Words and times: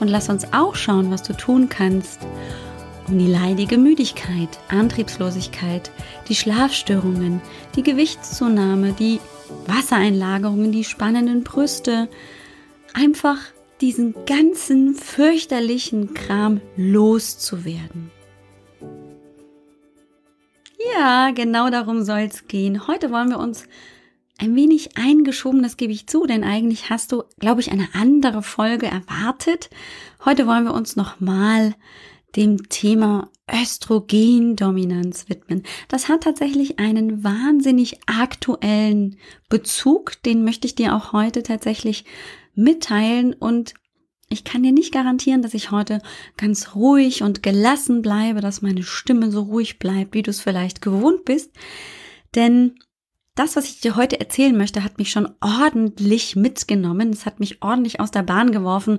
Und 0.00 0.08
lass 0.08 0.28
uns 0.28 0.52
auch 0.52 0.74
schauen, 0.74 1.10
was 1.10 1.22
du 1.22 1.32
tun 1.32 1.68
kannst, 1.68 2.20
um 3.08 3.18
die 3.18 3.26
leidige 3.26 3.78
Müdigkeit, 3.78 4.48
Antriebslosigkeit, 4.68 5.90
die 6.28 6.34
Schlafstörungen, 6.34 7.40
die 7.74 7.82
Gewichtszunahme, 7.82 8.92
die 8.92 9.20
Wassereinlagerungen, 9.66 10.72
die 10.72 10.84
spannenden 10.84 11.42
Brüste, 11.42 12.08
einfach 12.94 13.38
diesen 13.80 14.14
ganzen 14.26 14.94
fürchterlichen 14.94 16.14
Kram 16.14 16.60
loszuwerden. 16.76 18.10
Ja, 20.96 21.30
genau 21.30 21.70
darum 21.70 22.02
soll 22.02 22.20
es 22.20 22.46
gehen. 22.46 22.86
Heute 22.86 23.10
wollen 23.10 23.30
wir 23.30 23.38
uns 23.38 23.64
ein 24.38 24.54
wenig 24.54 24.96
eingeschoben, 24.96 25.62
das 25.62 25.76
gebe 25.76 25.92
ich 25.92 26.06
zu, 26.06 26.24
denn 26.26 26.44
eigentlich 26.44 26.90
hast 26.90 27.12
du, 27.12 27.24
glaube 27.38 27.60
ich, 27.60 27.72
eine 27.72 27.88
andere 27.92 28.42
Folge 28.42 28.86
erwartet. 28.86 29.68
Heute 30.24 30.46
wollen 30.46 30.64
wir 30.64 30.74
uns 30.74 30.96
nochmal 30.96 31.74
dem 32.36 32.68
Thema 32.68 33.30
Östrogendominanz 33.50 35.28
widmen. 35.28 35.64
Das 35.88 36.08
hat 36.08 36.22
tatsächlich 36.22 36.78
einen 36.78 37.24
wahnsinnig 37.24 37.98
aktuellen 38.06 39.16
Bezug, 39.48 40.22
den 40.22 40.44
möchte 40.44 40.66
ich 40.66 40.74
dir 40.74 40.94
auch 40.94 41.12
heute 41.12 41.42
tatsächlich 41.42 42.04
mitteilen 42.54 43.32
und 43.34 43.74
ich 44.30 44.44
kann 44.44 44.62
dir 44.62 44.72
nicht 44.72 44.92
garantieren, 44.92 45.40
dass 45.40 45.54
ich 45.54 45.70
heute 45.70 46.02
ganz 46.36 46.74
ruhig 46.74 47.22
und 47.22 47.42
gelassen 47.42 48.02
bleibe, 48.02 48.42
dass 48.42 48.60
meine 48.60 48.82
Stimme 48.82 49.30
so 49.30 49.42
ruhig 49.42 49.78
bleibt, 49.78 50.14
wie 50.14 50.22
du 50.22 50.30
es 50.30 50.42
vielleicht 50.42 50.82
gewohnt 50.82 51.24
bist, 51.24 51.50
denn 52.34 52.74
das, 53.38 53.56
was 53.56 53.66
ich 53.66 53.80
dir 53.80 53.96
heute 53.96 54.18
erzählen 54.20 54.56
möchte, 54.56 54.82
hat 54.84 54.98
mich 54.98 55.10
schon 55.10 55.28
ordentlich 55.40 56.36
mitgenommen. 56.36 57.10
Es 57.10 57.26
hat 57.26 57.40
mich 57.40 57.62
ordentlich 57.62 58.00
aus 58.00 58.10
der 58.10 58.22
Bahn 58.22 58.52
geworfen. 58.52 58.98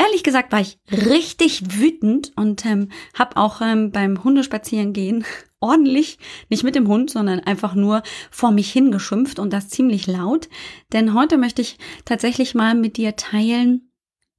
Ehrlich 0.00 0.22
gesagt 0.22 0.52
war 0.52 0.60
ich 0.60 0.78
richtig 0.92 1.78
wütend 1.78 2.32
und 2.36 2.64
ähm, 2.64 2.90
habe 3.14 3.36
auch 3.36 3.60
ähm, 3.60 3.90
beim 3.90 4.22
Hundespazierengehen 4.22 5.24
ordentlich, 5.60 6.18
nicht 6.48 6.62
mit 6.62 6.76
dem 6.76 6.86
Hund, 6.86 7.10
sondern 7.10 7.40
einfach 7.40 7.74
nur 7.74 8.04
vor 8.30 8.52
mich 8.52 8.72
hingeschimpft 8.72 9.40
und 9.40 9.52
das 9.52 9.68
ziemlich 9.68 10.06
laut. 10.06 10.48
Denn 10.92 11.14
heute 11.14 11.36
möchte 11.36 11.62
ich 11.62 11.78
tatsächlich 12.04 12.54
mal 12.54 12.76
mit 12.76 12.96
dir 12.96 13.16
teilen, 13.16 13.90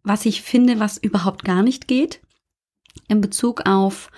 was 0.01 0.25
ich 0.25 0.41
finde, 0.41 0.79
was 0.79 0.97
überhaupt 0.97 1.43
gar 1.43 1.61
nicht 1.61 1.89
geht 1.89 2.21
in 3.09 3.21
Bezug 3.21 3.67
auf 3.67 4.11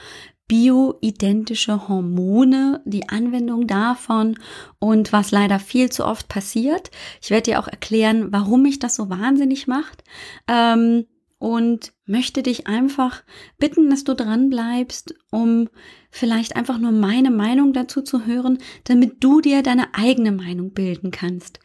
bioidentische 0.52 1.88
Hormone, 1.88 2.82
die 2.84 3.08
Anwendung 3.08 3.68
davon 3.68 4.38
und 4.80 5.14
was 5.14 5.32
leider 5.32 5.60
viel 5.60 5.90
zu 5.90 6.06
oft 6.06 6.28
passiert. 6.28 6.92
Ich 7.22 7.30
werde 7.30 7.52
dir 7.52 7.60
auch 7.62 7.70
erklären, 7.70 8.34
warum 8.34 8.64
mich 8.64 8.78
das 8.78 8.96
so 8.96 9.10
wahnsinnig 9.10 9.68
macht. 9.68 10.04
Ähm, 10.50 11.06
und 11.40 11.94
möchte 12.06 12.44
dich 12.44 12.68
einfach 12.68 13.24
bitten, 13.58 13.90
dass 13.90 14.04
du 14.04 14.14
dran 14.14 14.50
bleibst, 14.50 15.16
um 15.32 15.70
vielleicht 16.12 16.56
einfach 16.56 16.78
nur 16.78 16.92
meine 16.92 17.32
Meinung 17.32 17.74
dazu 17.74 18.04
zu 18.04 18.28
hören, 18.28 18.60
damit 18.84 19.24
du 19.24 19.42
dir 19.42 19.64
deine 19.64 19.96
eigene 19.96 20.32
Meinung 20.32 20.72
bilden 20.72 21.10
kannst. 21.10 21.60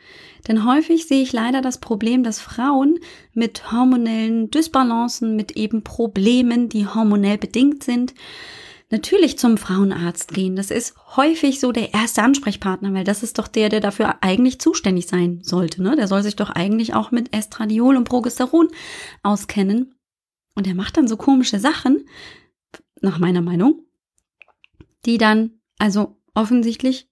Denn 0.48 0.64
häufig 0.64 1.06
sehe 1.06 1.22
ich 1.22 1.34
leider 1.34 1.60
das 1.60 1.78
Problem, 1.78 2.22
dass 2.22 2.40
Frauen 2.40 3.00
mit 3.34 3.70
hormonellen 3.70 4.48
Dysbalancen, 4.48 5.36
mit 5.36 5.52
eben 5.58 5.82
Problemen, 5.82 6.70
die 6.70 6.86
hormonell 6.86 7.36
bedingt 7.36 7.82
sind, 7.82 8.14
natürlich 8.90 9.38
zum 9.38 9.56
Frauenarzt 9.58 10.32
gehen. 10.32 10.56
Das 10.56 10.70
ist 10.70 10.94
häufig 11.16 11.60
so 11.60 11.72
der 11.72 11.92
erste 11.92 12.22
Ansprechpartner, 12.22 12.92
weil 12.94 13.04
das 13.04 13.22
ist 13.22 13.38
doch 13.38 13.48
der, 13.48 13.68
der 13.68 13.80
dafür 13.80 14.22
eigentlich 14.22 14.60
zuständig 14.60 15.06
sein 15.06 15.40
sollte. 15.42 15.82
Ne? 15.82 15.96
Der 15.96 16.08
soll 16.08 16.22
sich 16.22 16.36
doch 16.36 16.50
eigentlich 16.50 16.94
auch 16.94 17.10
mit 17.10 17.34
Estradiol 17.34 17.96
und 17.96 18.04
Progesteron 18.04 18.68
auskennen. 19.22 19.94
Und 20.54 20.66
er 20.66 20.74
macht 20.74 20.96
dann 20.96 21.08
so 21.08 21.16
komische 21.16 21.58
Sachen, 21.58 22.06
nach 23.00 23.18
meiner 23.18 23.42
Meinung, 23.42 23.84
die 25.04 25.18
dann 25.18 25.60
also 25.78 26.16
offensichtlich 26.34 27.08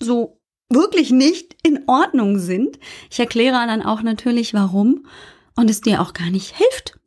so 0.00 0.40
wirklich 0.68 1.10
nicht 1.10 1.56
in 1.62 1.84
Ordnung 1.86 2.38
sind. 2.38 2.78
Ich 3.10 3.20
erkläre 3.20 3.66
dann 3.66 3.82
auch 3.82 4.02
natürlich 4.02 4.54
warum 4.54 5.06
und 5.56 5.70
es 5.70 5.82
dir 5.82 6.00
auch 6.00 6.14
gar 6.14 6.30
nicht 6.30 6.56
hilft. 6.56 6.98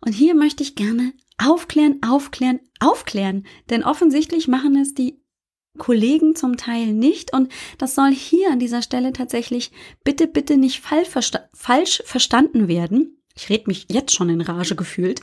Und 0.00 0.12
hier 0.12 0.34
möchte 0.34 0.62
ich 0.62 0.74
gerne 0.74 1.12
aufklären, 1.42 2.00
aufklären, 2.06 2.60
aufklären. 2.80 3.46
Denn 3.70 3.84
offensichtlich 3.84 4.48
machen 4.48 4.76
es 4.76 4.94
die 4.94 5.20
Kollegen 5.78 6.34
zum 6.34 6.56
Teil 6.56 6.92
nicht. 6.92 7.32
Und 7.32 7.50
das 7.78 7.94
soll 7.94 8.12
hier 8.12 8.50
an 8.50 8.58
dieser 8.58 8.82
Stelle 8.82 9.12
tatsächlich 9.12 9.70
bitte, 10.04 10.26
bitte 10.26 10.56
nicht 10.56 10.80
falsch, 10.80 11.08
versta 11.08 11.48
falsch 11.54 12.02
verstanden 12.04 12.68
werden. 12.68 13.22
Ich 13.34 13.48
rede 13.48 13.64
mich 13.66 13.86
jetzt 13.88 14.14
schon 14.14 14.28
in 14.28 14.40
Rage 14.40 14.76
gefühlt. 14.76 15.20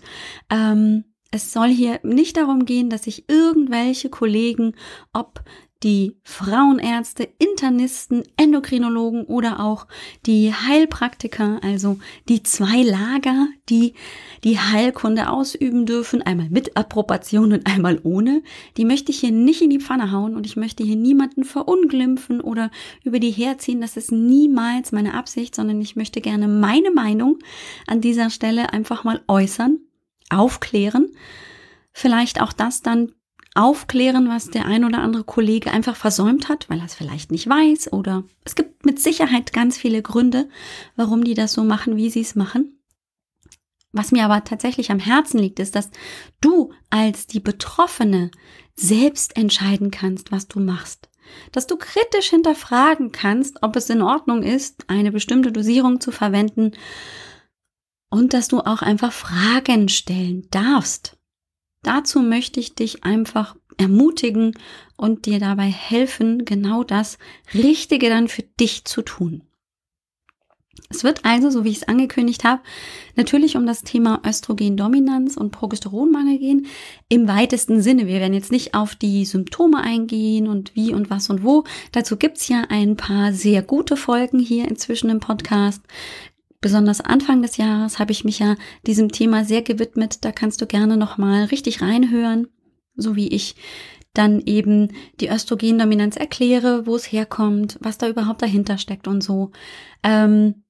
Ähm, 0.50 1.04
es 1.32 1.52
soll 1.52 1.68
hier 1.68 2.00
nicht 2.04 2.38
darum 2.38 2.66
gehen, 2.66 2.90
dass 2.90 3.04
sich 3.04 3.30
irgendwelche 3.30 4.10
Kollegen, 4.10 4.76
ob 5.12 5.44
die 5.84 6.18
Frauenärzte, 6.24 7.28
Internisten, 7.38 8.24
Endokrinologen 8.36 9.26
oder 9.26 9.60
auch 9.60 9.88
die 10.26 10.54
Heilpraktiker, 10.54 11.60
also 11.62 12.00
die 12.30 12.44
zwei 12.44 12.82
Lager, 12.82 13.48
die 13.70 13.94
die 14.44 14.60
Heilkunde 14.60 15.30
ausüben 15.30 15.86
dürfen, 15.86 16.22
einmal 16.22 16.50
mit 16.50 16.76
Approbation 16.76 17.54
und 17.54 17.68
einmal 17.68 18.00
ohne, 18.04 18.42
die 18.78 18.86
möchte 18.86 19.12
ich 19.12 19.20
hier 19.20 19.32
nicht 19.32 19.62
in 19.62 19.70
die 19.70 19.80
Pfanne 19.80 20.12
hauen 20.12 20.36
und 20.36 20.46
ich 20.46 20.56
möchte 20.56 20.84
hier 20.84 20.96
niemanden 20.96 21.44
verunglimpfen 21.44 22.42
oder 22.42 22.72
über 23.04 23.20
die 23.20 23.32
herziehen. 23.32 23.82
Das 23.82 23.98
ist 23.98 24.12
niemals 24.12 24.92
meine 24.92 25.14
Absicht, 25.14 25.54
sondern 25.56 25.80
ich 25.82 25.96
möchte 25.96 26.22
gerne 26.22 26.48
meine 26.48 26.92
Meinung 26.92 27.40
an 27.86 28.02
dieser 28.02 28.30
Stelle 28.30 28.74
einfach 28.74 29.04
mal 29.04 29.22
äußern, 29.28 29.80
aufklären 30.30 31.10
vielleicht 31.98 32.42
auch 32.42 32.54
das 32.54 32.84
dann 32.84 33.12
aufklären, 33.58 34.30
was 34.30 34.50
der 34.50 34.66
ein 34.66 34.86
oder 34.86 35.00
andere 35.00 35.24
Kollege 35.24 35.72
einfach 35.72 35.96
versäumt 35.96 36.48
hat, 36.48 36.70
weil 36.70 36.80
er 36.80 36.86
es 36.86 36.96
vielleicht 36.96 37.32
nicht 37.32 37.50
weiß 37.50 37.92
oder 37.92 38.24
es 38.46 38.56
gibt 38.56 38.86
mit 38.86 39.00
Sicherheit 39.00 39.52
ganz 39.52 39.78
viele 39.78 40.02
Gründe, 40.02 40.48
warum 40.96 41.24
die 41.24 41.34
das 41.34 41.54
so 41.54 41.64
machen, 41.64 41.96
wie 41.96 42.10
sie 42.10 42.22
es 42.22 42.36
machen. 42.36 42.80
Was 43.92 44.12
mir 44.12 44.26
aber 44.26 44.44
tatsächlich 44.44 44.92
am 44.92 45.00
Herzen 45.00 45.40
liegt, 45.40 45.60
ist, 45.60 45.76
dass 45.76 45.90
du 46.40 46.72
als 46.90 47.26
die 47.26 47.40
Betroffene 47.40 48.32
selbst 48.76 49.36
entscheiden 49.36 49.90
kannst, 49.92 50.32
was 50.32 50.48
du 50.48 50.60
machst. 50.60 51.10
Dass 51.52 51.68
du 51.68 51.78
kritisch 51.78 52.30
hinterfragen 52.30 53.12
kannst, 53.12 53.64
ob 53.64 53.76
es 53.76 53.90
in 53.90 54.02
Ordnung 54.02 54.44
ist, 54.44 54.86
eine 54.88 55.12
bestimmte 55.12 55.52
Dosierung 55.52 56.00
zu 56.00 56.12
verwenden 56.12 56.72
und 58.10 58.34
dass 58.34 58.48
du 58.48 58.60
auch 58.60 58.82
einfach 58.82 59.12
Fragen 59.12 59.90
stellen 59.90 60.48
darfst. 60.52 61.17
Dazu 61.88 62.20
möchte 62.20 62.60
ich 62.60 62.76
dich 62.76 63.06
einfach 63.06 63.56
ermutigen 63.78 64.52
und 64.98 65.26
dir 65.26 65.40
dabei 65.40 65.68
helfen, 65.68 66.44
genau 66.44 66.84
das 66.84 67.18
Richtige 67.54 68.10
dann 68.10 68.28
für 68.28 68.42
dich 68.42 68.84
zu 68.84 69.02
tun. 69.04 69.44
Es 70.90 71.06
wird 71.06 71.24
also, 71.24 71.50
so 71.50 71.64
wie 71.64 71.70
ich 71.70 71.78
es 71.78 71.88
angekündigt 71.88 72.44
habe, 72.44 72.62
natürlich 73.16 73.56
um 73.56 73.66
das 73.66 73.84
Thema 73.84 74.22
Östrogendominanz 74.28 75.38
und 75.38 75.52
Progesteronmangel 75.52 76.40
gehen. 76.40 76.66
Im 77.08 77.30
weitesten 77.30 77.82
Sinne. 77.82 78.06
Wir 78.06 78.20
werden 78.20 78.34
jetzt 78.34 78.52
nicht 78.52 78.74
auf 78.74 78.96
die 78.96 79.24
Symptome 79.24 79.82
eingehen 79.82 80.50
und 80.50 80.76
wie 80.76 80.94
und 80.94 81.10
was 81.10 81.30
und 81.30 81.42
wo. 81.42 81.64
Dazu 81.94 82.18
gibt's 82.18 82.50
ja 82.50 82.66
ein 82.68 82.98
paar 82.98 83.32
sehr 83.32 83.62
gute 83.62 83.96
Folgen 83.96 84.40
hier 84.40 84.68
inzwischen 84.68 85.10
im 85.10 85.22
Podcast 85.22 85.82
besonders 86.68 87.00
Anfang 87.00 87.42
des 87.42 87.56
Jahres 87.56 87.98
habe 87.98 88.12
ich 88.12 88.26
mich 88.26 88.40
ja 88.40 88.58
diesem 88.86 89.10
Thema 89.10 89.46
sehr 89.46 89.62
gewidmet. 89.62 90.26
Da 90.26 90.34
kannst 90.34 90.60
du 90.62 90.66
gerne 90.66 90.98
nochmal 90.98 91.46
richtig 91.46 91.82
reinhören, 91.82 92.50
so 92.94 93.16
wie 93.16 93.30
ich 93.30 93.56
dann 94.14 94.42
eben 94.42 94.90
die 95.22 95.30
Östrogendominanz 95.30 96.18
erkläre, 96.18 96.86
wo 96.86 96.98
es 96.98 97.10
herkommt, 97.10 97.78
was 97.80 97.98
da 97.98 98.10
überhaupt 98.10 98.42
dahinter 98.42 98.78
steckt 98.78 99.08
und 99.08 99.24
so. 99.24 99.52
Ähm, 100.04 100.66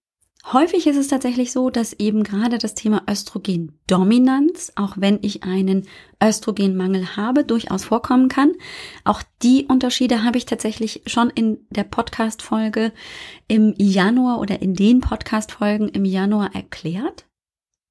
Häufig 0.45 0.87
ist 0.87 0.95
es 0.95 1.09
tatsächlich 1.09 1.51
so, 1.51 1.69
dass 1.69 1.91
eben 1.93 2.23
gerade 2.23 2.57
das 2.57 2.73
Thema 2.73 3.03
Östrogendominanz, 3.09 4.71
auch 4.75 4.93
wenn 4.95 5.19
ich 5.21 5.43
einen 5.43 5.87
Östrogenmangel 6.23 7.17
habe, 7.17 7.43
durchaus 7.43 7.83
vorkommen 7.83 8.29
kann. 8.29 8.53
Auch 9.03 9.21
die 9.43 9.65
Unterschiede 9.65 10.23
habe 10.23 10.37
ich 10.37 10.45
tatsächlich 10.45 11.01
schon 11.05 11.29
in 11.31 11.65
der 11.69 11.83
Podcast-Folge 11.83 12.93
im 13.49 13.73
Januar 13.77 14.39
oder 14.39 14.61
in 14.61 14.73
den 14.73 15.01
Podcast-Folgen 15.01 15.89
im 15.89 16.05
Januar 16.05 16.55
erklärt. 16.55 17.25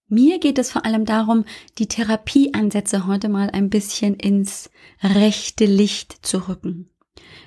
Mir 0.08 0.38
geht 0.38 0.58
es 0.58 0.70
vor 0.70 0.86
allem 0.86 1.04
darum, 1.04 1.44
die 1.78 1.88
Therapieansätze 1.88 3.06
heute 3.06 3.28
mal 3.28 3.50
ein 3.50 3.68
bisschen 3.68 4.14
ins 4.14 4.70
rechte 5.02 5.66
Licht 5.66 6.24
zu 6.24 6.48
rücken. 6.48 6.88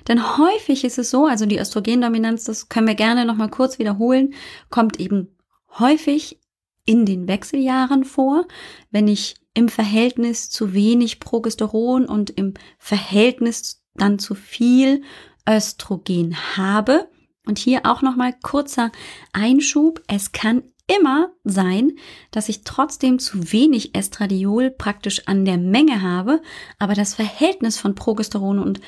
Denn 0.08 0.38
häufig 0.38 0.84
ist 0.84 0.98
es 0.98 1.10
so, 1.10 1.26
also 1.26 1.46
die 1.46 1.58
Östrogendominanz, 1.58 2.44
das 2.44 2.68
können 2.68 2.86
wir 2.86 2.94
gerne 2.94 3.24
nochmal 3.24 3.50
kurz 3.50 3.78
wiederholen, 3.78 4.34
kommt 4.70 4.98
eben 5.00 5.36
häufig 5.78 6.38
in 6.84 7.06
den 7.06 7.28
Wechseljahren 7.28 8.04
vor, 8.04 8.46
wenn 8.90 9.08
ich 9.08 9.36
im 9.54 9.68
Verhältnis 9.68 10.50
zu 10.50 10.74
wenig 10.74 11.20
Progesteron 11.20 12.06
und 12.06 12.30
im 12.30 12.54
Verhältnis 12.78 13.82
dann 13.94 14.18
zu 14.18 14.34
viel 14.34 15.02
Östrogen 15.48 16.36
habe. 16.56 17.08
Und 17.46 17.58
hier 17.58 17.80
auch 17.84 18.02
nochmal 18.02 18.34
kurzer 18.42 18.92
Einschub. 19.32 20.02
Es 20.06 20.32
kann 20.32 20.62
immer 20.86 21.30
sein, 21.44 21.92
dass 22.30 22.48
ich 22.48 22.64
trotzdem 22.64 23.18
zu 23.18 23.52
wenig 23.52 23.94
Estradiol 23.94 24.70
praktisch 24.70 25.26
an 25.26 25.44
der 25.44 25.56
Menge 25.56 26.02
habe, 26.02 26.42
aber 26.78 26.94
das 26.94 27.14
Verhältnis 27.14 27.78
von 27.78 27.94
Progesteron 27.94 28.58
und 28.58 28.80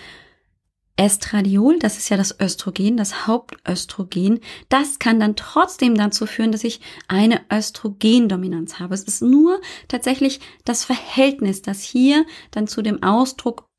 Estradiol, 0.96 1.78
das 1.78 1.98
ist 1.98 2.10
ja 2.10 2.16
das 2.16 2.38
Östrogen, 2.38 2.96
das 2.96 3.26
Hauptöstrogen, 3.26 4.40
das 4.68 4.98
kann 4.98 5.18
dann 5.18 5.36
trotzdem 5.36 5.96
dazu 5.96 6.26
führen, 6.26 6.52
dass 6.52 6.64
ich 6.64 6.80
eine 7.08 7.40
Östrogendominanz 7.50 8.78
habe. 8.78 8.94
Es 8.94 9.04
ist 9.04 9.22
nur 9.22 9.60
tatsächlich 9.88 10.40
das 10.64 10.84
Verhältnis, 10.84 11.62
das 11.62 11.82
hier 11.82 12.26
dann 12.50 12.66
zu 12.66 12.82
dem 12.82 13.02
Ausdruck 13.02 13.70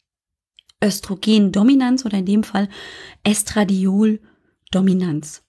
Östrogendominanz 0.84 2.04
oder 2.06 2.18
in 2.18 2.26
dem 2.26 2.44
Fall 2.44 2.68
Estradioldominanz 3.24 5.44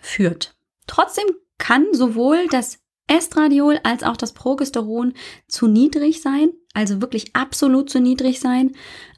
führt. 0.00 0.54
Trotzdem 0.86 1.26
kann 1.58 1.86
sowohl 1.92 2.46
das 2.48 2.78
Estradiol 3.08 3.78
als 3.82 4.02
auch 4.02 4.16
das 4.16 4.34
Progesteron 4.34 5.14
zu 5.48 5.68
niedrig 5.68 6.22
sein, 6.22 6.50
also 6.76 7.00
wirklich 7.00 7.34
absolut 7.34 7.88
zu 7.88 8.00
niedrig 8.00 8.38
sein 8.38 8.72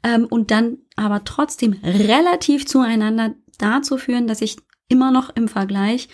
ähm, 0.05 0.27
und 0.31 0.51
dann 0.53 0.79
aber 0.97 1.25
trotzdem 1.25 1.73
relativ 1.83 2.67
zueinander 2.67 3.35
dazu 3.59 3.99
führen, 3.99 4.29
dass 4.29 4.41
ich 4.41 4.57
immer 4.89 5.11
noch 5.11 5.35
im 5.35 5.49
Vergleich 5.49 6.09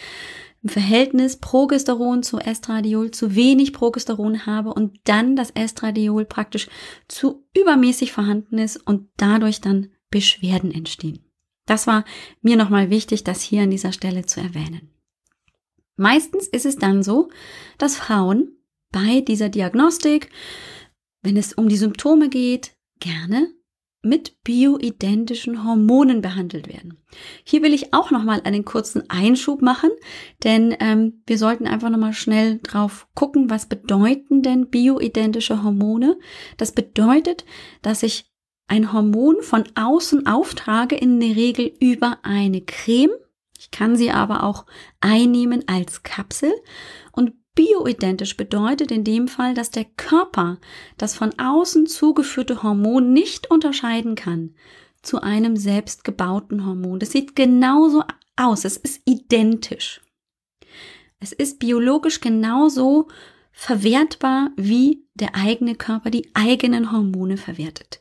im 0.63 0.71
Verhältnis 0.71 1.37
Progesteron 1.37 2.23
zu 2.23 2.39
Estradiol 2.39 3.11
zu 3.11 3.35
wenig 3.35 3.75
Progesteron 3.75 4.47
habe 4.47 4.73
und 4.73 4.99
dann 5.05 5.37
das 5.37 5.51
Estradiol 5.51 6.25
praktisch 6.25 6.69
zu 7.07 7.47
übermäßig 7.55 8.13
vorhanden 8.13 8.57
ist 8.57 8.79
und 8.79 9.11
dadurch 9.19 9.61
dann 9.61 9.91
Beschwerden 10.11 10.73
entstehen. 10.73 11.19
Das 11.67 11.87
war 11.87 12.07
mir 12.41 12.57
nochmal 12.57 12.89
wichtig, 12.89 13.25
das 13.25 13.43
hier 13.43 13.63
an 13.63 13.71
dieser 13.71 13.93
Stelle 13.93 14.25
zu 14.25 14.41
erwähnen. 14.41 14.91
Meistens 15.97 16.49
ist 16.49 16.65
es 16.65 16.77
dann 16.77 17.03
so, 17.03 17.29
dass 17.77 17.97
Frauen 17.97 18.57
bei 18.91 19.21
dieser 19.21 19.51
Diagnostik, 19.51 20.31
wenn 21.25 21.37
es 21.37 21.55
um 21.55 21.69
die 21.69 21.77
Symptome 21.77 22.29
geht, 22.29 22.77
gerne 23.01 23.49
mit 24.03 24.45
bioidentischen 24.45 25.65
Hormonen 25.65 26.21
behandelt 26.21 26.69
werden. 26.69 27.03
Hier 27.43 27.63
will 27.63 27.73
ich 27.73 27.95
auch 27.95 28.11
noch 28.11 28.23
mal 28.23 28.43
einen 28.45 28.67
kurzen 28.67 29.09
Einschub 29.09 29.63
machen, 29.63 29.91
denn 30.45 30.77
ähm, 30.79 31.23
wir 31.27 31.39
sollten 31.39 31.67
einfach 31.67 31.89
noch 31.89 31.99
mal 31.99 32.13
schnell 32.13 32.61
drauf 32.63 33.09
gucken, 33.15 33.49
was 33.49 33.67
bedeuten 33.67 34.43
denn 34.43 34.69
bioidentische 34.69 35.63
Hormone? 35.63 36.19
Das 36.59 36.73
bedeutet, 36.73 37.47
dass 37.81 38.03
ich 38.03 38.31
ein 38.67 38.93
Hormon 38.93 39.37
von 39.41 39.65
außen 39.75 40.27
auftrage, 40.27 40.97
in 40.97 41.19
der 41.21 41.35
Regel 41.35 41.73
über 41.81 42.19
eine 42.23 42.61
Creme 42.61 43.13
ich 43.65 43.71
kann 43.71 43.97
sie 43.97 44.11
aber 44.11 44.43
auch 44.43 44.67
einnehmen 45.01 45.65
als 45.69 46.03
Kapsel 46.03 46.53
bioidentisch 47.55 48.37
bedeutet 48.37 48.91
in 48.91 49.05
dem 49.05 49.29
Fall, 49.29 49.55
dass 49.55 49.71
der 49.71 49.85
Körper 49.85 50.59
das 50.97 51.15
von 51.15 51.31
außen 51.39 51.87
zugeführte 51.87 52.63
Hormon 52.63 53.13
nicht 53.13 53.51
unterscheiden 53.51 54.15
kann 54.15 54.55
zu 55.03 55.21
einem 55.21 55.57
selbstgebauten 55.57 56.67
Hormon. 56.67 56.99
Das 56.99 57.13
sieht 57.13 57.37
genauso 57.37 58.03
aus. 58.37 58.65
Es 58.65 58.77
ist 58.77 59.03
identisch. 59.05 60.01
Es 61.21 61.33
ist 61.33 61.59
biologisch 61.59 62.21
genauso 62.21 63.09
verwertbar, 63.53 64.51
wie 64.57 65.07
der 65.15 65.35
eigene 65.35 65.75
Körper 65.75 66.11
die 66.11 66.31
eigenen 66.35 66.91
Hormone 66.91 67.37
verwertet. 67.37 68.01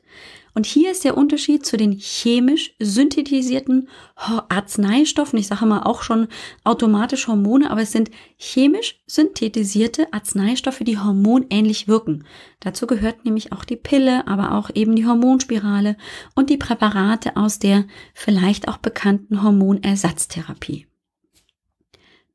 Und 0.56 0.68
hier 0.68 0.92
ist 0.92 1.04
der 1.04 1.18
Unterschied 1.18 1.66
zu 1.66 1.78
den 1.78 1.94
chemisch 1.94 2.76
synthetisierten 2.80 3.90
Arzneistoffen. 4.16 5.40
Ich 5.40 5.48
sage 5.48 5.66
mal 5.66 5.82
auch 5.84 6.04
schon 6.04 6.28
automatisch 6.64 7.28
Hormone, 7.28 7.72
aber 7.72 7.82
es 7.82 7.92
sind 7.92 8.12
chemisch 8.38 9.02
synthetisierte 9.08 10.14
Arzneistoffe, 10.14 10.84
die 10.84 11.00
hormonähnlich 11.00 11.88
wirken. 11.88 12.26
Dazu 12.60 12.86
gehört 12.86 13.26
nämlich 13.26 13.52
auch 13.52 13.66
die 13.66 13.78
Pille, 13.78 14.28
aber 14.28 14.52
auch 14.52 14.70
eben 14.76 14.96
die 14.96 15.08
Hormonspirale 15.08 15.98
und 16.36 16.52
die 16.52 16.58
Präparate 16.58 17.36
aus 17.36 17.58
der 17.58 17.86
vielleicht 18.14 18.68
auch 18.68 18.78
bekannten 18.78 19.42
Hormonersatztherapie. 19.42 20.86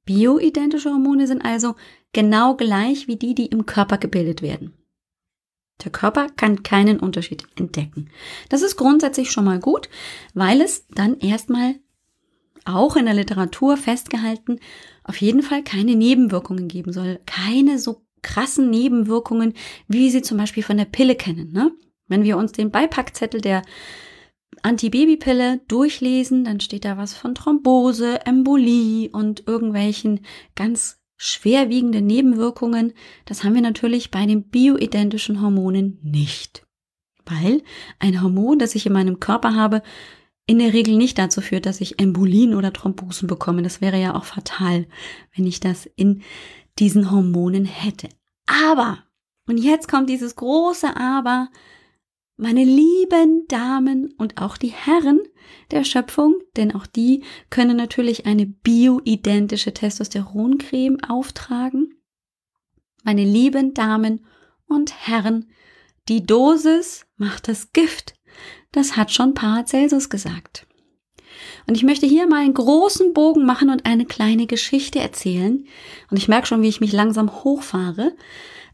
Bioidentische 0.05 0.91
Hormone 0.91 1.27
sind 1.27 1.45
also 1.45 1.77
genau 2.13 2.57
gleich 2.57 3.07
wie 3.07 3.17
die, 3.17 3.35
die 3.35 3.47
im 3.47 3.67
Körper 3.67 3.99
gebildet 3.99 4.43
werden. 4.43 4.73
Der 5.85 5.93
Körper 5.93 6.29
kann 6.37 6.63
keinen 6.63 6.99
Unterschied 6.99 7.45
entdecken. 7.57 8.11
Das 8.49 8.63
ist 8.63 8.77
grundsätzlich 8.77 9.31
schon 9.31 9.45
mal 9.45 9.61
gut, 9.61 9.89
weil 10.35 10.61
es 10.61 10.87
dann 10.89 11.19
erstmal 11.19 11.77
auch 12.65 12.97
in 12.97 13.07
der 13.07 13.15
Literatur 13.15 13.77
festgehalten 13.77 14.61
auf 15.05 15.17
jeden 15.21 15.43
Fall 15.43 15.63
keine 15.63 15.95
Nebenwirkungen 15.95 16.69
geben 16.69 16.93
soll. 16.93 17.21
Keine 17.27 17.79
so 17.79 18.03
krassen 18.23 18.69
Nebenwirkungen, 18.69 19.55
wie 19.87 20.11
sie 20.11 20.23
zum 20.23 20.37
Beispiel 20.37 20.63
von 20.63 20.77
der 20.77 20.85
Pille 20.85 21.15
kennen. 21.15 21.53
Ne? 21.53 21.73
Wenn 22.09 22.25
wir 22.25 22.37
uns 22.37 22.53
den 22.53 22.71
Beipackzettel 22.71 23.41
der 23.41 23.63
Antibabypille 24.63 25.61
durchlesen, 25.69 26.45
dann 26.45 26.61
steht 26.61 26.85
da 26.85 26.97
was 26.97 27.15
von 27.15 27.35
Thrombose, 27.35 28.27
Embolie 28.27 29.09
und 29.11 29.47
irgendwelchen 29.47 30.21
ganz 30.57 30.98
schwerwiegende 31.19 32.01
Nebenwirkungen, 32.01 32.95
das 33.27 33.45
haben 33.45 33.55
wir 33.55 33.61
natürlich 33.61 34.11
bei 34.11 34.25
den 34.25 34.45
bioidentischen 34.45 35.43
Hormonen 35.43 35.99
nicht. 36.03 36.65
Weil 37.27 37.63
ein 37.99 38.23
Hormon, 38.23 38.59
das 38.59 38.75
ich 38.75 38.87
in 38.87 38.95
meinem 38.95 39.21
Körper 39.21 39.55
habe, 39.55 39.83
in 40.47 40.61
der 40.61 40.73
Regel 40.73 40.97
nicht 40.97 41.19
dazu 41.19 41.43
führt, 41.43 41.67
dass 41.67 41.83
ich 41.83 42.01
Embolien 42.01 42.55
oder 42.55 42.73
Thrombosen 42.73 43.29
bekomme. 43.29 43.61
Das 43.63 43.83
wäre 43.83 44.01
ja 44.01 44.15
auch 44.15 44.25
fatal, 44.25 44.87
wenn 45.37 45.47
ich 45.47 45.61
das 45.61 45.85
in 45.85 46.23
diesen 46.79 47.11
Hormonen 47.11 47.67
hätte. 47.67 48.09
Aber, 48.47 49.05
und 49.47 49.59
jetzt 49.59 49.89
kommt 49.89 50.09
dieses 50.09 50.37
große 50.37 50.97
Aber, 50.97 51.51
meine 52.39 52.63
lieben 52.63 53.47
Damen 53.49 54.15
und 54.17 54.41
auch 54.41 54.57
die 54.57 54.73
Herren 54.73 55.21
der 55.73 55.83
Schöpfung, 55.83 56.37
denn 56.57 56.73
auch 56.73 56.87
die 56.87 57.25
können 57.51 57.77
natürlich 57.77 58.27
eine 58.27 58.47
bioidentische 58.47 59.75
Testosteroncreme 59.75 60.99
auftragen. 61.03 61.95
Meine 63.03 63.25
lieben 63.25 63.75
Damen 63.75 64.25
und 64.69 64.95
Herren, 65.07 65.51
die 66.09 66.25
Dosis 66.25 67.07
macht 67.17 67.49
das 67.49 67.73
Gift. 67.73 68.15
Das 68.71 68.97
hat 68.97 69.11
schon 69.11 69.35
Paracelsus 69.35 70.09
gesagt. 70.09 70.67
Und 71.67 71.77
ich 71.77 71.83
möchte 71.83 72.07
hier 72.07 72.29
mal 72.29 72.43
einen 72.43 72.55
großen 72.55 73.13
Bogen 73.15 73.47
machen 73.47 73.69
und 73.69 73.85
eine 73.85 74.07
kleine 74.07 74.47
Geschichte 74.47 75.01
erzählen. 75.01 75.67
Und 76.11 76.17
ich 76.17 76.29
merke 76.29 76.47
schon, 76.47 76.63
wie 76.63 76.69
ich 76.69 76.81
mich 76.81 76.93
langsam 76.93 77.43
hochfahre. 77.43 78.15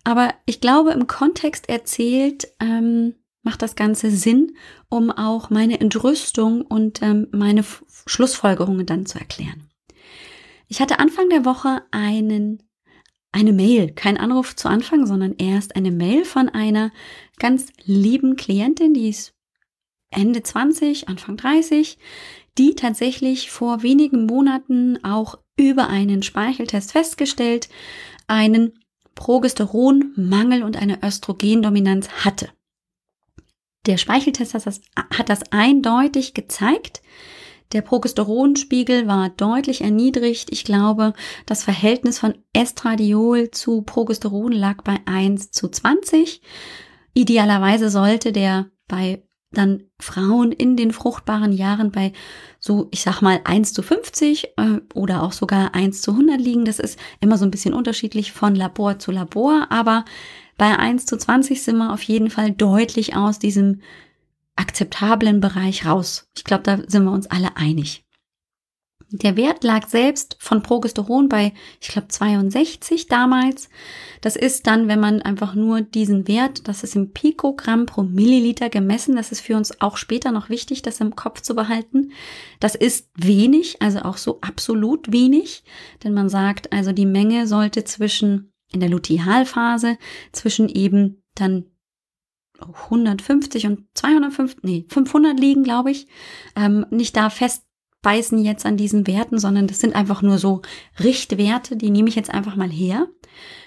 Aber 0.05 0.35
ich 0.45 0.61
glaube, 0.61 0.91
im 0.93 1.07
Kontext 1.07 1.69
erzählt 1.69 2.47
ähm, 2.61 3.15
macht 3.45 3.63
das 3.63 3.77
Ganze 3.77 4.11
Sinn, 4.11 4.57
um 4.89 5.11
auch 5.11 5.51
meine 5.51 5.81
Entrüstung 5.81 6.63
und 6.63 7.01
ähm, 7.03 7.29
meine 7.31 7.61
F 7.61 7.85
Schlussfolgerungen 8.07 8.85
dann 8.85 9.07
zu 9.07 9.19
erklären. 9.19 9.71
Ich 10.69 10.81
hatte 10.81 10.99
Anfang 10.99 11.29
der 11.29 11.45
Woche 11.45 11.83
einen, 11.91 12.63
eine 13.33 13.53
Mail, 13.53 13.93
kein 13.93 14.17
Anruf 14.17 14.57
zu 14.57 14.69
Anfang, 14.69 15.07
sondern 15.07 15.35
erst 15.39 15.77
eine 15.77 15.91
Mail 15.91 16.25
von 16.25 16.49
einer 16.49 16.91
ganz 17.39 17.69
lieben 17.85 18.37
Klientin, 18.37 18.95
die 18.95 19.09
ist 19.09 19.35
Ende 20.11 20.43
20, 20.43 21.09
Anfang 21.09 21.37
30, 21.37 21.99
die 22.59 22.75
tatsächlich 22.75 23.51
vor 23.51 23.83
wenigen 23.83 24.27
Monaten 24.27 25.03
auch 25.05 25.39
über 25.57 25.89
einen 25.89 26.23
Speicheltest 26.23 26.93
festgestellt, 26.93 27.69
einen 28.27 28.79
Progesteronmangel 29.15 30.63
und 30.63 30.77
eine 30.77 31.03
Östrogendominanz 31.03 32.09
hatte. 32.25 32.51
Der 33.87 33.97
Speicheltest 33.99 34.55
hat 34.55 34.67
das, 34.67 34.81
hat 34.97 35.29
das 35.29 35.53
eindeutig 35.53 36.35
gezeigt. 36.35 37.03
Der 37.73 37.83
Progesteronspiegel 37.83 39.07
war 39.07 39.31
deutlich 39.31 39.81
erniedrigt. 39.81 40.51
Ich 40.53 40.65
glaube, 40.65 41.13
das 41.47 41.65
Verhältnis 41.65 42.19
von 42.19 42.35
Estradiol 42.53 43.51
zu 43.51 43.83
Progesteron 43.83 44.53
lag 44.53 44.83
bei 44.83 45.01
1 45.07 45.51
zu 45.51 45.69
20. 45.69 46.41
Idealerweise 47.15 47.91
sollte 47.91 48.33
der 48.33 48.67
bei 48.87 49.23
dann 49.55 49.85
Frauen 50.01 50.53
in 50.53 50.77
den 50.77 50.93
fruchtbaren 50.93 51.53
Jahren 51.53 51.91
bei 51.91 52.13
so, 52.61 52.89
ich 52.91 53.03
sag 53.03 53.23
mal, 53.23 53.41
1 53.45 53.73
zu 53.73 53.83
50 53.83 54.49
äh, 54.57 54.81
oder 54.95 55.23
auch 55.23 55.33
sogar 55.33 55.75
1 55.75 56.03
zu 56.03 56.13
100 56.13 56.41
liegen. 56.41 56.65
Das 56.65 56.79
ist 56.79 56.99
immer 57.21 57.39
so 57.39 57.45
ein 57.45 57.51
bisschen 57.51 57.75
unterschiedlich 57.75 58.33
von 58.33 58.55
Labor 58.55 58.99
zu 58.99 59.11
Labor, 59.11 59.67
aber 59.71 60.05
bei 60.57 60.79
1 60.79 61.07
zu 61.07 61.17
20 61.17 61.63
sind 61.63 61.77
wir 61.79 61.93
auf 61.93 62.03
jeden 62.03 62.31
Fall 62.31 62.53
deutlich 62.53 63.17
aus 63.17 63.39
diesem 63.39 63.81
akzeptablen 64.57 65.41
Bereich 65.41 65.87
raus. 65.87 66.29
Ich 66.37 66.45
glaube, 66.45 66.63
da 66.63 66.79
sind 66.87 67.05
wir 67.05 67.13
uns 67.13 67.27
alle 67.27 67.57
einig. 67.57 68.04
Der 69.17 69.37
Wert 69.37 69.63
lag 69.63 69.87
selbst 69.87 70.37
von 70.41 70.65
Progesteron 70.65 71.29
bei, 71.29 71.53
ich 71.81 71.87
glaube, 71.87 72.09
62 72.09 73.07
damals. 73.07 73.69
Das 74.21 74.35
ist 74.35 74.67
dann, 74.67 74.89
wenn 74.89 74.99
man 74.99 75.23
einfach 75.23 75.55
nur 75.55 75.83
diesen 75.83 76.27
Wert, 76.27 76.67
das 76.67 76.83
ist 76.83 76.97
im 76.97 77.13
Pikogramm 77.13 77.87
pro 77.87 78.03
Milliliter 78.03 78.71
gemessen, 78.71 79.15
das 79.15 79.31
ist 79.31 79.41
für 79.41 79.57
uns 79.57 79.81
auch 79.81 79.99
später 79.99 80.33
noch 80.33 80.49
wichtig, 80.49 80.83
das 80.83 81.01
im 81.01 81.15
Kopf 81.15 81.43
zu 81.43 81.55
behalten. 81.55 82.11
Das 82.59 82.75
ist 82.75 83.09
wenig, 83.15 83.81
also 83.81 84.01
auch 84.01 84.17
so 84.17 84.41
absolut 84.41 85.13
wenig, 85.13 85.63
denn 86.03 86.13
man 86.13 86.29
sagt, 86.29 86.73
also 86.73 86.91
die 86.91 87.07
Menge 87.07 87.47
sollte 87.47 87.85
zwischen, 87.85 88.53
in 88.73 88.81
der 88.81 88.89
Lutealphase, 88.89 89.97
zwischen 90.33 90.69
eben 90.69 91.23
dann 91.37 91.67
150 92.59 93.67
und 93.67 93.85
250, 93.95 94.65
nee, 94.65 94.87
500 94.89 95.39
liegen, 95.39 95.63
glaube 95.63 95.93
ich, 95.93 96.09
ähm, 96.57 96.85
nicht 96.91 97.17
da 97.17 97.31
fest 97.31 97.63
beißen 98.05 98.39
jetzt 98.45 98.65
an 98.65 98.77
diesen 98.77 99.09
Werten, 99.09 99.41
sondern 99.41 99.67
das 99.67 99.81
sind 99.81 99.97
einfach 99.97 100.23
nur 100.23 100.39
so 100.39 100.63
Richtwerte, 101.03 101.77
die 101.77 101.91
nehme 101.91 102.09
ich 102.09 102.15
jetzt 102.15 102.33
einfach 102.33 102.55
mal 102.55 102.71
her. 102.71 103.09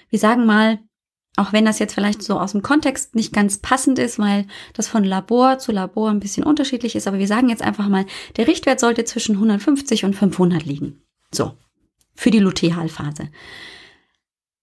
Wir 0.08 0.18
sagen 0.18 0.46
mal, 0.46 0.78
auch 1.36 1.52
wenn 1.52 1.66
das 1.66 1.78
jetzt 1.78 1.94
vielleicht 1.94 2.22
so 2.22 2.40
aus 2.40 2.52
dem 2.52 2.62
Kontext 2.62 3.14
nicht 3.14 3.34
ganz 3.34 3.58
passend 3.58 3.98
ist, 3.98 4.18
weil 4.18 4.46
das 4.72 4.88
von 4.88 5.04
Labor 5.04 5.58
zu 5.58 5.72
Labor 5.72 6.08
ein 6.10 6.20
bisschen 6.20 6.44
unterschiedlich 6.44 6.96
ist, 6.96 7.06
aber 7.06 7.18
wir 7.18 7.28
sagen 7.28 7.50
jetzt 7.50 7.62
einfach 7.62 7.88
mal, 7.88 8.06
der 8.36 8.46
Richtwert 8.46 8.80
sollte 8.80 9.04
zwischen 9.04 9.34
150 9.34 10.04
und 10.04 10.14
500 10.14 10.64
liegen. 10.64 11.02
So, 11.30 11.52
für 12.14 12.30
die 12.30 12.40
Lutealphase. 12.40 13.30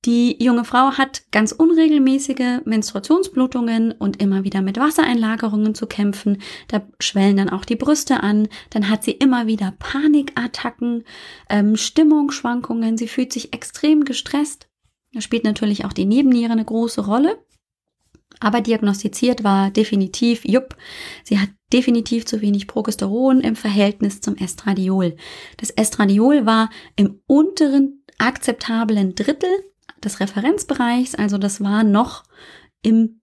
Die 0.05 0.41
junge 0.43 0.65
Frau 0.65 0.91
hat 0.91 1.23
ganz 1.31 1.51
unregelmäßige 1.51 2.61
Menstruationsblutungen 2.63 3.91
und 3.91 4.21
immer 4.21 4.43
wieder 4.43 4.61
mit 4.61 4.77
Wassereinlagerungen 4.77 5.73
zu 5.73 5.87
kämpfen. 5.87 6.43
Da 6.67 6.87
schwellen 6.99 7.37
dann 7.37 7.49
auch 7.49 7.65
die 7.65 7.75
Brüste 7.75 8.21
an. 8.21 8.47
Dann 8.69 8.89
hat 8.89 9.03
sie 9.03 9.11
immer 9.11 9.47
wieder 9.47 9.73
Panikattacken, 9.79 11.05
ähm, 11.49 11.75
Stimmungsschwankungen. 11.75 12.97
Sie 12.97 13.07
fühlt 13.07 13.33
sich 13.33 13.51
extrem 13.53 14.05
gestresst. 14.05 14.67
Da 15.11 15.21
spielt 15.21 15.43
natürlich 15.43 15.85
auch 15.85 15.93
die 15.93 16.05
Nebenniere 16.05 16.51
eine 16.51 16.65
große 16.65 17.03
Rolle. 17.03 17.39
Aber 18.39 18.61
diagnostiziert 18.61 19.43
war 19.43 19.71
definitiv, 19.71 20.43
jupp, 20.45 20.75
sie 21.23 21.39
hat 21.39 21.49
definitiv 21.73 22.25
zu 22.25 22.41
wenig 22.41 22.67
Progesteron 22.67 23.39
im 23.39 23.55
Verhältnis 23.55 24.21
zum 24.21 24.35
Estradiol. 24.35 25.15
Das 25.57 25.71
Estradiol 25.71 26.45
war 26.45 26.69
im 26.95 27.21
unteren 27.27 28.03
akzeptablen 28.19 29.15
Drittel 29.15 29.49
des 30.05 30.19
Referenzbereichs. 30.19 31.15
Also 31.15 31.37
das 31.37 31.61
war 31.61 31.83
noch 31.83 32.23
im 32.81 33.21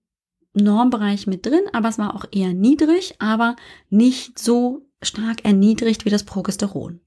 Normbereich 0.53 1.25
mit 1.25 1.45
drin, 1.45 1.63
aber 1.71 1.89
es 1.89 1.97
war 1.97 2.15
auch 2.15 2.25
eher 2.31 2.53
niedrig, 2.53 3.15
aber 3.19 3.55
nicht 3.89 4.37
so 4.37 4.85
stark 5.01 5.43
erniedrigt 5.45 6.05
wie 6.05 6.09
das 6.09 6.23
Progesteron. 6.23 6.99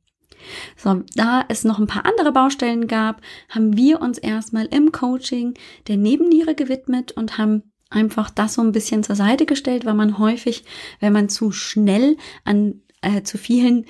So, 0.77 1.03
da 1.15 1.45
es 1.49 1.65
noch 1.65 1.79
ein 1.79 1.87
paar 1.87 2.07
andere 2.07 2.33
Baustellen 2.33 2.87
gab, 2.87 3.21
haben 3.49 3.77
wir 3.77 4.01
uns 4.01 4.19
erstmal 4.19 4.67
im 4.67 4.93
Coaching 4.93 5.55
der 5.89 5.97
Nebenniere 5.97 6.55
gewidmet 6.55 7.13
und 7.13 7.39
haben 7.39 7.63
einfach 7.91 8.31
das 8.31 8.55
so 8.55 8.63
ein 8.63 8.73
bisschen 8.73 9.03
zur 9.03 9.17
Seite 9.17 9.47
gestellt, 9.47 9.85
weil 9.85 9.95
man 9.95 10.19
häufig, 10.19 10.65
wenn 11.01 11.13
man 11.13 11.29
zu 11.29 11.53
schnell 11.53 12.17
an 12.45 12.83
äh, 13.03 13.23
zu 13.23 13.39
vielen 13.39 13.87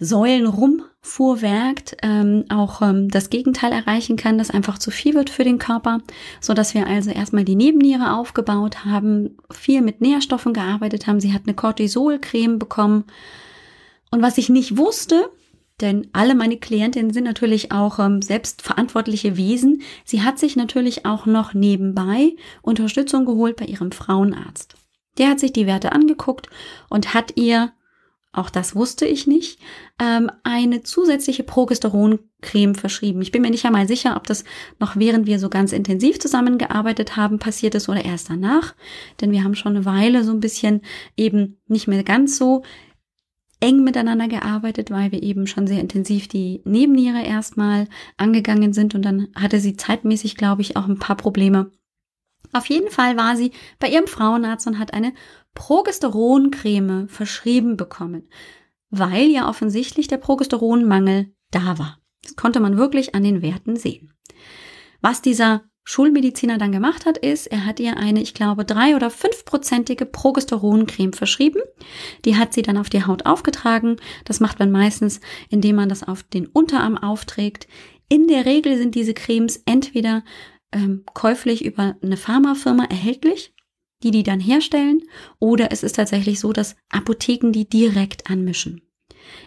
Säulen 0.00 0.46
rumfuhrwerkt, 0.46 1.96
ähm, 2.02 2.44
auch 2.48 2.82
ähm, 2.82 3.08
das 3.08 3.30
Gegenteil 3.30 3.72
erreichen 3.72 4.16
kann, 4.16 4.38
dass 4.38 4.50
einfach 4.50 4.78
zu 4.78 4.90
viel 4.90 5.14
wird 5.14 5.30
für 5.30 5.44
den 5.44 5.58
Körper, 5.58 5.98
so 6.40 6.54
dass 6.54 6.74
wir 6.74 6.86
also 6.86 7.10
erstmal 7.10 7.44
die 7.44 7.56
Nebenniere 7.56 8.14
aufgebaut 8.14 8.84
haben, 8.84 9.36
viel 9.50 9.82
mit 9.82 10.00
Nährstoffen 10.00 10.54
gearbeitet 10.54 11.06
haben. 11.06 11.20
Sie 11.20 11.32
hat 11.32 11.42
eine 11.46 11.54
Cortisolcreme 11.54 12.58
bekommen. 12.58 13.04
Und 14.10 14.22
was 14.22 14.38
ich 14.38 14.48
nicht 14.48 14.76
wusste, 14.76 15.30
denn 15.80 16.08
alle 16.12 16.34
meine 16.34 16.56
Klientinnen 16.56 17.12
sind 17.12 17.24
natürlich 17.24 17.70
auch 17.72 17.98
ähm, 17.98 18.22
selbstverantwortliche 18.22 19.36
Wesen. 19.36 19.82
Sie 20.04 20.22
hat 20.22 20.38
sich 20.38 20.56
natürlich 20.56 21.06
auch 21.06 21.26
noch 21.26 21.54
nebenbei 21.54 22.34
Unterstützung 22.62 23.24
geholt 23.26 23.56
bei 23.56 23.66
ihrem 23.66 23.92
Frauenarzt. 23.92 24.74
Der 25.18 25.30
hat 25.30 25.40
sich 25.40 25.52
die 25.52 25.66
Werte 25.66 25.92
angeguckt 25.92 26.48
und 26.88 27.14
hat 27.14 27.36
ihr 27.36 27.72
auch 28.38 28.50
das 28.50 28.74
wusste 28.74 29.04
ich 29.04 29.26
nicht, 29.26 29.58
ähm, 30.00 30.30
eine 30.44 30.82
zusätzliche 30.82 31.42
Progesteroncreme 31.42 32.74
verschrieben. 32.74 33.20
Ich 33.22 33.32
bin 33.32 33.42
mir 33.42 33.50
nicht 33.50 33.64
einmal 33.64 33.88
sicher, 33.88 34.16
ob 34.16 34.26
das 34.26 34.44
noch 34.78 34.96
während 34.96 35.26
wir 35.26 35.38
so 35.38 35.48
ganz 35.48 35.72
intensiv 35.72 36.18
zusammengearbeitet 36.18 37.16
haben 37.16 37.38
passiert 37.38 37.74
ist 37.74 37.88
oder 37.88 38.04
erst 38.04 38.30
danach, 38.30 38.74
denn 39.20 39.32
wir 39.32 39.44
haben 39.44 39.54
schon 39.54 39.76
eine 39.76 39.84
Weile 39.84 40.24
so 40.24 40.32
ein 40.32 40.40
bisschen 40.40 40.82
eben 41.16 41.58
nicht 41.66 41.88
mehr 41.88 42.04
ganz 42.04 42.38
so 42.38 42.62
eng 43.60 43.82
miteinander 43.82 44.28
gearbeitet, 44.28 44.90
weil 44.90 45.10
wir 45.12 45.22
eben 45.22 45.46
schon 45.46 45.66
sehr 45.66 45.80
intensiv 45.80 46.28
die 46.28 46.62
Nebenniere 46.64 47.22
erstmal 47.22 47.88
angegangen 48.16 48.72
sind 48.72 48.94
und 48.94 49.02
dann 49.02 49.28
hatte 49.34 49.60
sie 49.60 49.76
zeitmäßig, 49.76 50.36
glaube 50.36 50.62
ich, 50.62 50.76
auch 50.76 50.86
ein 50.86 50.98
paar 50.98 51.16
Probleme. 51.16 51.70
Auf 52.52 52.66
jeden 52.66 52.90
Fall 52.90 53.16
war 53.16 53.36
sie 53.36 53.52
bei 53.78 53.88
ihrem 53.88 54.06
Frauenarzt 54.06 54.66
und 54.66 54.78
hat 54.78 54.94
eine 54.94 55.12
Progesteroncreme 55.58 57.08
verschrieben 57.08 57.76
bekommen, 57.76 58.28
weil 58.90 59.28
ja 59.28 59.48
offensichtlich 59.48 60.06
der 60.06 60.16
Progesteronmangel 60.16 61.34
da 61.50 61.78
war. 61.78 61.98
Das 62.22 62.36
konnte 62.36 62.60
man 62.60 62.78
wirklich 62.78 63.16
an 63.16 63.24
den 63.24 63.42
Werten 63.42 63.74
sehen. 63.74 64.14
Was 65.00 65.20
dieser 65.20 65.64
Schulmediziner 65.82 66.58
dann 66.58 66.70
gemacht 66.70 67.06
hat, 67.06 67.18
ist, 67.18 67.48
er 67.48 67.66
hat 67.66 67.80
ihr 67.80 67.96
eine, 67.96 68.22
ich 68.22 68.34
glaube, 68.34 68.64
drei- 68.64 68.94
oder 68.94 69.10
fünfprozentige 69.10 70.06
Progesteroncreme 70.06 71.12
verschrieben. 71.12 71.60
Die 72.24 72.36
hat 72.36 72.54
sie 72.54 72.62
dann 72.62 72.78
auf 72.78 72.88
die 72.88 73.04
Haut 73.04 73.26
aufgetragen. 73.26 73.96
Das 74.24 74.38
macht 74.38 74.60
man 74.60 74.70
meistens, 74.70 75.20
indem 75.48 75.76
man 75.76 75.88
das 75.88 76.04
auf 76.04 76.22
den 76.22 76.46
Unterarm 76.46 76.96
aufträgt. 76.96 77.66
In 78.08 78.28
der 78.28 78.46
Regel 78.46 78.78
sind 78.78 78.94
diese 78.94 79.14
Cremes 79.14 79.62
entweder 79.66 80.22
ähm, 80.72 81.04
käuflich 81.14 81.64
über 81.64 81.96
eine 82.00 82.16
Pharmafirma 82.16 82.84
erhältlich 82.84 83.54
die 84.02 84.10
die 84.10 84.22
dann 84.22 84.40
herstellen, 84.40 85.02
oder 85.38 85.72
es 85.72 85.82
ist 85.82 85.96
tatsächlich 85.96 86.40
so, 86.40 86.52
dass 86.52 86.76
Apotheken 86.90 87.50
die 87.52 87.68
direkt 87.68 88.30
anmischen. 88.30 88.82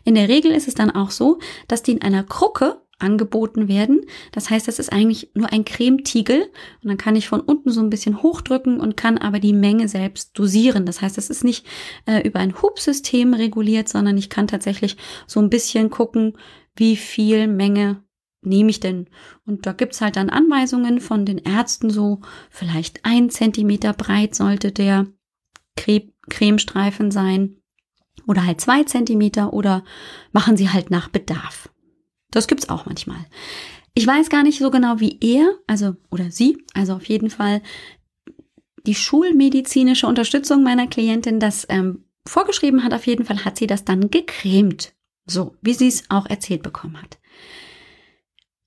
In 0.04 0.16
der 0.16 0.30
Regel 0.30 0.52
ist 0.52 0.68
es 0.68 0.76
dann 0.76 0.92
auch 0.92 1.12
so, 1.12 1.40
dass 1.68 1.84
die 1.84 1.94
in 1.94 2.02
einer 2.02 2.24
Krucke 2.24 2.82
angeboten 3.02 3.68
werden. 3.68 4.02
Das 4.32 4.50
heißt, 4.50 4.68
das 4.68 4.80
ist 4.80 4.92
eigentlich 4.92 5.32
nur 5.34 5.52
ein 5.52 5.66
Cremetiegel 5.66 6.44
und 6.84 6.88
dann 6.88 6.98
kann 6.98 7.16
ich 7.16 7.28
von 7.28 7.42
unten 7.42 7.72
so 7.72 7.82
ein 7.82 7.90
bisschen 7.90 8.22
hochdrücken 8.22 8.80
und 8.80 8.96
kann 8.96 9.18
aber 9.18 9.40
die 9.40 9.54
Menge 9.54 9.88
selbst 9.88 10.38
dosieren. 10.38 10.86
Das 10.86 11.02
heißt, 11.02 11.18
es 11.18 11.30
ist 11.30 11.44
nicht 11.44 11.66
äh, 12.06 12.26
über 12.28 12.40
ein 12.40 12.62
Hubsystem 12.62 13.34
reguliert, 13.34 13.90
sondern 13.90 14.18
ich 14.18 14.30
kann 14.30 14.48
tatsächlich 14.48 14.98
so 15.28 15.40
ein 15.40 15.50
bisschen 15.50 15.90
gucken, 15.90 16.38
wie 16.76 16.96
viel 16.96 17.48
Menge 17.48 18.04
nehme 18.42 18.70
ich 18.70 18.80
denn? 18.80 19.08
Und 19.46 19.66
da 19.66 19.74
gibt's 19.74 20.02
halt 20.02 20.16
dann 20.16 20.30
Anweisungen 20.30 21.00
von 21.00 21.26
den 21.26 21.38
Ärzten, 21.38 21.90
so 21.90 22.22
vielleicht 22.50 23.06
ein 23.06 23.30
Zentimeter 23.30 23.94
breit 23.94 24.36
sollte 24.36 24.72
der 24.72 25.08
Cremestreifen 26.30 27.12
sein 27.12 27.58
oder 28.28 28.46
halt 28.46 28.62
zwei 28.62 28.84
Zentimeter 28.84 29.54
oder 29.54 29.84
machen 30.32 30.58
sie 30.58 30.70
halt 30.70 30.92
nach 30.92 31.10
Bedarf. 31.10 31.70
Das 32.30 32.48
gibt's 32.48 32.70
auch 32.70 32.86
manchmal. 32.86 33.26
Ich 33.94 34.08
weiß 34.08 34.30
gar 34.30 34.44
nicht 34.44 34.60
so 34.60 34.72
genau, 34.72 35.00
wie 35.00 35.18
er, 35.22 35.54
also 35.68 35.96
oder 36.10 36.32
sie, 36.32 36.64
also 36.74 36.94
auf 36.94 37.06
jeden 37.06 37.30
Fall 37.30 37.62
die 38.86 38.96
schulmedizinische 38.96 40.08
Unterstützung 40.08 40.64
meiner 40.64 40.88
Klientin 40.88 41.40
das 41.40 41.68
ähm, 41.70 42.06
vorgeschrieben 42.26 42.84
hat. 42.84 42.94
Auf 42.94 43.06
jeden 43.06 43.26
Fall 43.26 43.44
hat 43.46 43.58
sie 43.58 43.68
das 43.68 43.86
dann 43.86 44.10
gecremt. 44.10 44.94
So, 45.26 45.56
wie 45.62 45.74
sie 45.74 45.88
es 45.88 46.10
auch 46.10 46.26
erzählt 46.26 46.64
bekommen 46.64 47.02
hat. 47.02 47.20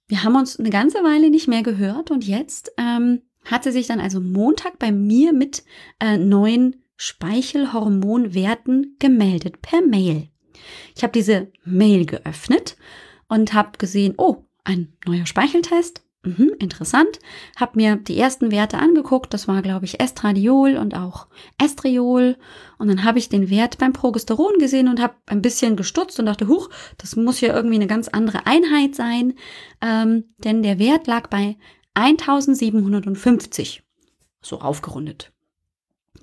Wir 0.07 0.23
haben 0.23 0.37
uns 0.37 0.59
eine 0.59 0.71
ganze 0.71 0.99
Weile 0.99 1.31
nicht 1.31 1.49
mehr 1.49 1.63
gehört 1.63 2.11
und 2.11 2.27
jetzt 2.27 2.73
ähm, 2.77 3.23
hat 3.45 3.65
sie 3.65 3.73
sich 3.73 3.87
dann 3.87 4.01
also 4.01 4.21
Montag 4.21 4.79
bei 4.79 4.93
mir 4.93 5.33
mit 5.33 5.65
äh, 6.01 6.19
neuen 6.19 6.83
Speichelhormonwerten 6.97 8.97
gemeldet 8.99 9.63
per 9.63 9.81
Mail. 9.81 10.29
Ich 10.95 11.03
habe 11.03 11.13
diese 11.13 11.51
Mail 11.65 12.07
geöffnet 12.07 12.77
und 13.29 13.53
habe 13.53 13.79
gesehen, 13.79 14.15
oh, 14.17 14.45
ein 14.65 14.97
neuer 15.07 15.27
Speicheltest. 15.27 16.04
Mhm, 16.25 16.53
interessant. 16.59 17.19
Hab 17.55 17.77
mir 17.77 17.97
die 17.97 18.19
ersten 18.19 18.51
Werte 18.51 18.79
angeguckt. 18.79 19.35
Das 19.35 19.47
war, 19.47 19.61
glaube 19.61 19.85
ich, 19.85 20.01
Estradiol 20.01 20.77
und 20.77 20.97
auch 20.97 21.27
Estriol. 21.63 22.37
Und 22.79 22.89
dann 22.89 23.05
habe 23.05 23.19
ich 23.19 23.29
den 23.29 23.51
Wert 23.51 23.77
beim 23.77 23.93
Progesteron 23.93 24.59
gesehen 24.59 24.89
und 24.89 25.03
habe 25.03 25.15
ein 25.27 25.43
bisschen 25.43 25.77
gestutzt 25.77 26.19
und 26.19 26.27
dachte, 26.27 26.49
huch, 26.49 26.71
das 26.97 27.15
muss 27.17 27.43
ja 27.43 27.55
irgendwie 27.55 27.77
eine 27.77 27.87
ganz 27.87 28.09
andere 28.09 28.47
Einheit 28.47 28.95
sein. 28.95 29.35
Ähm, 29.83 30.25
denn 30.39 30.63
der 30.63 30.79
Wert 30.79 31.07
lag 31.07 31.29
bei 31.29 31.57
1750. 31.93 33.83
So 34.41 34.61
aufgerundet. 34.61 35.31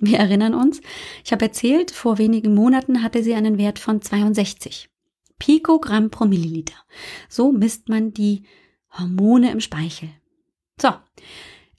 Wir 0.00 0.18
erinnern 0.18 0.54
uns, 0.54 0.80
ich 1.24 1.30
habe 1.32 1.44
erzählt, 1.44 1.92
vor 1.92 2.18
wenigen 2.18 2.54
Monaten 2.54 3.04
hatte 3.04 3.22
sie 3.22 3.34
einen 3.34 3.56
Wert 3.56 3.78
von 3.78 4.02
62 4.02 4.90
Pikogramm 5.38 6.10
pro 6.10 6.24
Milliliter. 6.24 6.74
So 7.28 7.52
misst 7.52 7.88
man 7.88 8.12
die 8.12 8.44
Hormone 8.98 9.50
im 9.50 9.60
Speichel. 9.60 10.10
So, 10.80 10.90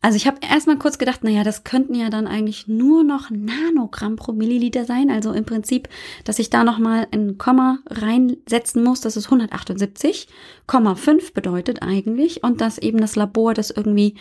also 0.03 0.17
ich 0.17 0.27
habe 0.27 0.39
erstmal 0.41 0.77
kurz 0.77 0.97
gedacht, 0.97 1.23
naja, 1.23 1.45
das 1.45 1.63
könnten 1.63 1.95
ja 1.95 2.09
dann 2.09 2.27
eigentlich 2.27 2.67
nur 2.67 3.05
noch 3.05 3.29
Nanogramm 3.29 4.17
pro 4.17 4.33
Milliliter 4.33 4.83
sein. 4.83 5.09
Also 5.09 5.31
im 5.31 5.45
Prinzip, 5.45 5.87
dass 6.25 6.39
ich 6.39 6.49
da 6.49 6.65
nochmal 6.65 7.07
ein 7.11 7.37
Komma 7.37 7.79
reinsetzen 7.89 8.83
muss, 8.83 8.99
das 8.99 9.15
ist 9.15 9.29
178,5 9.29 11.33
bedeutet 11.33 11.81
eigentlich. 11.81 12.43
Und 12.43 12.59
dass 12.59 12.79
eben 12.79 12.99
das 12.99 13.15
Labor 13.15 13.53
das 13.53 13.71
irgendwie 13.71 14.15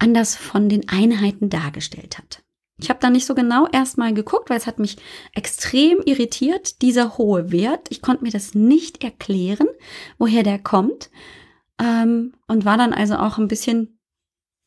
anders 0.00 0.34
von 0.34 0.68
den 0.68 0.88
Einheiten 0.88 1.48
dargestellt 1.48 2.18
hat. 2.18 2.42
Ich 2.80 2.88
habe 2.88 2.98
da 3.00 3.08
nicht 3.08 3.26
so 3.26 3.36
genau 3.36 3.68
erstmal 3.70 4.12
geguckt, 4.12 4.50
weil 4.50 4.56
es 4.56 4.66
hat 4.66 4.80
mich 4.80 4.96
extrem 5.34 6.00
irritiert, 6.06 6.82
dieser 6.82 7.18
hohe 7.18 7.52
Wert. 7.52 7.86
Ich 7.90 8.02
konnte 8.02 8.24
mir 8.24 8.32
das 8.32 8.54
nicht 8.54 9.04
erklären, 9.04 9.68
woher 10.18 10.42
der 10.42 10.58
kommt. 10.58 11.10
Ähm, 11.80 12.34
und 12.46 12.64
war 12.64 12.76
dann 12.76 12.92
also 12.92 13.16
auch 13.16 13.38
ein 13.38 13.48
bisschen 13.48 13.98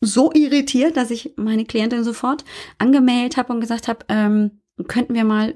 so 0.01 0.31
irritiert, 0.33 0.97
dass 0.97 1.11
ich 1.11 1.33
meine 1.37 1.65
Klientin 1.65 2.03
sofort 2.03 2.43
angemeldet 2.77 3.37
habe 3.37 3.53
und 3.53 3.61
gesagt 3.61 3.87
habe, 3.87 4.05
ähm, 4.09 4.61
könnten 4.87 5.13
wir 5.13 5.23
mal 5.23 5.55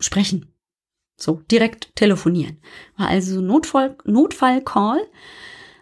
sprechen. 0.00 0.52
So, 1.20 1.42
direkt 1.50 1.96
telefonieren. 1.96 2.58
War 2.96 3.08
also 3.08 3.36
so 3.36 3.40
Notfall, 3.40 3.96
Notfall-Call. 4.04 5.00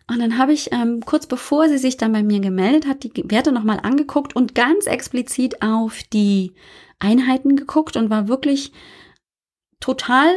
Und 0.09 0.21
dann 0.21 0.39
habe 0.39 0.53
ich 0.53 0.73
ähm, 0.73 1.01
kurz 1.05 1.27
bevor 1.27 1.69
sie 1.69 1.79
sich 1.79 1.97
dann 1.97 2.13
bei 2.13 2.23
mir 2.23 2.41
gemeldet 2.41 2.87
hat, 2.87 3.03
die 3.03 3.13
Werte 3.31 3.53
nochmal 3.53 3.81
angeguckt 3.83 4.35
und 4.35 4.55
ganz 4.55 4.87
explizit 4.87 5.61
auf 5.63 6.03
die 6.13 6.55
Einheiten 7.01 7.57
geguckt 7.57 7.97
und 7.97 8.09
war 8.09 8.29
wirklich 8.29 8.73
total 9.81 10.29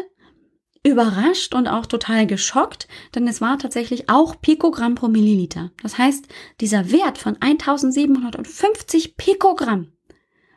überrascht 0.84 1.54
und 1.54 1.68
auch 1.68 1.86
total 1.86 2.26
geschockt, 2.26 2.88
denn 3.14 3.28
es 3.28 3.42
war 3.42 3.60
tatsächlich 3.60 4.10
auch 4.10 4.40
Pikogramm 4.42 4.96
pro 4.96 5.08
Milliliter. 5.08 5.72
Das 5.82 5.98
heißt, 5.98 6.28
dieser 6.62 6.92
Wert 6.92 7.18
von 7.18 7.38
1750 7.40 9.18
Pikogramm 9.18 9.92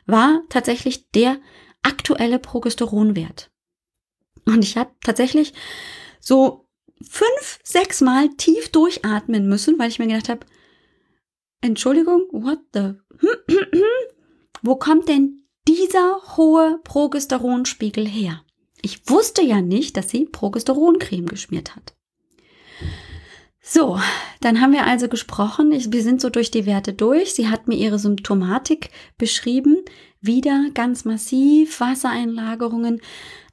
war 0.05 0.41
tatsächlich 0.49 1.11
der 1.11 1.37
aktuelle 1.81 2.39
Progesteronwert. 2.39 3.51
Und 4.45 4.63
ich 4.63 4.77
habe 4.77 4.91
tatsächlich 5.03 5.53
so 6.19 6.67
fünf, 7.01 7.59
sechs 7.63 8.01
Mal 8.01 8.29
tief 8.37 8.71
durchatmen 8.71 9.47
müssen, 9.47 9.77
weil 9.77 9.89
ich 9.89 9.99
mir 9.99 10.07
gedacht 10.07 10.29
habe, 10.29 10.45
Entschuldigung, 11.61 12.27
what 12.31 12.59
the? 12.73 12.93
Wo 14.61 14.75
kommt 14.75 15.09
denn 15.09 15.45
dieser 15.67 16.37
hohe 16.37 16.79
Progesteronspiegel 16.83 18.07
her? 18.07 18.42
Ich 18.85 19.09
wusste 19.09 19.41
ja 19.41 19.61
nicht, 19.61 19.95
dass 19.95 20.09
sie 20.09 20.25
Progesteroncreme 20.25 21.25
geschmiert 21.25 21.75
hat. 21.75 21.95
So, 23.65 23.97
dann 24.41 24.59
haben 24.59 24.73
wir 24.73 24.85
also 24.85 25.07
gesprochen. 25.07 25.71
Ich, 25.71 25.93
wir 25.93 26.03
sind 26.03 26.19
so 26.19 26.29
durch 26.29 26.51
die 26.51 26.65
Werte 26.65 26.91
durch. 26.91 27.33
Sie 27.33 27.47
hat 27.47 27.69
mir 27.69 27.77
ihre 27.77 27.97
Symptomatik 27.97 28.89
beschrieben. 29.17 29.77
Wieder 30.19 30.65
ganz 30.73 31.05
massiv 31.05 31.79
Wassereinlagerungen. 31.79 32.99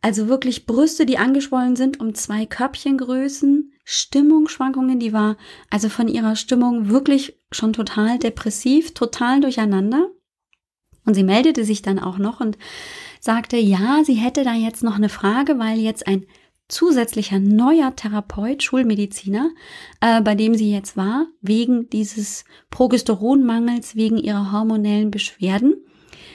Also 0.03 0.27
wirklich 0.27 0.67
Brüste, 0.67 1.07
die 1.07 1.19
angeschwollen 1.19 1.77
sind 1.77 2.01
um 2.01 2.13
zwei 2.15 2.45
Körbchengrößen. 2.45 3.73
Stimmungsschwankungen, 3.85 4.99
die 4.99 5.13
war 5.13 5.37
also 5.71 5.89
von 5.89 6.09
ihrer 6.09 6.35
Stimmung 6.35 6.89
wirklich 6.89 7.39
schon 7.53 7.73
total 7.73 8.19
depressiv, 8.19 8.95
total 8.95 9.41
durcheinander. 9.41 10.11
Und 11.07 11.15
sie 11.15 11.25
meldete 11.25 11.65
sich 11.65 11.83
dann 11.83 12.01
auch 12.01 12.19
noch 12.19 12.41
und 12.41 12.59
sagte, 13.21 13.57
ja, 13.57 14.03
sie 14.05 14.15
hätte 14.15 14.43
da 14.43 14.55
jetzt 14.55 14.83
noch 14.83 14.97
eine 14.97 15.09
Frage, 15.09 15.59
weil 15.59 15.79
jetzt 15.79 16.07
ein 16.07 16.27
zusätzlicher 16.69 17.39
neuer 17.39 17.95
Therapeut, 17.95 18.63
Schulmediziner, 18.63 19.51
äh, 20.01 20.21
bei 20.23 20.35
dem 20.35 20.55
sie 20.55 20.73
jetzt 20.73 20.97
war, 20.97 21.27
wegen 21.41 21.91
dieses 21.91 22.45
Progesteronmangels, 22.71 23.97
wegen 23.97 24.19
ihrer 24.19 24.53
hormonellen 24.53 25.11
Beschwerden, 25.11 25.75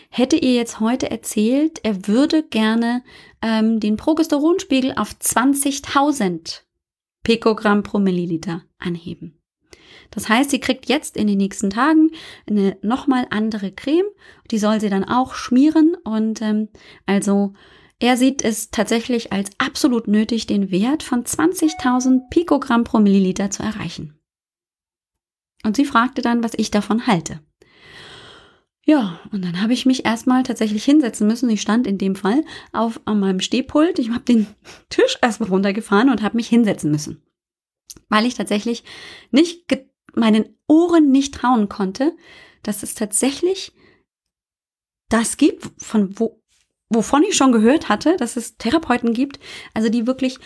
hätte 0.10 0.36
ihr 0.36 0.54
jetzt 0.54 0.80
heute 0.80 1.10
erzählt, 1.10 1.80
er 1.84 2.08
würde 2.08 2.44
gerne 2.44 3.04
ähm, 3.42 3.80
den 3.80 3.98
Progesteronspiegel 3.98 4.94
auf 4.96 5.12
20.000 5.12 6.62
Pikogramm 7.24 7.84
pro 7.84 8.00
Milliliter 8.00 8.62
anheben. 8.78 9.40
Das 10.12 10.30
heißt, 10.30 10.52
sie 10.52 10.60
kriegt 10.60 10.88
jetzt 10.88 11.18
in 11.18 11.28
den 11.28 11.38
nächsten 11.38 11.70
Tagen 11.70 12.12
eine 12.48 12.78
nochmal 12.82 13.26
andere 13.32 13.72
Creme. 13.72 14.06
Die 14.52 14.58
soll 14.58 14.80
sie 14.80 14.90
dann 14.90 15.04
auch 15.04 15.34
schmieren. 15.34 15.95
Und 16.06 16.42
ähm, 16.42 16.70
also 17.06 17.54
er 18.00 18.18
sieht 18.18 18.44
es 18.44 18.72
tatsächlich 18.72 19.34
als 19.34 19.52
absolut 19.58 20.08
nötig, 20.08 20.48
den 20.48 20.72
Wert 20.72 21.04
von 21.04 21.24
20.000 21.24 22.30
Pikogramm 22.30 22.84
pro 22.84 23.00
Milliliter 23.00 23.52
zu 23.52 23.64
erreichen. 23.64 24.20
Und 25.64 25.76
sie 25.76 25.86
fragte 25.86 26.22
dann, 26.22 26.44
was 26.44 26.54
ich 26.56 26.72
davon 26.72 27.08
halte. 27.08 27.40
Ja, 28.88 29.20
und 29.32 29.44
dann 29.44 29.64
habe 29.64 29.74
ich 29.74 29.88
mich 29.88 30.06
erstmal 30.06 30.44
tatsächlich 30.44 30.86
hinsetzen 30.86 31.26
müssen. 31.26 31.50
Ich 31.50 31.62
stand 31.62 31.88
in 31.88 31.98
dem 31.98 32.16
Fall 32.16 32.44
auf 32.72 33.02
an 33.06 33.20
meinem 33.20 33.40
Stehpult. 33.40 33.98
Ich 33.98 34.10
habe 34.12 34.24
den 34.24 34.46
Tisch 34.90 35.18
erstmal 35.22 35.50
runtergefahren 35.50 36.12
und 36.12 36.22
habe 36.22 36.38
mich 36.38 36.48
hinsetzen 36.48 36.92
müssen. 36.92 37.24
Weil 38.10 38.28
ich 38.28 38.36
tatsächlich 38.36 38.84
nicht 39.32 39.66
meinen 40.14 40.56
Ohren 40.68 41.10
nicht 41.12 41.34
trauen 41.34 41.68
konnte, 41.68 42.16
dass 42.62 42.84
es 42.84 42.94
tatsächlich 42.94 43.74
das 45.10 45.38
gibt, 45.38 45.70
von 45.78 46.18
wo, 46.20 46.42
wovon 46.90 47.24
ich 47.24 47.36
schon 47.36 47.52
gehört 47.52 47.90
hatte, 47.90 48.16
dass 48.18 48.38
es 48.38 48.58
Therapeuten 48.58 49.14
gibt, 49.14 49.40
also 49.74 49.90
die 49.90 50.08
wirklich 50.08 50.40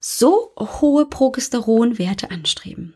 so 0.00 0.52
hohe 0.58 1.06
Progesteronwerte 1.06 2.30
anstreben. 2.30 2.94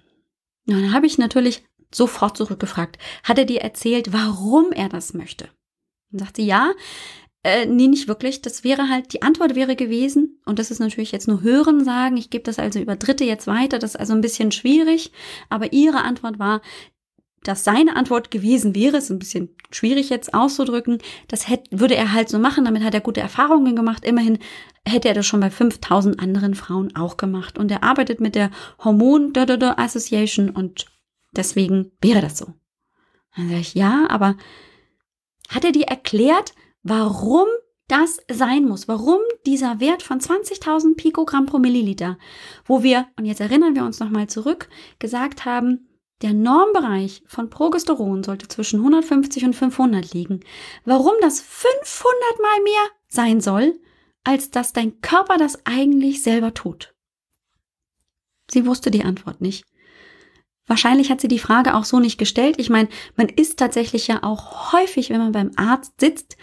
Und 0.67 0.75
dann 0.75 0.93
habe 0.93 1.07
ich 1.07 1.19
natürlich 1.19 1.65
sofort 1.93 2.37
zurückgefragt, 2.37 2.99
hat 3.25 3.39
er 3.39 3.45
dir 3.45 3.61
erzählt, 3.61 4.13
warum 4.13 4.73
er 4.73 4.89
das 4.89 5.13
möchte? 5.13 5.49
Und 6.13 6.21
sagte, 6.21 6.43
ja, 6.43 6.73
äh, 7.45 7.67
nee, 7.67 7.89
nicht 7.89 8.07
wirklich. 8.07 8.41
Das 8.41 8.63
wäre 8.63 8.89
halt, 8.89 9.13
die 9.13 9.23
Antwort 9.23 9.55
wäre 9.55 9.75
gewesen, 9.75 10.41
und 10.47 10.59
das 10.59 10.71
ist 10.71 10.79
natürlich 10.79 11.13
jetzt 11.13 11.27
nur 11.27 11.43
Hören 11.43 11.85
sagen, 11.85 12.17
ich 12.17 12.31
gebe 12.31 12.45
das 12.45 12.59
also 12.59 12.79
über 12.79 12.97
Dritte 12.97 13.25
jetzt 13.25 13.47
weiter, 13.47 13.79
das 13.79 13.93
ist 13.93 14.01
also 14.01 14.13
ein 14.13 14.21
bisschen 14.21 14.53
schwierig, 14.53 15.13
aber 15.49 15.73
ihre 15.73 16.03
Antwort 16.03 16.39
war, 16.39 16.63
dass 17.45 17.65
seine 17.65 17.97
Antwort 17.97 18.31
gewesen 18.31 18.75
wäre, 18.75 18.99
ist 18.99 19.11
ein 19.11 19.19
bisschen 19.19 19.51
schwierig 19.71 20.11
jetzt 20.11 20.35
auszudrücken, 20.35 20.99
das 21.29 21.49
hätte, 21.49 21.79
würde 21.79 21.97
er 21.97 22.13
halt 22.13 22.29
so 22.29 22.39
machen, 22.39 22.65
damit 22.65 22.85
hat 22.85 22.95
er 22.95 23.01
gute 23.01 23.21
Erfahrungen 23.21 23.75
gemacht. 23.75 24.05
Immerhin 24.05 24.39
hätte 24.87 25.09
er 25.09 25.15
das 25.15 25.27
schon 25.27 25.41
bei 25.41 25.51
5000 25.51 26.21
anderen 26.21 26.55
Frauen 26.55 26.95
auch 26.97 27.17
gemacht. 27.17 27.59
Und 27.59 27.71
er 27.71 27.83
arbeitet 27.83 28.21
mit 28.21 28.35
der 28.35 28.51
Hormon 28.83 29.33
Association 29.35 30.51
und 30.51 30.87
deswegen 31.33 31.93
wäre 32.01 32.21
das 32.21 32.39
so. 32.39 32.55
Dann 33.37 33.49
sage 33.49 33.61
ich, 33.61 33.75
ja, 33.75 34.07
aber 34.09 34.37
hat 35.49 35.65
er 35.65 35.73
dir 35.73 35.87
erklärt, 35.87 36.55
warum 36.83 37.47
das 37.89 38.19
sein 38.31 38.65
muss, 38.65 38.89
warum 38.89 39.21
dieser 39.47 39.81
Wert 39.81 40.03
von 40.03 40.19
20.000 40.19 40.97
Pikogramm 40.97 41.47
pro 41.47 41.59
Milliliter, 41.59 42.19
wo 42.65 42.83
wir, 42.83 43.07
und 43.19 43.27
jetzt 43.27 43.41
erinnern 43.41 43.75
wir 43.75 43.85
uns 43.85 44.01
nochmal 44.01 44.29
zurück, 44.29 44.69
gesagt 44.99 45.45
haben, 45.45 45.89
der 46.23 46.33
Normbereich 46.33 47.23
von 47.27 47.51
Progesteron 47.51 48.23
sollte 48.23 48.49
zwischen 48.49 48.81
150 48.81 49.45
und 49.45 49.55
500 49.55 50.13
liegen. 50.15 50.41
Warum 50.85 51.15
das 51.21 51.41
500 51.41 52.41
mal 52.41 52.63
mehr 52.63 52.89
sein 53.09 53.41
soll, 53.41 53.81
als 54.25 54.51
dass 54.51 54.73
dein 54.73 55.01
Körper 55.01 55.37
das 55.37 55.67
eigentlich 55.67 56.23
selber 56.23 56.55
tut? 56.55 56.95
Sie 58.51 58.67
wusste 58.67 58.91
die 58.91 59.05
Antwort 59.05 59.41
nicht. 59.41 59.65
Wahrscheinlich 60.67 61.11
hat 61.11 61.21
sie 61.21 61.29
die 61.29 61.41
Frage 61.41 61.75
auch 61.75 61.85
so 61.85 61.99
nicht 61.99 62.19
gestellt. 62.19 62.57
Ich 62.59 62.71
meine, 62.71 62.89
man 63.17 63.29
ist 63.29 63.59
tatsächlich 63.59 64.07
ja 64.07 64.23
auch 64.23 64.73
häufig, 64.73 65.11
wenn 65.11 65.19
man 65.19 65.33
beim 65.33 65.51
Arzt 65.57 66.01
sitzt, 66.01 66.37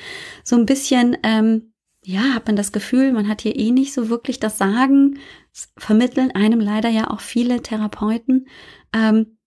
so 0.43 0.57
ein 0.57 0.65
bisschen, 0.65 1.17
ähm, 1.23 1.73
ja, 2.03 2.33
hat 2.33 2.47
man 2.47 2.55
das 2.55 2.71
Gefühl, 2.71 3.13
man 3.13 3.27
hat 3.27 3.41
hier 3.41 3.55
eh 3.55 3.71
nicht 3.71 3.93
so 3.93 4.09
wirklich 4.09 4.39
das 4.39 4.57
Sagen. 4.57 5.19
Das 5.53 5.71
vermitteln 5.77 6.31
einem 6.31 6.59
leider 6.59 6.89
ja 6.89 7.09
auch 7.09 7.21
viele 7.21 7.61
Therapeuten. 7.61 8.47
Ähm, 8.93 9.38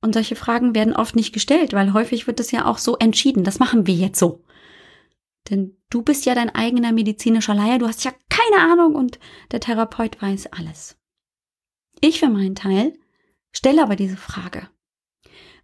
und 0.00 0.14
solche 0.14 0.36
Fragen 0.36 0.74
werden 0.74 0.96
oft 0.96 1.14
nicht 1.14 1.32
gestellt, 1.32 1.72
weil 1.72 1.92
häufig 1.92 2.26
wird 2.26 2.40
es 2.40 2.50
ja 2.50 2.64
auch 2.66 2.78
so 2.78 2.96
entschieden. 2.96 3.44
Das 3.44 3.58
machen 3.58 3.86
wir 3.86 3.94
jetzt 3.94 4.18
so. 4.18 4.44
Denn 5.48 5.76
du 5.90 6.02
bist 6.02 6.26
ja 6.26 6.34
dein 6.34 6.54
eigener 6.54 6.92
medizinischer 6.92 7.54
Leier, 7.54 7.78
du 7.78 7.86
hast 7.86 8.04
ja 8.04 8.12
keine 8.28 8.62
Ahnung 8.62 8.94
und 8.94 9.18
der 9.50 9.60
Therapeut 9.60 10.20
weiß 10.20 10.52
alles. 10.52 10.98
Ich 12.00 12.20
für 12.20 12.28
meinen 12.28 12.54
Teil 12.54 12.94
Stelle 13.52 13.82
aber 13.82 13.96
diese 13.96 14.16
Frage. 14.16 14.68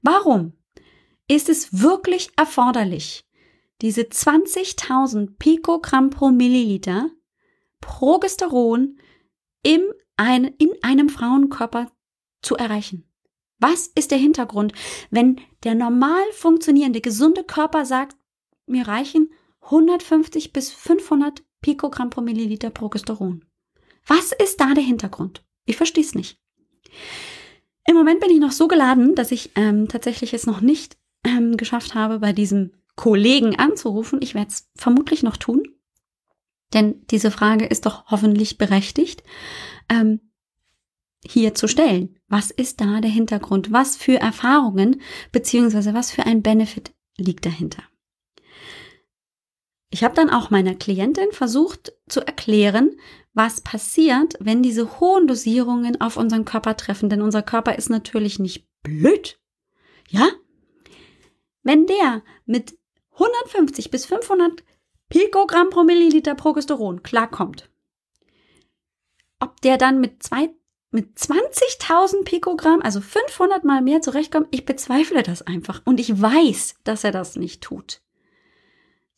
Warum 0.02 0.52
ist 1.28 1.48
es 1.48 1.82
wirklich 1.82 2.30
erforderlich, 2.36 3.24
diese 3.80 4.02
20.000 4.02 5.36
Pikogramm 5.38 6.10
pro 6.10 6.30
Milliliter 6.30 7.10
Progesteron 7.80 8.98
im 9.62 9.82
ein, 10.16 10.44
in 10.44 10.70
einem 10.82 11.08
Frauenkörper 11.08 11.90
zu 12.42 12.56
erreichen? 12.56 13.04
Was 13.58 13.86
ist 13.88 14.10
der 14.10 14.18
Hintergrund, 14.18 14.72
wenn 15.10 15.40
der 15.64 15.74
normal 15.74 16.22
funktionierende, 16.32 17.00
gesunde 17.00 17.44
Körper 17.44 17.86
sagt, 17.86 18.16
mir 18.66 18.86
reichen 18.86 19.30
150 19.62 20.52
bis 20.52 20.70
500 20.72 21.42
Pikogramm 21.60 22.10
pro 22.10 22.20
Milliliter 22.20 22.70
Progesteron. 22.70 23.44
Was 24.06 24.32
ist 24.32 24.60
da 24.60 24.74
der 24.74 24.84
Hintergrund? 24.84 25.44
Ich 25.64 25.76
verstehe 25.76 26.04
es 26.04 26.14
nicht. 26.14 26.38
Im 27.88 27.96
Moment 27.96 28.20
bin 28.20 28.30
ich 28.30 28.38
noch 28.38 28.52
so 28.52 28.68
geladen, 28.68 29.14
dass 29.14 29.32
ich 29.32 29.50
ähm, 29.56 29.88
tatsächlich 29.88 30.32
es 30.32 30.46
noch 30.46 30.60
nicht 30.60 30.96
ähm, 31.24 31.56
geschafft 31.56 31.94
habe, 31.94 32.20
bei 32.20 32.32
diesem 32.32 32.72
Kollegen 32.94 33.56
anzurufen. 33.58 34.20
Ich 34.22 34.34
werde 34.34 34.50
es 34.50 34.68
vermutlich 34.76 35.22
noch 35.22 35.36
tun, 35.36 35.62
denn 36.72 37.04
diese 37.10 37.30
Frage 37.30 37.66
ist 37.66 37.86
doch 37.86 38.06
hoffentlich 38.06 38.58
berechtigt, 38.58 39.22
ähm, 39.88 40.20
hier 41.28 41.54
zu 41.54 41.68
stellen. 41.68 42.18
Was 42.28 42.50
ist 42.50 42.80
da 42.80 43.00
der 43.00 43.10
Hintergrund? 43.10 43.72
Was 43.72 43.96
für 43.96 44.16
Erfahrungen 44.16 45.00
beziehungsweise 45.32 45.94
was 45.94 46.10
für 46.10 46.24
ein 46.24 46.42
Benefit 46.42 46.92
liegt 47.18 47.46
dahinter? 47.46 47.82
Ich 49.90 50.04
habe 50.04 50.14
dann 50.14 50.30
auch 50.30 50.50
meiner 50.50 50.74
Klientin 50.74 51.30
versucht 51.32 51.92
zu 52.08 52.20
erklären, 52.20 52.98
was 53.32 53.60
passiert, 53.60 54.34
wenn 54.40 54.62
diese 54.62 54.98
hohen 55.00 55.26
Dosierungen 55.26 56.00
auf 56.00 56.16
unseren 56.16 56.44
Körper 56.44 56.76
treffen. 56.76 57.08
Denn 57.08 57.22
unser 57.22 57.42
Körper 57.42 57.76
ist 57.76 57.88
natürlich 57.88 58.38
nicht 58.38 58.66
blöd. 58.82 59.38
Ja? 60.08 60.28
Wenn 61.62 61.86
der 61.86 62.22
mit 62.44 62.78
150 63.12 63.90
bis 63.90 64.06
500 64.06 64.64
Pikogramm 65.08 65.70
pro 65.70 65.84
Milliliter 65.84 66.34
Progesteron 66.34 67.02
klarkommt, 67.02 67.70
ob 69.40 69.60
der 69.60 69.78
dann 69.78 70.00
mit 70.00 70.22
zwei 70.22 70.50
mit 70.96 71.18
20.000 71.18 72.24
Pikogramm, 72.24 72.80
also 72.80 73.02
500 73.02 73.64
mal 73.64 73.82
mehr 73.82 74.00
zurechtkommt, 74.00 74.48
ich 74.50 74.64
bezweifle 74.64 75.22
das 75.22 75.42
einfach. 75.42 75.82
Und 75.84 76.00
ich 76.00 76.22
weiß, 76.22 76.76
dass 76.84 77.04
er 77.04 77.12
das 77.12 77.36
nicht 77.36 77.62
tut. 77.62 78.00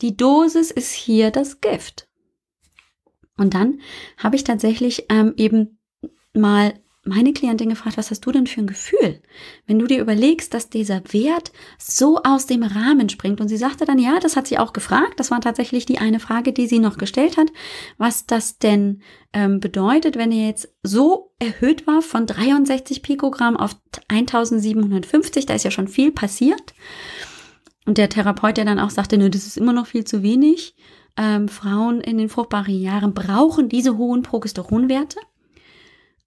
Die 0.01 0.17
Dosis 0.17 0.73
ist 0.73 0.93
hier 0.93 1.31
das 1.31 1.61
Gift. 1.61 2.09
Und 3.37 3.55
dann 3.55 3.81
habe 4.17 4.35
ich 4.35 4.43
tatsächlich 4.43 5.07
ähm, 5.09 5.35
eben 5.37 5.79
mal 6.35 6.75
meine 7.09 7.33
Klientin 7.33 7.71
gefragt, 7.71 7.97
was 7.97 8.11
hast 8.11 8.21
du 8.21 8.33
denn 8.33 8.47
für 8.47 8.61
ein 8.61 8.66
Gefühl, 8.66 9.21
wenn 9.66 9.79
du 9.79 9.87
dir 9.87 10.01
überlegst, 10.01 10.55
dass 10.55 10.71
dieser 10.71 11.03
Wert 11.12 11.53
so 11.79 12.23
aus 12.23 12.47
dem 12.47 12.62
Rahmen 12.62 13.09
springt? 13.09 13.40
Und 13.40 13.49
sie 13.49 13.57
sagte 13.57 13.85
dann, 13.85 13.99
ja, 13.99 14.18
das 14.21 14.37
hat 14.37 14.47
sie 14.47 14.59
auch 14.59 14.73
gefragt. 14.73 15.14
Das 15.18 15.31
war 15.31 15.40
tatsächlich 15.40 15.87
die 15.87 15.99
eine 15.99 16.21
Frage, 16.21 16.53
die 16.53 16.66
sie 16.66 16.79
noch 16.79 16.99
gestellt 16.99 17.37
hat, 17.37 17.49
was 17.97 18.27
das 18.27 18.59
denn 18.59 19.03
ähm, 19.33 19.61
bedeutet, 19.61 20.16
wenn 20.16 20.33
er 20.33 20.49
jetzt 20.49 20.68
so 20.83 21.33
erhöht 21.38 21.87
war 21.87 22.03
von 22.03 22.27
63 22.27 23.03
Pikogramm 23.03 23.57
auf 23.57 23.77
1750. 24.09 25.47
Da 25.47 25.55
ist 25.55 25.64
ja 25.64 25.71
schon 25.71 25.88
viel 25.88 26.12
passiert. 26.12 26.75
Und 27.87 27.97
der 27.97 28.11
Therapeut, 28.11 28.59
der 28.59 28.66
dann 28.66 28.79
auch 28.79 28.90
sagte, 28.90 29.16
ne, 29.16 29.31
das 29.31 29.47
ist 29.47 29.57
immer 29.57 29.73
noch 29.73 29.87
viel 29.87 30.05
zu 30.05 30.23
wenig. 30.23 30.77
Ähm, 31.16 31.49
Frauen 31.49 32.01
in 32.01 32.18
den 32.18 32.29
fruchtbaren 32.29 32.79
Jahren 32.79 33.14
brauchen 33.14 33.68
diese 33.68 33.97
hohen 33.97 34.23
Progesteronwerte. 34.23 35.18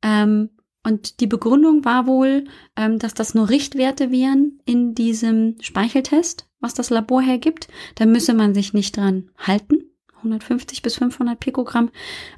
Ähm, 0.02 0.50
und 0.84 1.20
die 1.20 1.28
Begründung 1.28 1.86
war 1.86 2.08
wohl, 2.08 2.46
ähm, 2.76 3.00
dass 3.00 3.14
das 3.14 3.34
nur 3.34 3.50
Richtwerte 3.50 4.12
wären 4.12 4.60
in 4.66 4.96
diesem 4.96 5.56
Speicheltest, 5.62 6.48
was 6.60 6.74
das 6.74 6.90
Labor 6.90 7.22
hergibt. 7.22 7.68
Da 7.96 8.06
müsse 8.06 8.34
man 8.34 8.54
sich 8.54 8.74
nicht 8.74 8.98
dran 8.98 9.30
halten. 9.38 9.84
150 10.18 10.82
bis 10.82 10.96
500 10.96 11.40
Pikogramm. 11.40 11.90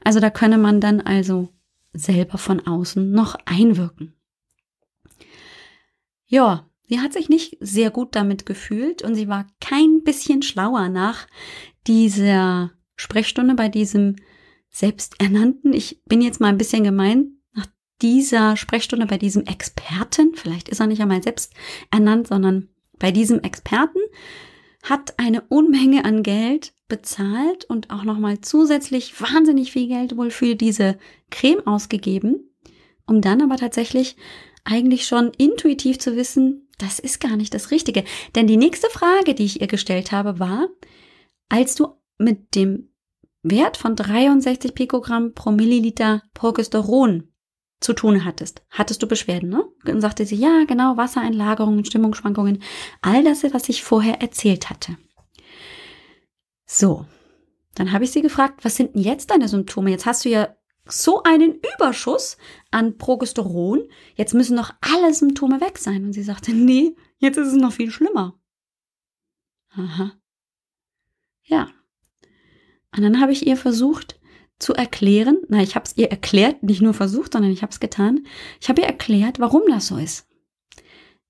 Also 0.03 0.19
da 0.19 0.29
könne 0.29 0.57
man 0.57 0.81
dann 0.81 1.01
also 1.01 1.49
selber 1.93 2.37
von 2.37 2.65
außen 2.65 3.11
noch 3.11 3.35
einwirken. 3.45 4.13
Ja, 6.25 6.67
Sie 6.85 6.99
hat 6.99 7.13
sich 7.13 7.29
nicht 7.29 7.57
sehr 7.59 7.91
gut 7.91 8.15
damit 8.15 8.45
gefühlt 8.45 9.01
und 9.01 9.15
sie 9.15 9.27
war 9.27 9.47
kein 9.61 10.03
bisschen 10.03 10.41
schlauer 10.41 10.89
nach 10.89 11.27
dieser 11.87 12.71
Sprechstunde 12.95 13.55
bei 13.55 13.69
diesem 13.69 14.17
selbsternannten, 14.69 15.73
ich 15.73 16.03
bin 16.05 16.21
jetzt 16.21 16.39
mal 16.39 16.49
ein 16.49 16.57
bisschen 16.57 16.83
gemein, 16.83 17.37
dieser 18.03 18.57
Sprechstunde 18.57 19.07
bei 19.07 19.17
diesem 19.17 19.45
Experten, 19.45 20.35
vielleicht 20.35 20.69
ist 20.69 20.79
er 20.79 20.87
nicht 20.87 21.01
einmal 21.01 21.23
selbst 21.23 21.53
ernannt, 21.89 22.27
sondern 22.27 22.67
bei 22.99 23.11
diesem 23.11 23.39
Experten, 23.39 23.99
hat 24.83 25.17
eine 25.17 25.41
Unmenge 25.47 26.03
an 26.03 26.21
Geld 26.21 26.73
bezahlt 26.89 27.65
und 27.65 27.89
auch 27.89 28.03
nochmal 28.03 28.41
zusätzlich 28.41 29.19
wahnsinnig 29.19 29.71
viel 29.71 29.87
Geld 29.87 30.17
wohl 30.17 30.29
für 30.29 30.55
diese 30.55 30.97
Creme 31.31 31.65
ausgegeben, 31.65 32.51
um 33.07 33.21
dann 33.21 33.41
aber 33.41 33.55
tatsächlich 33.55 34.17
eigentlich 34.65 35.07
schon 35.07 35.31
intuitiv 35.37 35.97
zu 35.97 36.15
wissen, 36.15 36.67
das 36.77 36.99
ist 36.99 37.19
gar 37.19 37.37
nicht 37.37 37.53
das 37.53 37.71
Richtige. 37.71 38.03
Denn 38.35 38.47
die 38.47 38.57
nächste 38.57 38.89
Frage, 38.89 39.33
die 39.33 39.45
ich 39.45 39.61
ihr 39.61 39.67
gestellt 39.67 40.11
habe, 40.11 40.39
war, 40.39 40.67
als 41.49 41.75
du 41.75 41.87
mit 42.17 42.55
dem 42.55 42.89
Wert 43.41 43.77
von 43.77 43.95
63 43.95 44.73
Pikogramm 44.73 45.33
pro 45.33 45.51
Milliliter 45.51 46.23
Progesteron 46.33 47.32
zu 47.83 47.93
tun 47.93 48.25
hattest, 48.25 48.63
hattest 48.69 49.03
du 49.03 49.07
Beschwerden, 49.07 49.49
ne? 49.49 49.63
Und 49.85 50.01
sagte 50.01 50.25
sie, 50.25 50.35
ja, 50.35 50.63
genau, 50.65 50.97
Wassereinlagerungen, 50.97 51.85
Stimmungsschwankungen, 51.85 52.63
all 53.01 53.23
das, 53.23 53.43
was 53.53 53.69
ich 53.69 53.83
vorher 53.83 54.21
erzählt 54.21 54.69
hatte. 54.69 54.97
So, 56.65 57.05
dann 57.75 57.91
habe 57.91 58.03
ich 58.03 58.11
sie 58.11 58.21
gefragt, 58.21 58.63
was 58.63 58.75
sind 58.75 58.95
denn 58.95 59.01
jetzt 59.01 59.31
deine 59.31 59.47
Symptome? 59.47 59.91
Jetzt 59.91 60.05
hast 60.05 60.25
du 60.25 60.29
ja 60.29 60.55
so 60.85 61.23
einen 61.23 61.59
Überschuss 61.75 62.37
an 62.71 62.97
Progesteron. 62.97 63.87
Jetzt 64.15 64.33
müssen 64.33 64.55
noch 64.55 64.73
alle 64.81 65.13
Symptome 65.13 65.61
weg 65.61 65.77
sein. 65.77 66.05
Und 66.05 66.13
sie 66.13 66.23
sagte, 66.23 66.51
nee, 66.51 66.95
jetzt 67.17 67.37
ist 67.37 67.47
es 67.47 67.53
noch 67.53 67.73
viel 67.73 67.91
schlimmer. 67.91 68.39
Aha. 69.69 70.13
Ja. 71.43 71.69
Und 72.95 73.03
dann 73.03 73.19
habe 73.21 73.31
ich 73.31 73.47
ihr 73.47 73.57
versucht 73.57 74.19
zu 74.59 74.73
erklären, 74.73 75.37
na, 75.49 75.61
ich 75.61 75.75
habe 75.75 75.85
es 75.85 75.97
ihr 75.97 76.09
erklärt, 76.09 76.63
nicht 76.63 76.81
nur 76.81 76.93
versucht, 76.93 77.33
sondern 77.33 77.51
ich 77.51 77.61
habe 77.61 77.71
es 77.71 77.79
getan. 77.79 78.25
Ich 78.61 78.69
habe 78.69 78.81
ihr 78.81 78.87
erklärt, 78.87 79.39
warum 79.39 79.63
das 79.67 79.87
so 79.87 79.97
ist. 79.97 80.27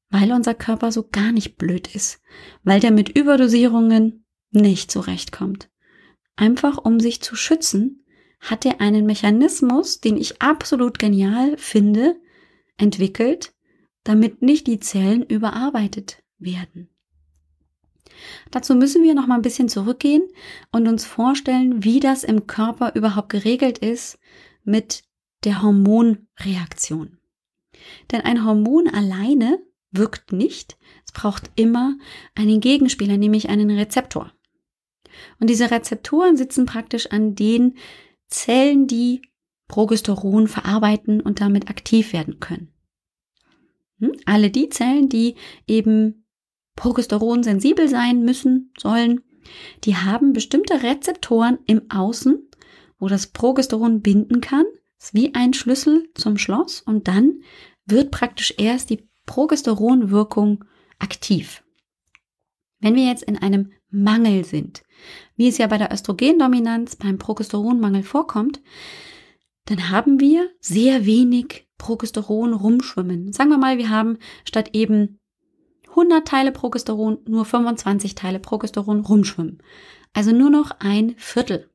Weil 0.09 0.31
unser 0.31 0.53
Körper 0.53 0.91
so 0.91 1.07
gar 1.11 1.31
nicht 1.31 1.57
blöd 1.57 1.93
ist. 1.95 2.21
Weil 2.63 2.79
der 2.79 2.91
mit 2.91 3.09
Überdosierungen 3.09 4.25
nicht 4.51 4.91
zurechtkommt. 4.91 5.69
Einfach 6.35 6.77
um 6.77 6.99
sich 6.99 7.21
zu 7.21 7.35
schützen 7.35 8.05
hat 8.39 8.65
er 8.65 8.81
einen 8.81 9.05
Mechanismus, 9.05 10.01
den 10.01 10.17
ich 10.17 10.41
absolut 10.41 10.99
genial 10.99 11.57
finde, 11.57 12.17
entwickelt, 12.77 13.53
damit 14.03 14.41
nicht 14.41 14.67
die 14.67 14.79
Zellen 14.79 15.23
überarbeitet 15.23 16.23
werden. 16.37 16.92
Dazu 18.51 18.75
müssen 18.75 19.03
wir 19.03 19.13
noch 19.13 19.27
mal 19.27 19.35
ein 19.35 19.41
bisschen 19.41 19.69
zurückgehen 19.69 20.23
und 20.71 20.87
uns 20.87 21.05
vorstellen, 21.05 21.83
wie 21.83 21.99
das 21.99 22.23
im 22.23 22.47
Körper 22.47 22.95
überhaupt 22.95 23.29
geregelt 23.29 23.77
ist 23.79 24.19
mit 24.63 25.03
der 25.43 25.61
Hormonreaktion. 25.61 27.17
Denn 28.11 28.21
ein 28.21 28.45
Hormon 28.45 28.87
alleine 28.87 29.59
wirkt 29.91 30.31
nicht. 30.31 30.77
Es 31.05 31.11
braucht 31.11 31.51
immer 31.55 31.97
einen 32.35 32.59
Gegenspieler, 32.59 33.17
nämlich 33.17 33.49
einen 33.49 33.69
Rezeptor. 33.69 34.31
Und 35.39 35.49
diese 35.49 35.69
Rezeptoren 35.71 36.37
sitzen 36.37 36.65
praktisch 36.65 37.07
an 37.07 37.35
den 37.35 37.77
Zellen, 38.27 38.87
die 38.87 39.21
Progesteron 39.67 40.47
verarbeiten 40.47 41.21
und 41.21 41.41
damit 41.41 41.69
aktiv 41.69 42.13
werden 42.13 42.39
können. 42.39 42.73
Hm? 43.99 44.13
Alle 44.25 44.49
die 44.49 44.69
Zellen, 44.69 45.09
die 45.09 45.35
eben 45.67 46.22
Progesteron 46.75 47.43
sensibel 47.43 47.87
sein 47.87 48.23
müssen, 48.23 48.71
sollen, 48.77 49.21
die 49.83 49.95
haben 49.95 50.33
bestimmte 50.33 50.83
Rezeptoren 50.83 51.59
im 51.65 51.89
Außen, 51.89 52.49
wo 52.99 53.07
das 53.07 53.27
Progesteron 53.27 54.01
binden 54.01 54.41
kann. 54.41 54.65
Ist 54.99 55.13
wie 55.13 55.35
ein 55.35 55.53
Schlüssel 55.53 56.09
zum 56.15 56.37
Schloss 56.37 56.81
und 56.81 57.07
dann 57.07 57.41
wird 57.85 58.11
praktisch 58.11 58.53
erst 58.57 58.89
die 58.89 59.07
Progesteronwirkung 59.25 60.63
aktiv. 60.99 61.63
Wenn 62.79 62.95
wir 62.95 63.05
jetzt 63.05 63.23
in 63.23 63.37
einem 63.37 63.71
Mangel 63.89 64.43
sind, 64.43 64.83
wie 65.35 65.47
es 65.47 65.57
ja 65.57 65.67
bei 65.67 65.77
der 65.77 65.91
Östrogendominanz 65.91 66.95
beim 66.95 67.17
Progesteronmangel 67.17 68.03
vorkommt, 68.03 68.61
dann 69.65 69.89
haben 69.89 70.19
wir 70.19 70.49
sehr 70.59 71.05
wenig 71.05 71.67
Progesteron 71.77 72.53
rumschwimmen. 72.53 73.33
Sagen 73.33 73.49
wir 73.49 73.57
mal, 73.57 73.77
wir 73.77 73.89
haben 73.89 74.17
statt 74.45 74.69
eben 74.73 75.19
100 75.93 76.27
Teile 76.27 76.51
Progesteron 76.51 77.19
nur 77.27 77.45
25 77.45 78.15
Teile 78.15 78.39
Progesteron 78.39 79.01
rumschwimmen. 79.01 79.61
Also 80.13 80.31
nur 80.31 80.49
noch 80.49 80.71
ein 80.79 81.15
Viertel. 81.17 81.69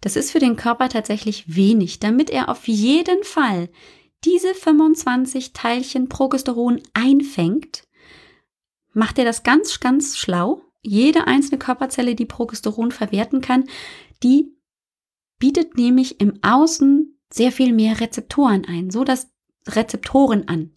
Das 0.00 0.16
ist 0.16 0.30
für 0.30 0.40
den 0.40 0.56
Körper 0.56 0.88
tatsächlich 0.88 1.56
wenig, 1.56 2.00
damit 2.00 2.28
er 2.30 2.48
auf 2.48 2.68
jeden 2.68 3.22
Fall 3.24 3.68
diese 4.24 4.54
25 4.54 5.52
Teilchen 5.52 6.08
Progesteron 6.08 6.80
einfängt, 6.92 7.84
macht 8.92 9.18
er 9.18 9.24
das 9.24 9.42
ganz, 9.42 9.80
ganz 9.80 10.16
schlau 10.16 10.62
jede 10.82 11.26
einzelne 11.26 11.58
Körperzelle, 11.58 12.14
die 12.14 12.26
Progesteron 12.26 12.90
verwerten 12.90 13.40
kann, 13.40 13.64
die 14.22 14.56
bietet 15.38 15.76
nämlich 15.76 16.20
im 16.20 16.38
Außen 16.42 17.18
sehr 17.32 17.52
viel 17.52 17.72
mehr 17.72 18.00
Rezeptoren 18.00 18.64
ein, 18.64 18.90
so 18.90 19.04
dass 19.04 19.30
Rezeptoren 19.66 20.48
an. 20.48 20.72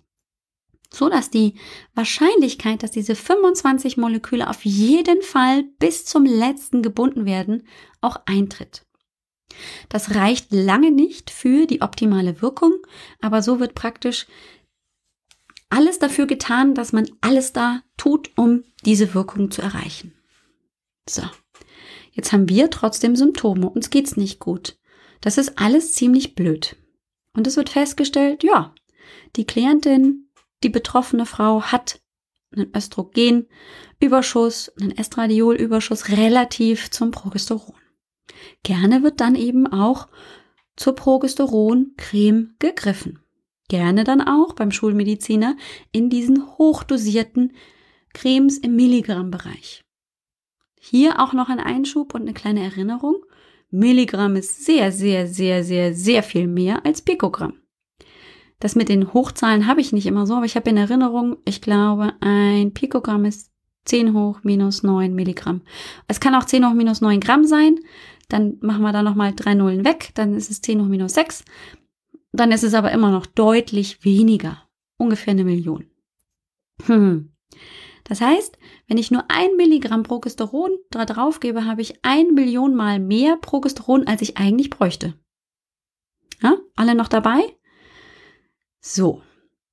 So 0.96 1.10
dass 1.10 1.30
die 1.30 1.56
Wahrscheinlichkeit, 1.94 2.84
dass 2.84 2.92
diese 2.92 3.16
25 3.16 3.98
Moleküle 3.98 4.50
auf 4.50 4.66
jeden 4.66 5.22
Fall 5.22 5.64
bis 5.80 6.06
zum 6.06 6.26
letzten 6.26 6.82
gebunden 6.82 7.26
werden, 7.26 7.68
auch 8.02 8.18
eintritt. 8.26 8.86
Das 9.90 10.16
reicht 10.16 10.52
lange 10.52 10.92
nicht 10.92 11.30
für 11.30 11.66
die 11.66 11.82
optimale 11.82 12.42
Wirkung, 12.42 12.74
aber 13.22 13.42
so 13.42 13.60
wird 13.60 13.76
praktisch 13.76 14.28
alles 15.70 16.00
dafür 16.00 16.26
getan, 16.26 16.74
dass 16.74 16.94
man 16.94 17.10
alles 17.22 17.54
da 17.54 17.82
tut, 17.98 18.32
um 18.38 18.64
diese 18.86 19.14
Wirkung 19.14 19.52
zu 19.52 19.62
erreichen. 19.62 20.14
So, 21.08 21.24
jetzt 22.12 22.32
haben 22.32 22.50
wir 22.50 22.70
trotzdem 22.70 23.16
Symptome, 23.16 23.70
uns 23.70 23.90
geht's 23.90 24.18
nicht 24.18 24.40
gut. 24.40 24.78
Das 25.22 25.38
ist 25.38 25.60
alles 25.60 25.94
ziemlich 25.94 26.36
blöd. 26.36 26.78
Und 27.34 27.48
es 27.48 27.58
wird 27.58 27.70
festgestellt, 27.70 28.44
ja, 28.44 28.74
die 29.36 29.46
Klientin, 29.46 30.25
die 30.64 30.70
betroffene 30.70 31.26
Frau 31.26 31.62
hat 31.62 32.00
einen 32.56 32.72
Östrogenüberschuss, 32.76 34.72
einen 34.80 34.98
Estradiolüberschuss 34.98 36.10
relativ 36.10 36.92
zum 36.92 37.12
Progesteron. 37.12 37.76
Gerne 38.64 39.04
wird 39.04 39.22
dann 39.22 39.36
eben 39.36 39.68
auch 39.68 40.08
zur 40.76 40.96
Progesteroncreme 40.96 42.56
gegriffen. 42.60 43.20
Gerne 43.68 44.04
dann 44.04 44.22
auch 44.22 44.54
beim 44.54 44.72
Schulmediziner 44.72 45.56
in 45.92 46.10
diesen 46.10 46.58
hochdosierten 46.58 47.54
Cremes 48.14 48.58
im 48.58 48.76
Milligrammbereich. 48.76 49.84
Hier 50.80 51.20
auch 51.20 51.34
noch 51.34 51.50
ein 51.50 51.60
Einschub 51.60 52.14
und 52.14 52.22
eine 52.22 52.34
kleine 52.34 52.64
Erinnerung. 52.64 53.26
Milligramm 53.72 54.36
ist 54.36 54.66
sehr, 54.66 54.92
sehr, 54.92 55.28
sehr, 55.28 55.64
sehr, 55.64 55.96
sehr 55.96 56.22
viel 56.22 56.48
mehr 56.48 56.86
als 56.86 57.02
Pikogramm. 57.02 57.65
Das 58.60 58.76
mit 58.76 58.90
den 58.90 59.14
Hochzahlen 59.14 59.68
habe 59.68 59.82
ich 59.82 59.92
nicht 59.92 60.06
immer 60.06 60.26
so, 60.26 60.36
aber 60.36 60.46
ich 60.46 60.56
habe 60.56 60.70
in 60.70 60.78
Erinnerung, 60.78 61.38
ich 61.46 61.62
glaube, 61.62 62.14
ein 62.22 62.74
Pikogramm 62.74 63.26
ist 63.26 63.52
10 63.86 64.14
hoch 64.14 64.40
minus 64.44 64.84
9 64.84 65.14
Milligramm. 65.14 65.62
Es 66.08 66.20
kann 66.20 66.36
auch 66.36 66.46
10 66.46 66.68
hoch 66.68 66.74
minus 66.74 67.02
9 67.02 67.20
Gramm 67.20 67.46
sein. 67.46 67.80
Dann 68.30 68.58
machen 68.62 68.82
wir 68.82 68.92
da 68.92 69.04
nochmal 69.04 69.34
drei 69.36 69.54
Nullen 69.54 69.86
weg. 69.86 70.12
Dann 70.16 70.36
ist 70.36 70.50
es 70.50 70.62
10 70.62 70.82
hoch 70.82 70.88
minus 70.88 71.14
6. 71.14 71.46
Dann 72.32 72.52
ist 72.52 72.64
es 72.64 72.74
aber 72.74 72.92
immer 72.92 73.12
noch 73.12 73.26
deutlich 73.26 74.04
weniger. 74.04 74.64
Ungefähr 74.98 75.32
eine 75.32 75.44
Million. 75.44 75.86
Hm. 76.86 77.32
Das 78.04 78.22
heißt, 78.22 78.58
wenn 78.88 78.98
ich 78.98 79.12
nur 79.12 79.26
ein 79.30 79.56
Milligramm 79.58 80.04
Progesteron 80.04 80.72
da 80.92 81.06
drauf 81.06 81.40
gebe, 81.40 81.66
habe 81.66 81.82
ich 81.82 82.00
ein 82.04 82.34
Million 82.34 82.76
mal 82.76 83.00
mehr 83.00 83.38
Progesteron, 83.38 84.08
als 84.08 84.22
ich 84.22 84.38
eigentlich 84.38 84.70
bräuchte. 84.70 85.16
Ja, 86.42 86.58
alle 86.76 86.96
noch 86.96 87.08
dabei? 87.08 87.42
So, 88.88 89.24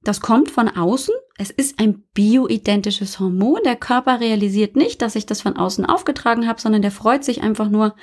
das 0.04 0.22
kommt 0.22 0.50
von 0.50 0.70
außen. 0.70 1.14
Es 1.36 1.50
ist 1.50 1.78
ein 1.78 2.02
bioidentisches 2.14 3.20
Hormon. 3.20 3.60
Der 3.62 3.76
Körper 3.76 4.20
realisiert 4.20 4.74
nicht, 4.74 5.02
dass 5.02 5.16
ich 5.16 5.26
das 5.26 5.42
von 5.42 5.58
außen 5.58 5.84
aufgetragen 5.84 6.48
habe, 6.48 6.62
sondern 6.62 6.80
der 6.80 6.92
freut 6.92 7.22
sich 7.22 7.42
einfach 7.42 7.68
nur 7.68 7.94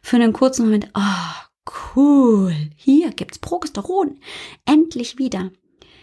für 0.00 0.14
einen 0.14 0.32
kurzen 0.32 0.66
Moment. 0.66 0.90
Oh, 0.94 1.66
cool. 1.96 2.54
Hier 2.76 3.10
gibt's 3.10 3.40
Progesteron. 3.40 4.20
Endlich 4.64 5.18
wieder. 5.18 5.50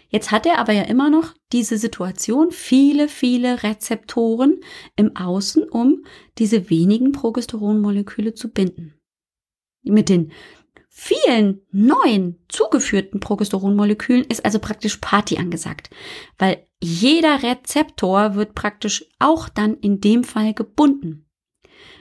Jetzt 0.09 0.31
hat 0.31 0.45
er 0.45 0.59
aber 0.59 0.73
ja 0.73 0.83
immer 0.83 1.09
noch 1.09 1.33
diese 1.53 1.77
Situation, 1.77 2.51
viele, 2.51 3.07
viele 3.07 3.63
Rezeptoren 3.63 4.59
im 4.97 5.15
Außen, 5.15 5.63
um 5.63 6.03
diese 6.39 6.69
wenigen 6.69 7.13
Progesteronmoleküle 7.13 8.33
zu 8.33 8.49
binden. 8.49 8.95
Mit 9.83 10.09
den 10.09 10.33
vielen 10.93 11.61
neuen 11.71 12.37
zugeführten 12.49 13.21
Progesteronmolekülen 13.21 14.25
ist 14.25 14.43
also 14.43 14.59
praktisch 14.59 14.97
Party 14.97 15.37
angesagt, 15.37 15.89
weil 16.37 16.67
jeder 16.81 17.41
Rezeptor 17.41 18.35
wird 18.35 18.55
praktisch 18.55 19.05
auch 19.17 19.47
dann 19.47 19.77
in 19.77 20.01
dem 20.01 20.25
Fall 20.25 20.53
gebunden. 20.53 21.25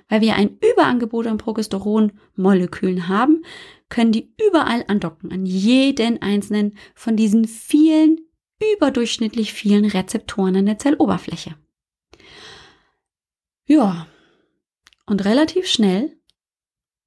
Weil 0.08 0.22
wir 0.22 0.34
ein 0.34 0.58
Überangebot 0.58 1.28
an 1.28 1.38
Progesteronmolekülen 1.38 3.06
haben, 3.06 3.44
können 3.88 4.10
die 4.10 4.34
überall 4.44 4.84
andocken, 4.88 5.30
an 5.30 5.46
jeden 5.46 6.20
einzelnen 6.20 6.76
von 6.96 7.16
diesen 7.16 7.46
vielen, 7.46 8.18
überdurchschnittlich 8.74 9.52
vielen 9.52 9.84
Rezeptoren 9.84 10.56
an 10.56 10.66
der 10.66 10.78
Zelloberfläche. 10.78 11.54
Ja, 13.66 14.08
und 15.06 15.24
relativ 15.24 15.68
schnell 15.68 16.19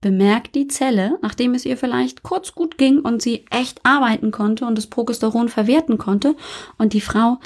bemerkt 0.04 0.54
die 0.54 0.68
Zelle, 0.68 1.18
nachdem 1.22 1.54
es 1.56 1.66
ihr 1.66 1.78
vielleicht 1.78 2.24
kurz 2.24 2.54
gut 2.54 2.78
ging 2.78 3.00
und 3.00 3.22
sie 3.22 3.46
echt 3.50 3.80
arbeiten 3.84 4.32
konnte 4.32 4.66
und 4.66 4.78
das 4.78 4.88
Progesteron 4.88 5.48
verwerten 5.48 5.98
konnte 5.98 6.36
und 6.78 6.92
die 6.92 7.02
Frau 7.02 7.40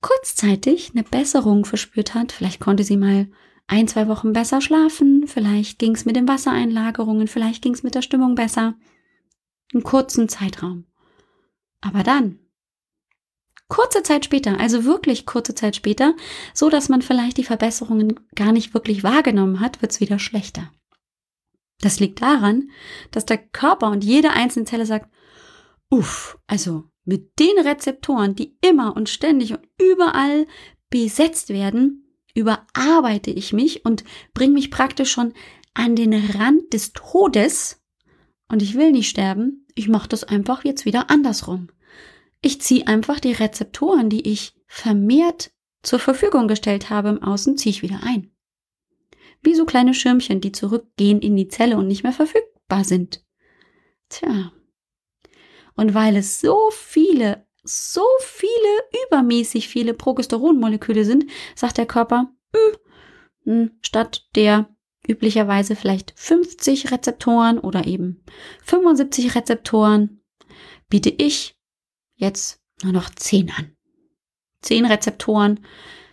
kurzzeitig 0.00 0.92
eine 0.94 1.02
Besserung 1.02 1.64
verspürt 1.64 2.14
hat, 2.14 2.30
vielleicht 2.30 2.60
konnte 2.60 2.84
sie 2.84 2.96
mal 2.96 3.26
ein, 3.66 3.88
zwei 3.88 4.06
Wochen 4.06 4.32
besser 4.32 4.60
schlafen, 4.60 5.26
vielleicht 5.26 5.80
ging 5.80 5.96
es 5.96 6.04
mit 6.04 6.14
den 6.14 6.28
Wassereinlagerungen, 6.28 7.26
vielleicht 7.26 7.60
ging 7.60 7.74
es 7.74 7.82
mit 7.82 7.96
der 7.96 8.02
Stimmung 8.02 8.36
besser. 8.36 8.74
Einen 9.74 9.82
kurzen 9.82 10.28
Zeitraum. 10.28 10.84
Aber 11.80 12.04
dann, 12.04 12.38
kurze 13.66 14.04
Zeit 14.04 14.24
später, 14.24 14.60
also 14.60 14.84
wirklich 14.84 15.26
kurze 15.26 15.56
Zeit 15.56 15.74
später, 15.74 16.14
so 16.54 16.70
dass 16.70 16.88
man 16.88 17.02
vielleicht 17.02 17.36
die 17.36 17.44
Verbesserungen 17.44 18.20
gar 18.36 18.52
nicht 18.52 18.74
wirklich 18.74 19.02
wahrgenommen 19.02 19.58
hat, 19.58 19.82
wird 19.82 19.90
es 19.90 19.98
wieder 19.98 20.20
schlechter. 20.20 20.70
Das 21.80 22.00
liegt 22.00 22.22
daran, 22.22 22.70
dass 23.10 23.26
der 23.26 23.38
Körper 23.38 23.90
und 23.90 24.04
jede 24.04 24.30
einzelne 24.30 24.64
Zelle 24.64 24.86
sagt, 24.86 25.10
uff, 25.90 26.38
also 26.46 26.84
mit 27.04 27.38
den 27.38 27.58
Rezeptoren, 27.58 28.34
die 28.34 28.56
immer 28.60 28.96
und 28.96 29.08
ständig 29.08 29.52
und 29.52 29.66
überall 29.80 30.46
besetzt 30.90 31.50
werden, 31.50 32.06
überarbeite 32.34 33.30
ich 33.30 33.52
mich 33.52 33.84
und 33.84 34.04
bringe 34.34 34.54
mich 34.54 34.70
praktisch 34.70 35.10
schon 35.10 35.32
an 35.74 35.96
den 35.96 36.14
Rand 36.14 36.72
des 36.72 36.92
Todes 36.92 37.82
und 38.48 38.62
ich 38.62 38.76
will 38.76 38.92
nicht 38.92 39.08
sterben, 39.08 39.66
ich 39.74 39.88
mache 39.88 40.08
das 40.08 40.24
einfach 40.24 40.64
jetzt 40.64 40.84
wieder 40.84 41.10
andersrum. 41.10 41.68
Ich 42.42 42.60
ziehe 42.60 42.86
einfach 42.86 43.20
die 43.20 43.32
Rezeptoren, 43.32 44.08
die 44.08 44.28
ich 44.28 44.54
vermehrt 44.66 45.50
zur 45.82 45.98
Verfügung 45.98 46.48
gestellt 46.48 46.90
habe 46.90 47.08
im 47.08 47.22
Außen, 47.22 47.56
ziehe 47.56 47.70
ich 47.70 47.82
wieder 47.82 48.00
ein. 48.02 48.35
Wie 49.42 49.54
so 49.54 49.64
kleine 49.64 49.94
Schirmchen, 49.94 50.40
die 50.40 50.52
zurückgehen 50.52 51.20
in 51.20 51.36
die 51.36 51.48
Zelle 51.48 51.76
und 51.76 51.86
nicht 51.86 52.02
mehr 52.02 52.12
verfügbar 52.12 52.84
sind. 52.84 53.24
Tja. 54.08 54.52
Und 55.74 55.94
weil 55.94 56.16
es 56.16 56.40
so 56.40 56.70
viele 56.70 57.46
so 57.68 58.04
viele, 58.20 59.06
übermäßig 59.06 59.68
viele 59.68 59.94
Progesteronmoleküle 59.94 61.04
sind, 61.04 61.26
sagt 61.54 61.78
der 61.78 61.86
Körper, 61.86 62.32
hm, 62.54 62.76
hm, 63.44 63.70
statt 63.82 64.26
der 64.34 64.68
üblicherweise 65.06 65.76
vielleicht 65.76 66.12
50 66.16 66.90
Rezeptoren 66.90 67.58
oder 67.58 67.86
eben 67.86 68.24
75 68.64 69.34
Rezeptoren, 69.34 70.20
biete 70.88 71.10
ich 71.10 71.56
jetzt 72.14 72.60
nur 72.82 72.92
noch 72.92 73.10
10 73.10 73.50
an. 73.50 73.76
10 74.62 74.86
Rezeptoren. 74.86 75.60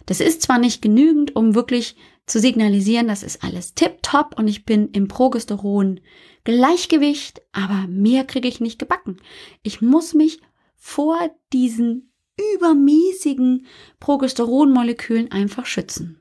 Das 0.06 0.20
ist 0.20 0.42
zwar 0.42 0.60
nicht 0.60 0.82
genügend, 0.82 1.36
um 1.36 1.56
wirklich 1.56 1.96
zu 2.26 2.40
signalisieren, 2.40 3.08
das 3.08 3.24
ist 3.24 3.44
alles 3.44 3.74
tipptopp 3.74 4.38
und 4.38 4.48
ich 4.48 4.66
bin 4.66 4.90
im 4.92 5.08
Progesteron 5.08 6.00
Gleichgewicht, 6.44 7.42
aber 7.52 7.88
mehr 7.88 8.26
kriege 8.26 8.48
ich 8.48 8.60
nicht 8.60 8.80
gebacken. 8.80 9.18
Ich 9.62 9.82
muss 9.82 10.14
mich 10.14 10.42
vor 10.76 11.18
diesen 11.52 12.12
übermäßigen 12.56 13.66
Progesteronmolekülen 14.00 15.32
einfach 15.32 15.66
schützen. 15.66 16.20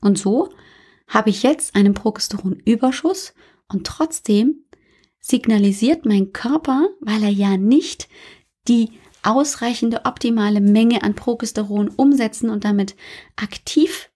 Und 0.00 0.18
so 0.18 0.50
habe 1.08 1.30
ich 1.30 1.42
jetzt 1.42 1.74
einen 1.74 1.94
Progesteronüberschuss 1.94 3.34
und 3.68 3.86
trotzdem 3.86 4.64
signalisiert 5.20 6.06
mein 6.06 6.32
Körper, 6.32 6.88
weil 7.00 7.22
er 7.22 7.30
ja 7.30 7.56
nicht 7.56 8.08
die 8.68 8.90
ausreichende 9.22 10.04
optimale 10.04 10.60
Menge 10.60 11.02
an 11.02 11.14
Progesteron 11.14 11.88
umsetzen 11.88 12.48
und 12.48 12.64
damit 12.64 12.96
aktiv 13.36 14.09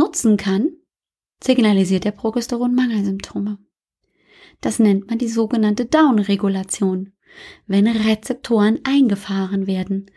nutzen 0.00 0.36
kann, 0.36 0.70
signalisiert 1.42 2.04
der 2.04 2.10
Progesteron 2.12 2.74
Mangelsymptome. 2.74 3.58
Das 4.60 4.78
nennt 4.78 5.08
man 5.08 5.18
die 5.18 5.28
sogenannte 5.28 5.86
Down-Regulation 5.86 7.12
wenn 7.66 7.86
Rezeptoren 7.86 8.80
eingefahren 8.84 9.66
werden. 9.66 10.10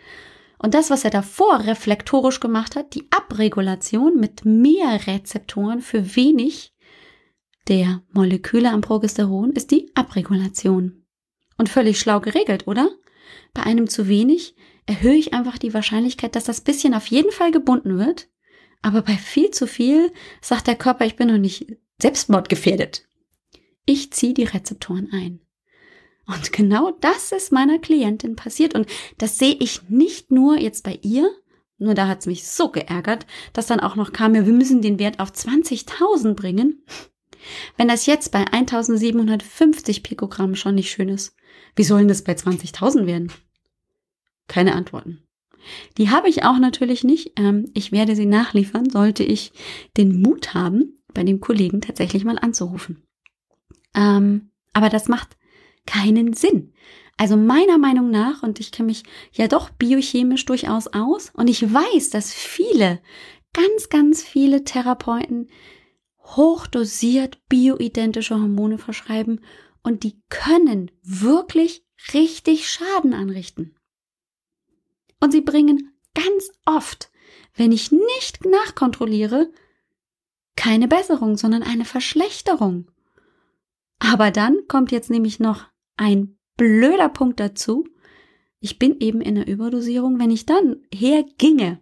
Und 0.58 0.74
das, 0.74 0.90
was 0.90 1.04
er 1.04 1.12
davor 1.12 1.60
reflektorisch 1.60 2.40
gemacht 2.40 2.76
hat, 2.76 2.96
die 2.96 3.08
Abregulation 3.12 4.20
mit 4.20 4.46
mehr 4.46 5.08
Rezeptoren 5.08 5.82
für 5.82 6.16
wenig 6.16 6.74
der 7.68 8.02
Moleküle 8.12 8.72
am 8.72 8.82
Progesteron, 8.82 9.52
ist 9.52 9.72
die 9.72 9.92
Abregulation. 9.94 11.06
Und 11.58 11.70
völlig 11.70 12.00
schlau 12.00 12.20
geregelt, 12.20 12.68
oder? 12.68 12.90
Bei 13.54 13.64
einem 13.64 13.88
zu 13.88 14.08
wenig 14.08 14.56
erhöhe 14.86 15.16
ich 15.16 15.34
einfach 15.34 15.58
die 15.58 15.74
Wahrscheinlichkeit, 15.74 16.36
dass 16.36 16.44
das 16.46 16.62
bisschen 16.62 16.94
auf 16.94 17.08
jeden 17.08 17.32
Fall 17.32 17.52
gebunden 17.52 17.98
wird. 17.98 18.30
Aber 18.84 19.02
bei 19.02 19.18
viel 19.18 19.50
zu 19.50 19.66
viel 19.66 20.12
sagt 20.42 20.68
der 20.68 20.76
Körper, 20.76 21.06
ich 21.06 21.16
bin 21.16 21.30
noch 21.30 21.38
nicht 21.40 21.66
selbstmordgefährdet. 22.00 23.08
Ich 23.86 24.12
ziehe 24.12 24.34
die 24.34 24.44
Rezeptoren 24.44 25.10
ein. 25.12 25.40
Und 26.26 26.54
genau 26.54 26.92
das 27.02 27.32
ist 27.32 27.52
meiner 27.52 27.80
Klientin 27.80 28.36
passiert. 28.36 28.76
Und 28.76 28.88
das 29.18 29.38
sehe 29.38 29.56
ich 29.60 29.90
nicht 29.90 30.32
nur 30.32 30.58
jetzt 30.58 30.84
bei 30.84 31.00
ihr, 31.02 31.30
nur 31.78 31.96
da 31.96 32.08
hat 32.08 32.20
es 32.20 32.28
mich 32.28 32.48
so 32.48 32.70
geärgert, 32.70 33.26
dass 33.54 33.68
dann 33.68 33.80
auch 33.80 33.96
noch 33.96 34.14
kam, 34.14 34.36
ja, 34.36 34.46
wir 34.46 34.54
müssen 34.54 34.82
den 34.82 35.00
Wert 35.00 35.20
auf 35.20 35.32
20.000 35.32 36.34
bringen. 36.34 36.86
Wenn 37.78 37.88
das 37.88 38.06
jetzt 38.06 38.32
bei 38.32 38.46
1750 38.46 40.04
Pikogramm 40.04 40.56
schon 40.56 40.76
nicht 40.76 40.92
schön 40.92 41.10
ist, 41.10 41.36
wie 41.76 41.84
sollen 41.84 42.08
das 42.08 42.24
bei 42.24 42.34
20.000 42.34 43.06
werden? 43.06 43.32
Keine 44.48 44.76
Antworten. 44.76 45.24
Die 45.98 46.10
habe 46.10 46.30
ich 46.30 46.44
auch 46.44 46.58
natürlich 46.60 47.04
nicht. 47.04 47.34
Ähm, 47.38 47.70
ich 47.74 47.92
werde 47.92 48.16
sie 48.16 48.26
nachliefern, 48.26 48.90
sollte 48.90 49.24
ich 49.24 49.52
den 49.98 50.22
Mut 50.22 50.54
haben, 50.54 51.04
bei 51.14 51.24
dem 51.24 51.40
Kollegen 51.40 51.82
tatsächlich 51.82 52.24
mal 52.26 52.40
anzurufen. 52.40 53.04
Ähm, 53.96 54.52
aber 54.74 54.90
das 54.90 55.08
macht 55.08 55.38
keinen 55.86 56.34
Sinn. 56.34 56.74
Also 57.18 57.38
meiner 57.38 57.78
Meinung 57.78 58.10
nach, 58.10 58.42
und 58.42 58.60
ich 58.60 58.72
kenne 58.72 58.88
mich 58.88 59.04
ja 59.32 59.48
doch 59.48 59.70
biochemisch 59.70 60.46
durchaus 60.46 60.88
aus, 60.88 61.32
und 61.36 61.50
ich 61.50 61.62
weiß, 61.62 62.10
dass 62.10 62.34
viele, 62.34 63.00
ganz, 63.54 63.90
ganz 63.90 64.24
viele 64.24 64.64
Therapeuten 64.64 65.48
hochdosiert 66.20 67.40
bioidentische 67.50 68.36
Hormone 68.36 68.78
verschreiben 68.78 69.42
und 69.84 70.04
die 70.04 70.22
können 70.30 70.90
wirklich 71.04 71.86
richtig 72.14 72.70
Schaden 72.70 73.14
anrichten. 73.14 73.76
Und 75.24 75.32
sie 75.32 75.40
bringen 75.40 75.94
ganz 76.14 76.52
oft, 76.66 77.10
wenn 77.56 77.72
ich 77.72 77.94
nicht 77.94 78.46
nachkontrolliere, 78.46 79.50
keine 80.58 80.90
Besserung, 80.90 81.38
sondern 81.38 81.64
eine 81.64 81.86
Verschlechterung. 81.86 82.92
Aber 84.00 84.32
dann 84.32 84.58
kommt 84.68 84.92
jetzt 84.92 85.10
nämlich 85.10 85.40
noch 85.40 85.64
ein 85.96 86.38
blöder 86.58 87.08
Punkt 87.08 87.40
dazu. 87.40 87.88
Ich 88.60 88.78
bin 88.80 89.00
eben 89.00 89.22
in 89.22 89.36
der 89.36 89.48
Überdosierung. 89.48 90.20
Wenn 90.20 90.30
ich 90.30 90.46
dann 90.46 90.82
herginge, 90.94 91.80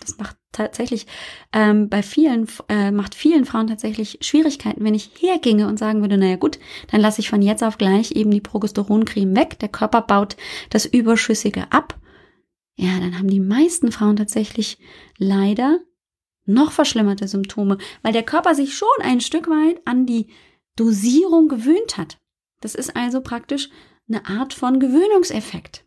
das 0.00 0.16
macht 0.16 0.38
tatsächlich 0.50 1.06
ähm, 1.52 1.90
bei 1.90 2.02
vielen, 2.02 2.48
äh, 2.70 2.90
macht 2.90 3.14
vielen 3.14 3.44
Frauen 3.44 3.66
tatsächlich 3.66 4.16
Schwierigkeiten, 4.22 4.82
wenn 4.82 4.94
ich 4.94 5.10
herginge 5.20 5.68
und 5.68 5.78
sagen 5.78 6.00
würde, 6.00 6.16
naja 6.16 6.36
gut, 6.36 6.58
dann 6.90 7.02
lasse 7.02 7.20
ich 7.20 7.28
von 7.28 7.42
jetzt 7.42 7.62
auf 7.62 7.76
gleich 7.76 8.12
eben 8.12 8.30
die 8.30 8.40
Progesteroncreme 8.40 9.36
weg. 9.36 9.58
Der 9.58 9.68
Körper 9.68 10.00
baut 10.00 10.38
das 10.70 10.86
Überschüssige 10.86 11.70
ab. 11.70 11.98
Ja, 12.82 12.98
dann 12.98 13.16
haben 13.16 13.28
die 13.28 13.38
meisten 13.38 13.92
Frauen 13.92 14.16
tatsächlich 14.16 14.76
leider 15.16 15.78
noch 16.46 16.72
verschlimmerte 16.72 17.28
Symptome, 17.28 17.78
weil 18.02 18.12
der 18.12 18.24
Körper 18.24 18.56
sich 18.56 18.74
schon 18.74 18.88
ein 19.02 19.20
Stück 19.20 19.46
weit 19.48 19.80
an 19.84 20.04
die 20.04 20.26
Dosierung 20.74 21.46
gewöhnt 21.46 21.96
hat. 21.96 22.18
Das 22.60 22.74
ist 22.74 22.96
also 22.96 23.20
praktisch 23.20 23.70
eine 24.08 24.26
Art 24.26 24.52
von 24.52 24.80
Gewöhnungseffekt. 24.80 25.84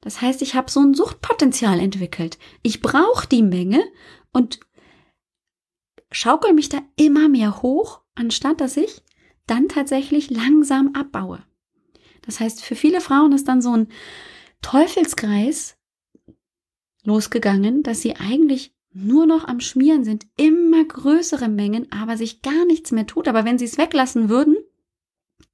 Das 0.00 0.20
heißt, 0.20 0.42
ich 0.42 0.56
habe 0.56 0.68
so 0.68 0.80
ein 0.80 0.94
Suchtpotenzial 0.94 1.78
entwickelt. 1.78 2.38
Ich 2.62 2.80
brauche 2.80 3.28
die 3.28 3.44
Menge 3.44 3.84
und 4.32 4.58
schaukel 6.10 6.54
mich 6.54 6.68
da 6.68 6.78
immer 6.96 7.28
mehr 7.28 7.62
hoch, 7.62 8.00
anstatt 8.16 8.60
dass 8.60 8.76
ich 8.76 9.04
dann 9.46 9.68
tatsächlich 9.68 10.30
langsam 10.30 10.92
abbaue. 10.92 11.44
Das 12.22 12.40
heißt, 12.40 12.64
für 12.64 12.74
viele 12.74 13.00
Frauen 13.00 13.30
ist 13.30 13.46
dann 13.46 13.62
so 13.62 13.76
ein 13.76 13.86
Teufelskreis 14.60 15.75
losgegangen, 17.06 17.82
dass 17.82 18.02
sie 18.02 18.16
eigentlich 18.16 18.74
nur 18.92 19.26
noch 19.26 19.46
am 19.46 19.60
Schmieren 19.60 20.04
sind, 20.04 20.26
immer 20.36 20.84
größere 20.84 21.48
Mengen, 21.48 21.90
aber 21.92 22.16
sich 22.16 22.42
gar 22.42 22.64
nichts 22.64 22.92
mehr 22.92 23.06
tut. 23.06 23.28
Aber 23.28 23.44
wenn 23.44 23.58
sie 23.58 23.66
es 23.66 23.78
weglassen 23.78 24.28
würden, 24.28 24.56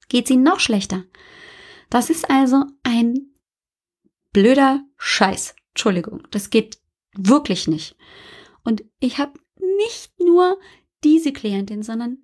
geht 0.09 0.27
es 0.27 0.31
ihnen 0.31 0.45
noch 0.45 0.61
schlechter. 0.61 1.05
Das 1.91 2.09
ist 2.09 2.31
also 2.31 2.65
ein 2.85 3.33
blöder 4.33 4.85
Scheiß. 4.97 5.55
Entschuldigung, 5.71 6.23
das 6.31 6.51
geht 6.51 6.79
wirklich 7.17 7.67
nicht. 7.67 7.97
Und 8.65 8.85
ich 9.01 9.19
habe 9.19 9.33
nicht 9.87 10.13
nur 10.21 10.59
diese 11.03 11.33
Klientin, 11.33 11.83
sondern 11.83 12.19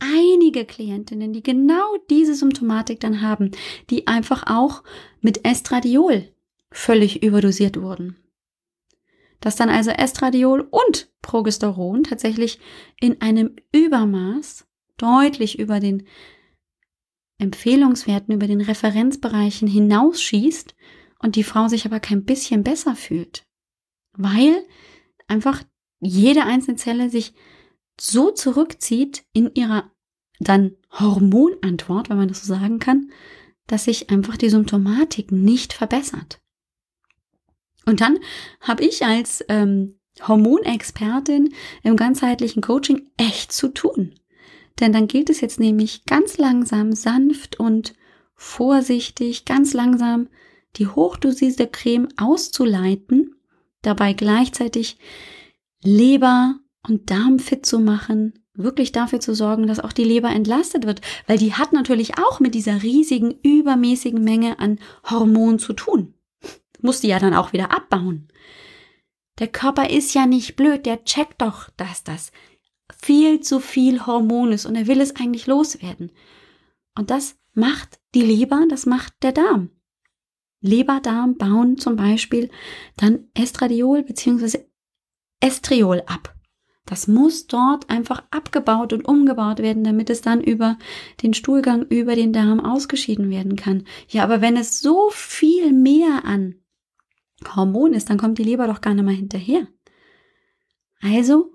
einige 0.00 0.64
Klientinnen, 0.64 1.32
die 1.32 1.42
genau 1.42 1.96
diese 2.10 2.34
Symptomatik 2.34 3.00
dann 3.00 3.22
haben, 3.22 3.52
die 3.88 4.08
einfach 4.08 4.44
auch 4.48 4.82
mit 5.20 5.44
Estradiol 5.44 6.28
völlig 6.72 7.22
überdosiert 7.22 7.80
wurden 7.80 8.16
dass 9.46 9.54
dann 9.54 9.70
also 9.70 9.92
Estradiol 9.92 10.66
und 10.72 11.08
Progesteron 11.22 12.02
tatsächlich 12.02 12.58
in 13.00 13.20
einem 13.20 13.54
Übermaß 13.70 14.66
deutlich 14.96 15.60
über 15.60 15.78
den 15.78 16.04
Empfehlungswerten, 17.38 18.34
über 18.34 18.48
den 18.48 18.60
Referenzbereichen 18.60 19.68
hinausschießt 19.68 20.74
und 21.20 21.36
die 21.36 21.44
Frau 21.44 21.68
sich 21.68 21.86
aber 21.86 22.00
kein 22.00 22.24
bisschen 22.24 22.64
besser 22.64 22.96
fühlt, 22.96 23.46
weil 24.14 24.66
einfach 25.28 25.62
jede 26.00 26.42
einzelne 26.42 26.76
Zelle 26.76 27.08
sich 27.08 27.32
so 28.00 28.32
zurückzieht 28.32 29.26
in 29.32 29.54
ihrer 29.54 29.92
dann 30.40 30.72
Hormonantwort, 30.90 32.10
wenn 32.10 32.16
man 32.16 32.26
das 32.26 32.44
so 32.44 32.52
sagen 32.52 32.80
kann, 32.80 33.12
dass 33.68 33.84
sich 33.84 34.10
einfach 34.10 34.36
die 34.38 34.50
Symptomatik 34.50 35.30
nicht 35.30 35.72
verbessert. 35.72 36.40
Und 37.86 38.00
dann 38.00 38.18
habe 38.60 38.84
ich 38.84 39.04
als 39.04 39.44
ähm, 39.48 39.98
Hormonexpertin 40.26 41.54
im 41.82 41.96
ganzheitlichen 41.96 42.62
Coaching 42.62 43.08
echt 43.16 43.52
zu 43.52 43.68
tun. 43.68 44.14
Denn 44.80 44.92
dann 44.92 45.08
gilt 45.08 45.30
es 45.30 45.40
jetzt 45.40 45.60
nämlich 45.60 46.04
ganz 46.04 46.36
langsam, 46.36 46.92
sanft 46.92 47.58
und 47.58 47.94
vorsichtig, 48.34 49.44
ganz 49.46 49.72
langsam 49.72 50.28
die 50.76 50.86
hochdosierte 50.86 51.66
Creme 51.68 52.08
auszuleiten, 52.18 53.34
dabei 53.80 54.12
gleichzeitig 54.12 54.98
Leber 55.82 56.58
und 56.86 57.10
Darm 57.10 57.38
fit 57.38 57.64
zu 57.64 57.78
machen, 57.78 58.34
wirklich 58.52 58.92
dafür 58.92 59.20
zu 59.20 59.34
sorgen, 59.34 59.66
dass 59.66 59.80
auch 59.80 59.92
die 59.92 60.04
Leber 60.04 60.30
entlastet 60.30 60.86
wird, 60.86 61.00
weil 61.26 61.38
die 61.38 61.54
hat 61.54 61.72
natürlich 61.72 62.18
auch 62.18 62.40
mit 62.40 62.54
dieser 62.54 62.82
riesigen, 62.82 63.34
übermäßigen 63.42 64.22
Menge 64.22 64.58
an 64.58 64.78
Hormonen 65.08 65.58
zu 65.58 65.72
tun 65.72 66.15
muss 66.82 67.00
die 67.00 67.08
ja 67.08 67.18
dann 67.18 67.34
auch 67.34 67.52
wieder 67.52 67.70
abbauen. 67.74 68.28
Der 69.38 69.48
Körper 69.48 69.90
ist 69.90 70.14
ja 70.14 70.26
nicht 70.26 70.56
blöd, 70.56 70.86
der 70.86 71.04
checkt 71.04 71.42
doch, 71.42 71.68
dass 71.76 72.04
das 72.04 72.32
viel 72.96 73.40
zu 73.40 73.60
viel 73.60 74.06
Hormon 74.06 74.52
ist 74.52 74.66
und 74.66 74.76
er 74.76 74.86
will 74.86 75.00
es 75.00 75.16
eigentlich 75.16 75.46
loswerden. 75.46 76.12
Und 76.96 77.10
das 77.10 77.36
macht 77.52 78.00
die 78.14 78.22
Leber, 78.22 78.64
das 78.68 78.86
macht 78.86 79.14
der 79.22 79.32
Darm. 79.32 79.70
Leber, 80.60 81.00
Darm 81.00 81.36
bauen 81.36 81.78
zum 81.78 81.96
Beispiel 81.96 82.50
dann 82.96 83.28
Estradiol 83.34 84.02
bzw. 84.02 84.60
Estriol 85.40 86.02
ab. 86.06 86.34
Das 86.86 87.08
muss 87.08 87.48
dort 87.48 87.90
einfach 87.90 88.22
abgebaut 88.30 88.92
und 88.92 89.06
umgebaut 89.06 89.58
werden, 89.58 89.82
damit 89.82 90.08
es 90.08 90.22
dann 90.22 90.40
über 90.40 90.78
den 91.22 91.34
Stuhlgang, 91.34 91.82
über 91.88 92.14
den 92.14 92.32
Darm 92.32 92.60
ausgeschieden 92.60 93.28
werden 93.28 93.56
kann. 93.56 93.84
Ja, 94.08 94.22
aber 94.22 94.40
wenn 94.40 94.56
es 94.56 94.80
so 94.80 95.10
viel 95.10 95.72
mehr 95.72 96.24
an 96.24 96.54
Hormon 97.54 97.92
ist, 97.92 98.10
dann 98.10 98.18
kommt 98.18 98.38
die 98.38 98.44
Leber 98.44 98.66
doch 98.66 98.80
gar 98.80 98.94
nicht 98.94 99.04
mehr 99.04 99.14
hinterher. 99.14 99.68
Also 101.00 101.52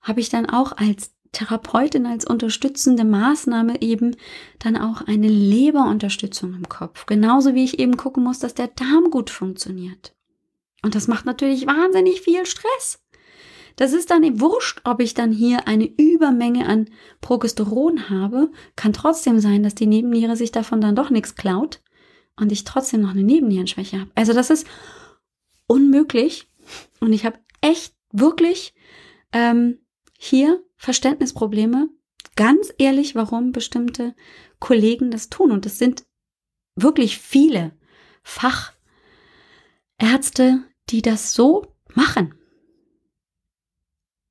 habe 0.00 0.20
ich 0.20 0.28
dann 0.28 0.46
auch 0.46 0.72
als 0.72 1.14
Therapeutin, 1.32 2.06
als 2.06 2.24
unterstützende 2.24 3.04
Maßnahme 3.04 3.82
eben 3.82 4.16
dann 4.58 4.76
auch 4.76 5.02
eine 5.02 5.28
Leberunterstützung 5.28 6.54
im 6.54 6.68
Kopf. 6.68 7.06
Genauso 7.06 7.54
wie 7.54 7.64
ich 7.64 7.78
eben 7.78 7.96
gucken 7.96 8.24
muss, 8.24 8.38
dass 8.38 8.54
der 8.54 8.68
Darm 8.68 9.10
gut 9.10 9.30
funktioniert. 9.30 10.14
Und 10.82 10.94
das 10.94 11.08
macht 11.08 11.26
natürlich 11.26 11.66
wahnsinnig 11.66 12.22
viel 12.22 12.46
Stress. 12.46 13.04
Das 13.76 13.92
ist 13.92 14.10
dann 14.10 14.40
wurscht, 14.40 14.80
ob 14.84 15.00
ich 15.00 15.14
dann 15.14 15.30
hier 15.30 15.68
eine 15.68 15.86
Übermenge 15.86 16.66
an 16.66 16.86
Progesteron 17.20 18.10
habe. 18.10 18.50
Kann 18.74 18.92
trotzdem 18.92 19.38
sein, 19.38 19.62
dass 19.62 19.74
die 19.74 19.86
Nebenniere 19.86 20.34
sich 20.34 20.50
davon 20.50 20.80
dann 20.80 20.96
doch 20.96 21.10
nichts 21.10 21.36
klaut 21.36 21.80
und 22.38 22.52
ich 22.52 22.64
trotzdem 22.64 23.00
noch 23.02 23.10
eine 23.10 23.22
Nebennierenschwäche 23.22 24.00
habe. 24.00 24.10
Also 24.14 24.32
das 24.32 24.50
ist 24.50 24.66
unmöglich 25.66 26.50
und 27.00 27.12
ich 27.12 27.24
habe 27.24 27.38
echt 27.60 27.94
wirklich 28.12 28.74
ähm, 29.32 29.78
hier 30.18 30.62
Verständnisprobleme. 30.76 31.88
Ganz 32.36 32.72
ehrlich, 32.78 33.14
warum 33.14 33.52
bestimmte 33.52 34.14
Kollegen 34.60 35.10
das 35.10 35.28
tun. 35.28 35.50
Und 35.50 35.66
es 35.66 35.78
sind 35.78 36.06
wirklich 36.76 37.18
viele 37.18 37.76
Fachärzte, 38.22 38.74
die 40.90 41.02
das 41.02 41.32
so 41.32 41.66
machen. 41.94 42.34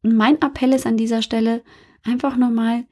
Und 0.04 0.16
mein 0.16 0.42
Appell 0.42 0.74
ist 0.74 0.86
an 0.86 0.96
dieser 0.98 1.22
Stelle 1.22 1.64
einfach 2.04 2.38
nochmal 2.38 2.88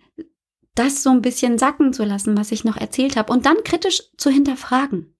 das 0.76 1.04
so 1.04 1.10
ein 1.10 1.22
bisschen 1.22 1.58
sacken 1.58 1.94
zu 1.94 2.04
lassen, 2.04 2.38
was 2.38 2.52
ich 2.52 2.64
noch 2.64 2.78
erzählt 2.78 3.16
habe 3.16 3.32
und 3.32 3.46
dann 3.46 3.64
kritisch 3.64 4.04
zu 4.18 4.30
hinterfragen. 4.30 5.16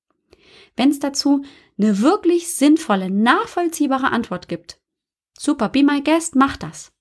Wenn 0.76 0.90
es 0.90 1.00
dazu 1.00 1.44
eine 1.78 2.02
wirklich 2.02 2.54
sinnvolle, 2.54 3.10
nachvollziehbare 3.10 4.12
Antwort 4.12 4.48
gibt, 4.48 4.80
super, 5.38 5.70
be 5.70 5.84
my 5.84 6.02
guest, 6.02 6.36
mach 6.36 6.58
das. 6.58 6.92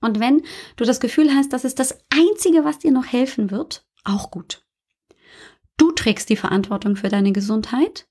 Und 0.00 0.18
wenn 0.18 0.42
du 0.76 0.84
das 0.84 1.00
Gefühl 1.00 1.34
hast, 1.34 1.52
das 1.52 1.64
ist 1.64 1.78
das 1.78 1.98
Einzige, 2.10 2.64
was 2.64 2.78
dir 2.78 2.90
noch 2.90 3.06
helfen 3.06 3.50
wird, 3.50 3.84
auch 4.04 4.30
gut. 4.30 4.64
Du 5.76 5.92
trägst 5.92 6.28
die 6.28 6.36
Verantwortung 6.36 6.96
für 6.96 7.08
deine 7.08 7.32
Gesundheit. 7.32 8.08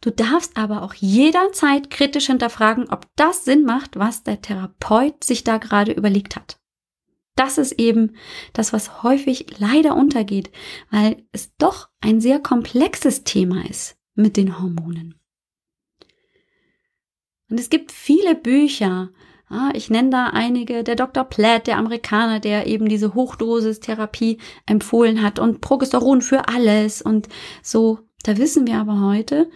Du 0.00 0.10
darfst 0.10 0.56
aber 0.56 0.82
auch 0.82 0.94
jederzeit 0.94 1.90
kritisch 1.90 2.26
hinterfragen, 2.26 2.88
ob 2.90 3.06
das 3.16 3.44
Sinn 3.44 3.64
macht, 3.64 3.98
was 3.98 4.22
der 4.22 4.40
Therapeut 4.40 5.24
sich 5.24 5.44
da 5.44 5.58
gerade 5.58 5.92
überlegt 5.92 6.36
hat. 6.36 6.57
Das 7.38 7.56
ist 7.56 7.72
eben 7.72 8.16
das, 8.52 8.72
was 8.72 9.04
häufig 9.04 9.46
leider 9.58 9.94
untergeht, 9.94 10.50
weil 10.90 11.24
es 11.30 11.54
doch 11.56 11.88
ein 12.00 12.20
sehr 12.20 12.40
komplexes 12.40 13.22
Thema 13.22 13.64
ist 13.68 13.96
mit 14.14 14.36
den 14.36 14.58
Hormonen. 14.58 15.14
Und 17.48 17.60
es 17.60 17.70
gibt 17.70 17.92
viele 17.92 18.34
Bücher, 18.34 19.10
ich 19.72 19.88
nenne 19.88 20.10
da 20.10 20.26
einige, 20.26 20.84
der 20.84 20.96
Dr. 20.96 21.24
Platt, 21.24 21.68
der 21.68 21.78
Amerikaner, 21.78 22.40
der 22.40 22.66
eben 22.66 22.88
diese 22.88 23.14
Hochdosistherapie 23.14 24.38
empfohlen 24.66 25.22
hat 25.22 25.38
und 25.38 25.60
Progesteron 25.60 26.20
für 26.20 26.48
alles 26.48 27.00
und 27.00 27.28
so. 27.62 28.00
Da 28.24 28.36
wissen 28.36 28.66
wir 28.66 28.74
aber 28.78 29.00
heute, 29.00 29.48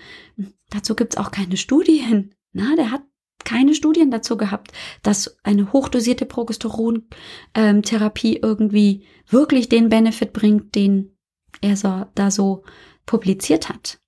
dazu 0.71 0.95
gibt's 0.95 1.17
auch 1.17 1.31
keine 1.33 1.57
Studien. 1.57 2.33
Na, 2.53 2.75
der 2.77 2.91
hat 2.91 3.03
keine 3.45 3.75
Studien 3.75 4.11
dazu 4.11 4.37
gehabt, 4.37 4.73
dass 5.03 5.39
eine 5.43 5.73
hochdosierte 5.73 6.27
Progesteron-Therapie 6.27 8.41
irgendwie 8.43 9.07
wirklich 9.29 9.69
den 9.69 9.89
Benefit 9.89 10.33
bringt, 10.33 10.75
den 10.75 11.17
er 11.61 11.77
so, 11.77 12.07
da 12.15 12.31
so 12.31 12.65
publiziert 13.07 13.69
hat. 13.69 14.01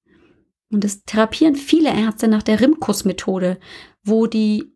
Und 0.70 0.84
es 0.84 1.04
therapieren 1.04 1.56
viele 1.56 1.94
Ärzte 1.94 2.28
nach 2.28 2.42
der 2.42 2.60
Rimkus-Methode, 2.60 3.58
wo 4.02 4.26
die 4.26 4.72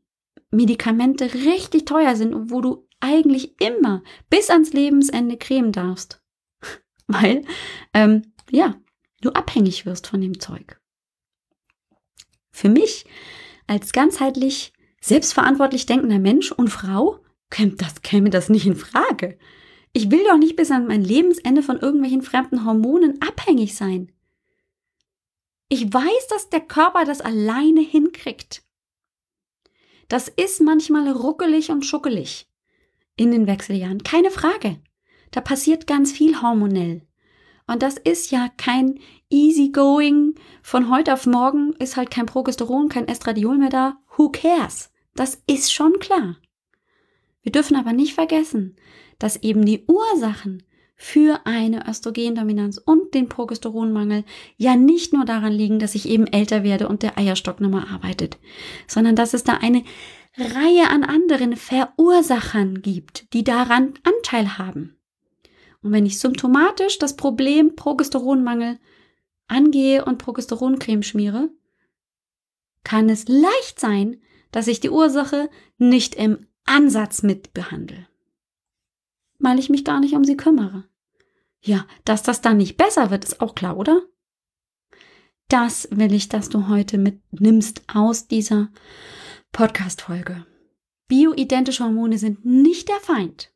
Medikamente 0.51 1.35
richtig 1.35 1.87
teuer 1.87 2.17
sind 2.17 2.35
und 2.35 2.51
wo 2.51 2.61
du 2.61 2.87
eigentlich 3.01 3.61
immer 3.61 4.03
bis 4.31 4.51
ans 4.51 4.73
Lebensende 4.73 5.37
cremen 5.37 5.73
darfst. 5.73 6.23
Weil, 7.07 7.45
ähm, 7.95 8.33
ja, 8.51 8.77
du 9.21 9.31
abhängig 9.31 9.87
wirst 9.87 10.07
von 10.07 10.21
dem 10.21 10.41
Zeug. 10.41 10.81
Für 12.51 12.69
mich 12.69 13.05
als 13.69 13.93
ganzheitlich 13.93 14.73
selbstverantwortlich 15.01 15.87
denkender 15.87 16.19
Mensch 16.19 16.51
und 16.51 16.69
Frau 16.69 17.21
käme 17.51 17.77
das, 17.77 18.03
käme 18.03 18.31
das 18.31 18.49
nicht 18.49 18.67
in 18.67 18.75
Frage. 18.75 19.39
Ich 19.93 20.11
will 20.11 20.25
doch 20.25 20.37
nicht 20.37 20.57
bis 20.57 20.71
an 20.71 20.87
mein 20.87 21.03
Lebensende 21.03 21.63
von 21.63 21.79
irgendwelchen 21.79 22.23
fremden 22.23 22.65
Hormonen 22.65 23.21
abhängig 23.23 23.77
sein. 23.77 24.13
Ich 25.69 25.93
weiß, 25.93 26.27
dass 26.31 26.51
der 26.51 26.61
Körper 26.61 27.05
das 27.05 27.21
alleine 27.21 27.81
hinkriegt. 27.81 28.63
Das 30.09 30.29
ist 30.29 30.61
manchmal 30.61 31.11
ruckelig 31.11 31.71
und 31.71 31.85
schuckelig 31.85 32.49
in 33.17 33.31
den 33.31 33.47
Wechseljahren, 33.47 34.03
keine 34.03 34.31
Frage. 34.31 34.81
Da 35.31 35.41
passiert 35.41 35.87
ganz 35.87 36.13
viel 36.13 36.41
hormonell. 36.41 37.03
Und 37.67 37.83
das 37.83 37.99
ist 37.99 38.31
ja 38.31 38.49
kein 38.57 38.99
easygoing, 39.31 40.35
von 40.63 40.91
heute 40.91 41.13
auf 41.13 41.27
morgen 41.27 41.73
ist 41.75 41.97
halt 41.97 42.11
kein 42.11 42.27
Progesteron, 42.27 42.89
kein 42.89 43.09
Estradiol 43.09 43.59
mehr 43.59 43.71
da. 43.71 43.99
Who 44.17 44.31
cares? 44.31 44.91
Das 45.15 45.43
ist 45.47 45.73
schon 45.73 45.99
klar. 45.99 46.37
Wir 47.43 47.53
dürfen 47.53 47.77
aber 47.77 47.93
nicht 47.93 48.15
vergessen, 48.15 48.77
dass 49.19 49.43
eben 49.43 49.65
die 49.65 49.85
Ursachen 49.87 50.63
für 50.97 51.47
eine 51.47 51.89
Östrogendominanz 51.89 52.79
und 52.79 53.15
den 53.15 53.29
Progesteronmangel 53.29 54.25
ja 54.57 54.75
nicht 54.75 55.13
nur 55.13 55.25
daran 55.25 55.53
liegen, 55.53 55.79
dass 55.79 55.95
ich 55.95 56.09
eben 56.09 56.27
älter 56.27 56.65
werde 56.65 56.89
und 56.89 57.03
der 57.03 57.17
Eierstock 57.17 57.61
nochmal 57.61 57.87
arbeitet, 57.89 58.39
sondern 58.89 59.15
dass 59.15 59.33
es 59.33 59.45
da 59.45 59.55
eine 59.55 59.85
Reihe 60.37 60.89
an 60.91 61.05
anderen 61.05 61.57
Verursachern 61.57 62.83
gibt, 62.83 63.33
die 63.33 63.45
daran 63.45 63.95
Anteil 64.03 64.59
haben. 64.59 64.97
Und 65.83 65.93
wenn 65.93 66.07
ich 66.07 66.19
symptomatisch 66.19 66.99
das 66.99 67.17
Problem 67.17 67.77
Progesteronmangel 67.77 68.79
angehe 69.49 70.05
und 70.05 70.19
Progesteroncreme 70.19 71.03
schmiere, 71.03 71.51
kann 72.85 73.09
es 73.09 73.27
leicht 73.29 73.81
sein, 73.81 74.21
dass 74.53 74.69
ich 74.69 74.81
die 74.81 74.91
Ursache 74.91 75.51
nicht 75.79 76.15
im 76.15 76.47
Ansatz 76.65 77.23
mitbehandle 77.23 78.09
weil 79.39 79.59
ich 79.59 79.69
mich 79.69 79.85
gar 79.85 80.01
nicht 80.01 80.15
um 80.15 80.25
sie 80.25 80.37
kümmere. 80.37 80.85
Ja, 81.61 81.87
dass 82.05 82.23
das 82.23 82.41
dann 82.41 82.57
nicht 82.57 82.77
besser 82.77 83.11
wird, 83.11 83.25
ist 83.25 83.41
auch 83.41 83.55
klar, 83.55 83.77
oder? 83.77 84.03
Das 85.49 85.89
will 85.91 86.13
ich, 86.13 86.29
dass 86.29 86.49
du 86.51 86.69
heute 86.69 86.99
mitnimmst 86.99 87.83
aus 87.93 88.29
dieser 88.29 88.71
Podcast-Folge. 89.53 90.47
Bioidentische 91.09 91.85
Hormone 91.85 92.19
sind 92.19 92.45
nicht 92.45 92.89
der 92.89 93.01
Feind, 93.01 93.53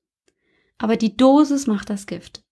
aber 0.78 0.96
die 0.96 1.16
Dosis 1.16 1.66
macht 1.66 1.90
das 1.90 2.06
Gift. 2.06 2.42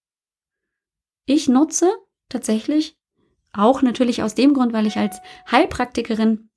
Ich 1.24 1.49
nutze 1.49 1.91
tatsächlich 2.28 2.99
auch 3.53 3.82
natürlich 3.82 4.22
aus 4.22 4.34
dem 4.34 4.55
Grund, 4.55 4.72
weil 4.72 4.86
ich 4.86 4.96
als 4.96 5.18
Heilpraktikerin 5.51 6.51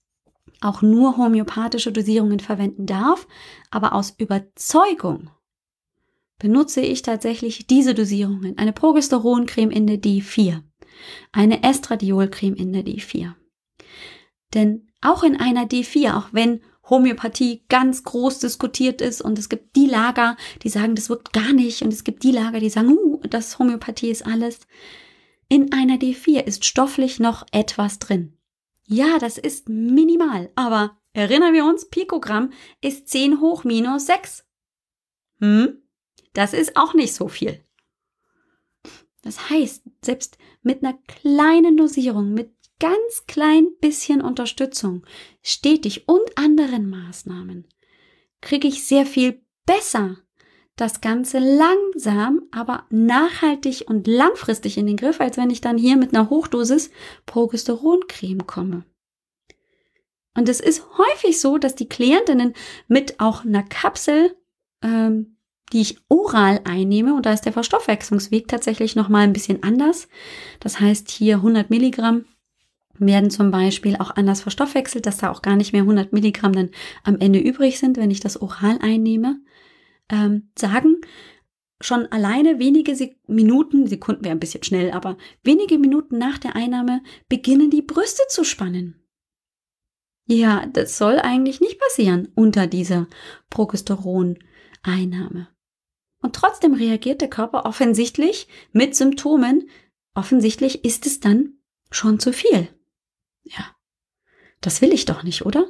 auch 0.61 0.81
nur 0.81 1.17
homöopathische 1.17 1.91
Dosierungen 1.91 2.39
verwenden 2.39 2.85
darf, 2.85 3.27
aber 3.69 3.93
aus 3.93 4.13
Überzeugung 4.17 5.29
benutze 6.39 6.81
ich 6.81 7.01
tatsächlich 7.01 7.67
diese 7.67 7.93
Dosierungen. 7.93 8.57
Eine 8.57 8.73
Progesteroncreme 8.73 9.71
in 9.71 9.87
der 9.87 9.97
D4, 9.97 10.61
eine 11.31 11.63
Estradiolcreme 11.63 12.55
in 12.55 12.73
der 12.73 12.83
D4. 12.83 13.33
Denn 14.53 14.87
auch 15.01 15.23
in 15.23 15.39
einer 15.39 15.65
D4, 15.65 16.17
auch 16.17 16.27
wenn 16.31 16.61
Homöopathie 16.89 17.63
ganz 17.69 18.03
groß 18.03 18.39
diskutiert 18.39 19.01
ist 19.01 19.21
und 19.21 19.39
es 19.39 19.47
gibt 19.47 19.75
die 19.75 19.87
Lager, 19.87 20.35
die 20.63 20.69
sagen, 20.69 20.95
das 20.95 21.09
wirkt 21.09 21.31
gar 21.31 21.53
nicht 21.53 21.81
und 21.81 21.93
es 21.93 22.03
gibt 22.03 22.23
die 22.23 22.31
Lager, 22.31 22.59
die 22.59 22.69
sagen, 22.69 22.97
uh, 22.97 23.21
das 23.29 23.57
Homöopathie 23.57 24.11
ist 24.11 24.25
alles. 24.25 24.59
In 25.53 25.71
einer 25.71 25.97
D4 25.97 26.39
ist 26.39 26.65
stofflich 26.65 27.19
noch 27.19 27.45
etwas 27.51 27.99
drin. 27.99 28.35
Ja, 28.87 29.19
das 29.19 29.37
ist 29.37 29.69
minimal, 29.69 30.51
aber 30.55 30.97
erinnern 31.11 31.53
wir 31.53 31.63
uns, 31.63 31.89
Pikogramm 31.89 32.51
ist 32.81 33.07
10 33.09 33.39
hoch 33.39 33.63
minus 33.63 34.07
6. 34.07 34.47
Hm? 35.41 35.83
Das 36.33 36.53
ist 36.53 36.75
auch 36.75 36.95
nicht 36.95 37.13
so 37.13 37.27
viel. 37.27 37.63
Das 39.21 39.51
heißt, 39.51 39.83
selbst 40.03 40.39
mit 40.63 40.83
einer 40.83 40.97
kleinen 41.05 41.77
Dosierung, 41.77 42.33
mit 42.33 42.51
ganz 42.79 43.27
klein 43.27 43.67
bisschen 43.79 44.23
Unterstützung, 44.23 45.05
stetig 45.43 46.07
und 46.07 46.35
anderen 46.35 46.89
Maßnahmen, 46.89 47.67
kriege 48.41 48.67
ich 48.67 48.85
sehr 48.85 49.05
viel 49.05 49.45
besser 49.67 50.17
das 50.75 51.01
Ganze 51.01 51.39
langsam, 51.39 52.43
aber 52.51 52.85
nachhaltig 52.89 53.85
und 53.87 54.07
langfristig 54.07 54.77
in 54.77 54.87
den 54.87 54.97
Griff, 54.97 55.19
als 55.19 55.37
wenn 55.37 55.49
ich 55.49 55.61
dann 55.61 55.77
hier 55.77 55.97
mit 55.97 56.15
einer 56.15 56.29
Hochdosis 56.29 56.89
Progesteroncreme 57.25 58.47
komme. 58.47 58.83
Und 60.35 60.49
es 60.49 60.59
ist 60.59 60.83
häufig 60.97 61.39
so, 61.39 61.59
dass 61.59 61.75
die 61.75 61.89
Klientinnen 61.89 62.53
mit 62.87 63.19
auch 63.19 63.45
einer 63.45 63.61
Kapsel 63.61 64.35
ähm, 64.81 65.33
die 65.73 65.81
ich 65.81 65.97
oral 66.07 66.61
einnehme, 66.65 67.15
und 67.15 67.25
da 67.25 67.33
ist 67.33 67.45
der 67.45 67.53
Verstoffwechslungsweg 67.53 68.47
tatsächlich 68.47 68.95
nochmal 68.95 69.23
ein 69.23 69.33
bisschen 69.33 69.63
anders. 69.63 70.07
Das 70.59 70.79
heißt, 70.79 71.09
hier 71.09 71.37
100 71.37 71.69
Milligramm 71.69 72.25
werden 72.99 73.31
zum 73.31 73.49
Beispiel 73.49 73.95
auch 73.97 74.15
anders 74.15 74.41
verstoffwechselt, 74.41 75.07
dass 75.07 75.17
da 75.17 75.31
auch 75.31 75.41
gar 75.41 75.55
nicht 75.55 75.73
mehr 75.73 75.81
100 75.81 76.13
Milligramm 76.13 76.53
dann 76.53 76.69
am 77.03 77.17
Ende 77.19 77.39
übrig 77.39 77.79
sind, 77.79 77.97
wenn 77.97 78.11
ich 78.11 78.19
das 78.19 78.39
oral 78.39 78.77
einnehme, 78.81 79.39
ähm, 80.13 80.51
sagen, 80.57 81.01
schon 81.81 82.05
alleine 82.11 82.59
wenige 82.59 82.95
Sek 82.95 83.17
Minuten, 83.27 83.87
Sekunden 83.87 84.23
wäre 84.23 84.35
ein 84.35 84.39
bisschen 84.39 84.63
schnell, 84.63 84.91
aber 84.91 85.17
wenige 85.43 85.79
Minuten 85.79 86.19
nach 86.19 86.37
der 86.37 86.55
Einnahme 86.55 87.01
beginnen 87.27 87.71
die 87.71 87.81
Brüste 87.81 88.21
zu 88.29 88.43
spannen. 88.43 88.99
Ja, 90.27 90.67
das 90.67 90.97
soll 90.97 91.19
eigentlich 91.19 91.59
nicht 91.59 91.79
passieren 91.79 92.29
unter 92.35 92.67
dieser 92.67 93.07
Progesteron-Einnahme. 93.49 95.49
Und 96.21 96.35
trotzdem 96.35 96.73
reagiert 96.73 97.19
der 97.19 97.29
Körper 97.29 97.65
offensichtlich 97.65 98.47
mit 98.71 98.95
Symptomen. 98.95 99.69
Offensichtlich 100.13 100.85
ist 100.85 101.05
es 101.05 101.19
dann 101.19 101.57
schon 101.91 102.19
zu 102.19 102.31
viel. 102.31 102.69
Ja, 103.43 103.75
das 104.61 104.81
will 104.81 104.93
ich 104.93 105.03
doch 105.03 105.23
nicht, 105.23 105.45
oder? 105.45 105.69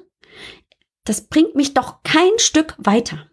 Das 1.05 1.27
bringt 1.27 1.55
mich 1.55 1.73
doch 1.73 2.03
kein 2.03 2.37
Stück 2.37 2.75
weiter. 2.77 3.31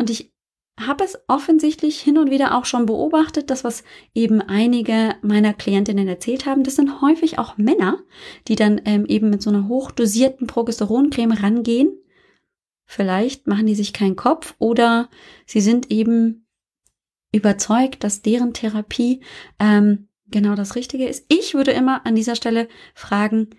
Und 0.00 0.10
ich 0.10 0.32
habe 0.78 1.04
es 1.04 1.18
offensichtlich 1.28 2.00
hin 2.00 2.18
und 2.18 2.30
wieder 2.30 2.56
auch 2.56 2.64
schon 2.64 2.86
beobachtet, 2.86 3.50
das, 3.50 3.62
was 3.62 3.84
eben 4.14 4.40
einige 4.40 5.14
meiner 5.22 5.52
Klientinnen 5.52 6.08
erzählt 6.08 6.46
haben, 6.46 6.64
das 6.64 6.76
sind 6.76 7.02
häufig 7.02 7.38
auch 7.38 7.58
Männer, 7.58 8.02
die 8.48 8.56
dann 8.56 8.80
ähm, 8.86 9.04
eben 9.06 9.30
mit 9.30 9.42
so 9.42 9.50
einer 9.50 9.68
hochdosierten 9.68 10.46
Progesteroncreme 10.46 11.32
rangehen 11.32 12.00
Vielleicht 12.92 13.46
machen 13.46 13.66
die 13.66 13.76
sich 13.76 13.92
keinen 13.92 14.16
Kopf 14.16 14.56
oder 14.58 15.08
sie 15.46 15.60
sind 15.60 15.92
eben 15.92 16.48
überzeugt, 17.30 18.02
dass 18.02 18.20
deren 18.20 18.52
Therapie 18.52 19.22
ähm, 19.60 20.08
genau 20.26 20.56
das 20.56 20.74
Richtige 20.74 21.06
ist. 21.06 21.24
Ich 21.28 21.54
würde 21.54 21.70
immer 21.70 22.04
an 22.04 22.16
dieser 22.16 22.34
Stelle 22.34 22.66
fragen, 22.92 23.50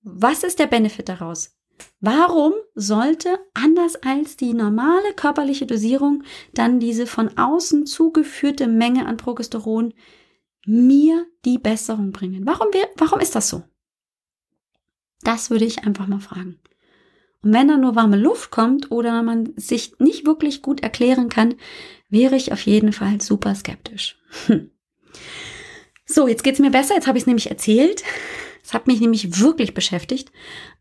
was 0.00 0.44
ist 0.44 0.60
der 0.60 0.66
Benefit 0.66 1.10
daraus? 1.10 1.54
Warum 2.00 2.52
sollte, 2.74 3.38
anders 3.54 3.96
als 3.96 4.36
die 4.36 4.54
normale 4.54 5.14
körperliche 5.14 5.66
Dosierung, 5.66 6.24
dann 6.54 6.80
diese 6.80 7.06
von 7.06 7.36
außen 7.36 7.86
zugeführte 7.86 8.66
Menge 8.66 9.06
an 9.06 9.16
Progesteron 9.16 9.94
mir 10.66 11.26
die 11.44 11.58
Besserung 11.58 12.12
bringen? 12.12 12.46
Warum, 12.46 12.68
warum 12.96 13.20
ist 13.20 13.34
das 13.34 13.48
so? 13.48 13.62
Das 15.22 15.50
würde 15.50 15.64
ich 15.64 15.84
einfach 15.84 16.06
mal 16.06 16.20
fragen. 16.20 16.58
Und 17.42 17.52
wenn 17.52 17.68
da 17.68 17.76
nur 17.76 17.96
warme 17.96 18.16
Luft 18.16 18.50
kommt 18.50 18.90
oder 18.90 19.22
man 19.22 19.52
sich 19.56 19.98
nicht 19.98 20.26
wirklich 20.26 20.62
gut 20.62 20.80
erklären 20.80 21.28
kann, 21.28 21.54
wäre 22.08 22.36
ich 22.36 22.52
auf 22.52 22.66
jeden 22.66 22.92
Fall 22.92 23.20
super 23.20 23.54
skeptisch. 23.54 24.18
Hm. 24.46 24.70
So, 26.06 26.28
jetzt 26.28 26.44
geht's 26.44 26.58
mir 26.58 26.70
besser. 26.70 26.94
Jetzt 26.94 27.06
habe 27.06 27.18
ich 27.18 27.22
es 27.22 27.26
nämlich 27.26 27.50
erzählt. 27.50 28.02
Es 28.62 28.74
hat 28.74 28.86
mich 28.86 29.00
nämlich 29.00 29.40
wirklich 29.40 29.74
beschäftigt. 29.74 30.30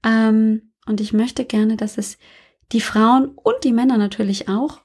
Ähm, 0.04 0.71
und 0.92 1.00
ich 1.00 1.14
möchte 1.14 1.46
gerne, 1.46 1.78
dass 1.78 1.98
es 1.98 2.18
die 2.74 2.82
Frauen 2.82 3.30
und 3.30 3.64
die 3.64 3.72
Männer 3.72 3.98
natürlich 3.98 4.50
auch, 4.50 4.82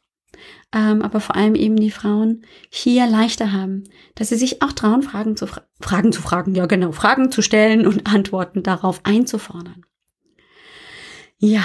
ähm, 0.73 1.03
aber 1.03 1.19
vor 1.19 1.35
allem 1.35 1.57
eben 1.57 1.75
die 1.75 1.91
Frauen 1.91 2.47
hier 2.71 3.09
leichter 3.09 3.53
haben, 3.53 3.85
dass 4.15 4.29
sie 4.29 4.37
sich 4.37 4.63
auch 4.63 4.73
trauen, 4.73 5.03
Fragen 5.03 5.37
zu, 5.37 5.49
fra 5.49 5.63
Fragen 5.81 6.13
zu 6.13 6.23
fragen, 6.23 6.55
ja 6.55 6.67
genau, 6.67 6.93
Fragen 6.93 7.33
zu 7.33 7.43
stellen 7.43 7.89
und 7.89 8.07
Antworten 8.15 8.63
darauf 8.63 9.01
einzufordern. 9.05 9.85
Ja, 11.39 11.65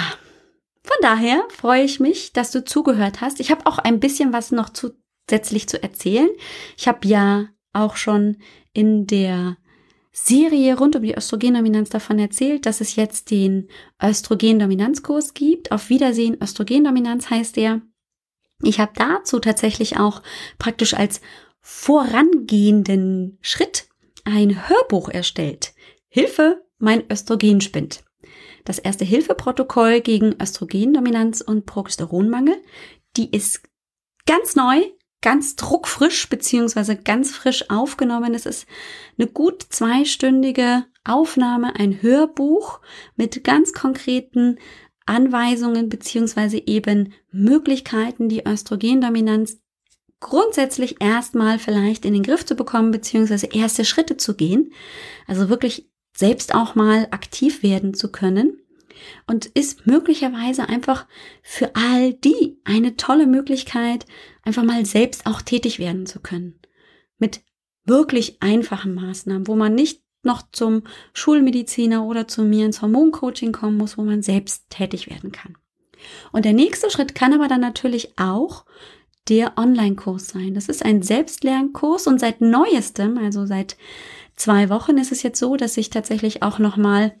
von 0.82 0.96
daher 1.02 1.44
freue 1.48 1.84
ich 1.84 2.00
mich, 2.00 2.32
dass 2.32 2.50
du 2.50 2.64
zugehört 2.64 3.20
hast. 3.20 3.38
Ich 3.38 3.52
habe 3.52 3.66
auch 3.66 3.78
ein 3.78 4.00
bisschen 4.00 4.32
was 4.32 4.50
noch 4.50 4.70
zusätzlich 4.70 5.68
zu 5.68 5.80
erzählen. 5.80 6.28
Ich 6.76 6.88
habe 6.88 7.06
ja 7.06 7.46
auch 7.72 7.94
schon 7.94 8.38
in 8.72 9.06
der 9.06 9.56
Serie 10.12 10.76
rund 10.76 10.94
um 10.94 11.02
die 11.02 11.14
Östrogendominanz 11.14 11.88
davon 11.88 12.18
erzählt, 12.18 12.66
dass 12.66 12.80
es 12.80 12.96
jetzt 12.96 13.30
den 13.30 13.68
Östrogendominanzkurs 14.02 15.32
gibt. 15.32 15.72
Auf 15.72 15.88
Wiedersehen 15.88 16.36
Östrogendominanz 16.40 17.30
heißt 17.30 17.56
der. 17.56 17.80
Ich 18.62 18.78
habe 18.78 18.92
dazu 18.94 19.40
tatsächlich 19.40 19.98
auch 19.98 20.22
praktisch 20.58 20.94
als 20.94 21.20
vorangehenden 21.60 23.38
Schritt 23.40 23.88
ein 24.24 24.68
Hörbuch 24.68 25.08
erstellt. 25.08 25.72
Hilfe, 26.08 26.62
mein 26.78 27.10
Östrogen 27.10 27.60
spinnt. 27.60 28.04
Das 28.64 28.78
erste 28.78 29.04
Hilfeprotokoll 29.04 30.00
gegen 30.00 30.40
Östrogendominanz 30.40 31.40
und 31.40 31.66
Progesteronmangel. 31.66 32.56
Die 33.16 33.34
ist 33.34 33.62
ganz 34.26 34.54
neu, 34.54 34.82
ganz 35.22 35.56
druckfrisch 35.56 36.28
beziehungsweise 36.28 36.96
ganz 36.96 37.34
frisch 37.34 37.70
aufgenommen. 37.70 38.34
Es 38.34 38.44
ist 38.44 38.66
eine 39.18 39.28
gut 39.28 39.62
zweistündige 39.62 40.84
Aufnahme, 41.04 41.76
ein 41.76 42.02
Hörbuch 42.02 42.80
mit 43.16 43.42
ganz 43.44 43.72
konkreten 43.72 44.58
Anweisungen 45.06 45.88
beziehungsweise 45.88 46.58
eben 46.66 47.14
Möglichkeiten, 47.30 48.28
die 48.28 48.46
Östrogendominanz 48.46 49.58
grundsätzlich 50.20 51.00
erstmal 51.00 51.58
vielleicht 51.58 52.04
in 52.04 52.12
den 52.12 52.22
Griff 52.22 52.46
zu 52.46 52.54
bekommen 52.54 52.92
beziehungsweise 52.92 53.46
erste 53.46 53.84
Schritte 53.84 54.16
zu 54.16 54.34
gehen. 54.34 54.72
Also 55.26 55.48
wirklich 55.48 55.90
selbst 56.16 56.54
auch 56.54 56.74
mal 56.74 57.08
aktiv 57.10 57.62
werden 57.62 57.94
zu 57.94 58.12
können 58.12 58.61
und 59.26 59.46
ist 59.46 59.86
möglicherweise 59.86 60.68
einfach 60.68 61.06
für 61.42 61.74
all 61.74 62.14
die 62.14 62.58
eine 62.64 62.96
tolle 62.96 63.26
Möglichkeit, 63.26 64.06
einfach 64.42 64.64
mal 64.64 64.84
selbst 64.86 65.26
auch 65.26 65.42
tätig 65.42 65.78
werden 65.78 66.06
zu 66.06 66.20
können. 66.20 66.58
Mit 67.18 67.42
wirklich 67.84 68.42
einfachen 68.42 68.94
Maßnahmen, 68.94 69.46
wo 69.46 69.56
man 69.56 69.74
nicht 69.74 70.02
noch 70.22 70.42
zum 70.52 70.84
Schulmediziner 71.12 72.04
oder 72.04 72.28
zu 72.28 72.42
mir 72.42 72.66
ins 72.66 72.80
Hormoncoaching 72.80 73.52
kommen 73.52 73.76
muss, 73.76 73.98
wo 73.98 74.02
man 74.02 74.22
selbst 74.22 74.70
tätig 74.70 75.10
werden 75.10 75.32
kann. 75.32 75.56
Und 76.32 76.44
der 76.44 76.52
nächste 76.52 76.90
Schritt 76.90 77.14
kann 77.14 77.32
aber 77.32 77.48
dann 77.48 77.60
natürlich 77.60 78.18
auch 78.18 78.64
der 79.28 79.56
Online-Kurs 79.56 80.28
sein. 80.28 80.54
Das 80.54 80.68
ist 80.68 80.84
ein 80.84 81.02
Selbstlernkurs 81.02 82.06
und 82.06 82.18
seit 82.18 82.40
neuestem, 82.40 83.18
also 83.18 83.46
seit 83.46 83.76
zwei 84.36 84.68
Wochen 84.68 84.98
ist 84.98 85.12
es 85.12 85.22
jetzt 85.22 85.38
so, 85.38 85.56
dass 85.56 85.76
ich 85.76 85.90
tatsächlich 85.90 86.42
auch 86.42 86.58
nochmal 86.58 87.14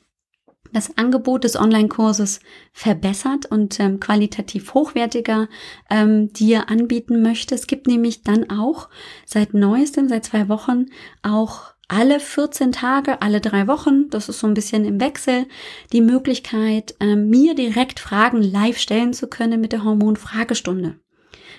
das 0.72 0.96
Angebot 0.96 1.44
des 1.44 1.56
Online-Kurses 1.56 2.40
verbessert 2.72 3.46
und 3.46 3.78
ähm, 3.80 4.00
qualitativ 4.00 4.74
hochwertiger 4.74 5.48
ähm, 5.90 6.32
dir 6.32 6.70
anbieten 6.70 7.22
möchte. 7.22 7.54
Es 7.54 7.66
gibt 7.66 7.86
nämlich 7.86 8.22
dann 8.22 8.50
auch 8.50 8.88
seit 9.26 9.54
neuestem, 9.54 10.08
seit 10.08 10.24
zwei 10.24 10.48
Wochen 10.48 10.86
auch 11.22 11.72
alle 11.88 12.20
14 12.20 12.72
Tage, 12.72 13.20
alle 13.20 13.42
drei 13.42 13.66
Wochen, 13.66 14.08
das 14.08 14.30
ist 14.30 14.38
so 14.40 14.46
ein 14.46 14.54
bisschen 14.54 14.86
im 14.86 14.98
Wechsel, 14.98 15.46
die 15.92 16.00
Möglichkeit, 16.00 16.94
ähm, 17.00 17.28
mir 17.28 17.54
direkt 17.54 18.00
Fragen 18.00 18.42
live 18.42 18.78
stellen 18.78 19.12
zu 19.12 19.26
können 19.26 19.60
mit 19.60 19.72
der 19.72 19.84
Hormon-Fragestunde. 19.84 20.98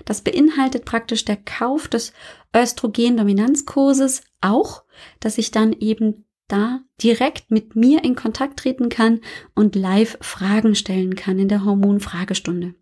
Das 0.06 0.22
beinhaltet 0.22 0.86
praktisch 0.86 1.24
der 1.24 1.38
Kauf 1.38 1.88
des 1.88 2.14
Östrogen-Dominanzkurses 2.56 4.24
auch, 4.41 4.84
dass 5.20 5.38
ich 5.38 5.51
dann 5.51 5.72
eben 5.74 6.26
da 6.54 6.82
direkt 7.01 7.49
mit 7.49 7.76
mir 7.76 8.04
in 8.04 8.16
Kontakt 8.16 8.60
treten 8.60 8.89
kann 8.89 9.22
und 9.56 9.76
live 9.76 10.18
Fragen 10.22 10.76
stellen 10.76 11.16
kann 11.16 11.39
in 11.39 11.47
der 11.47 11.66
Hormonfragestunde. 11.66 12.76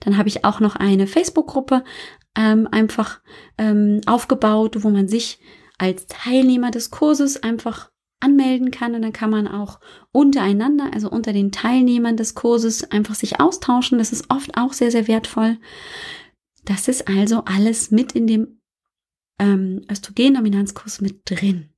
Dann 0.00 0.16
habe 0.16 0.28
ich 0.28 0.44
auch 0.44 0.60
noch 0.60 0.76
eine 0.76 1.06
Facebook-Gruppe 1.06 1.84
ähm, 2.36 2.68
einfach 2.70 3.20
ähm, 3.56 4.00
aufgebaut, 4.06 4.82
wo 4.82 4.90
man 4.90 5.08
sich 5.08 5.40
als 5.78 6.06
Teilnehmer 6.06 6.70
des 6.70 6.90
Kurses 6.90 7.42
einfach 7.42 7.90
anmelden 8.20 8.70
kann 8.70 8.94
und 8.94 9.02
dann 9.02 9.12
kann 9.12 9.30
man 9.30 9.46
auch 9.46 9.78
untereinander, 10.12 10.90
also 10.92 11.08
unter 11.08 11.32
den 11.32 11.52
Teilnehmern 11.52 12.16
des 12.16 12.34
Kurses 12.34 12.90
einfach 12.90 13.14
sich 13.14 13.40
austauschen. 13.40 13.98
Das 13.98 14.12
ist 14.12 14.26
oft 14.28 14.56
auch 14.56 14.72
sehr, 14.72 14.90
sehr 14.90 15.08
wertvoll. 15.08 15.56
Das 16.64 16.88
ist 16.88 17.08
also 17.08 17.44
alles 17.44 17.90
mit 17.90 18.12
in 18.12 18.26
dem 18.26 18.60
ähm, 19.38 19.82
Östrogendominanzkurs 19.90 21.00
mit 21.00 21.30
drin. 21.30 21.70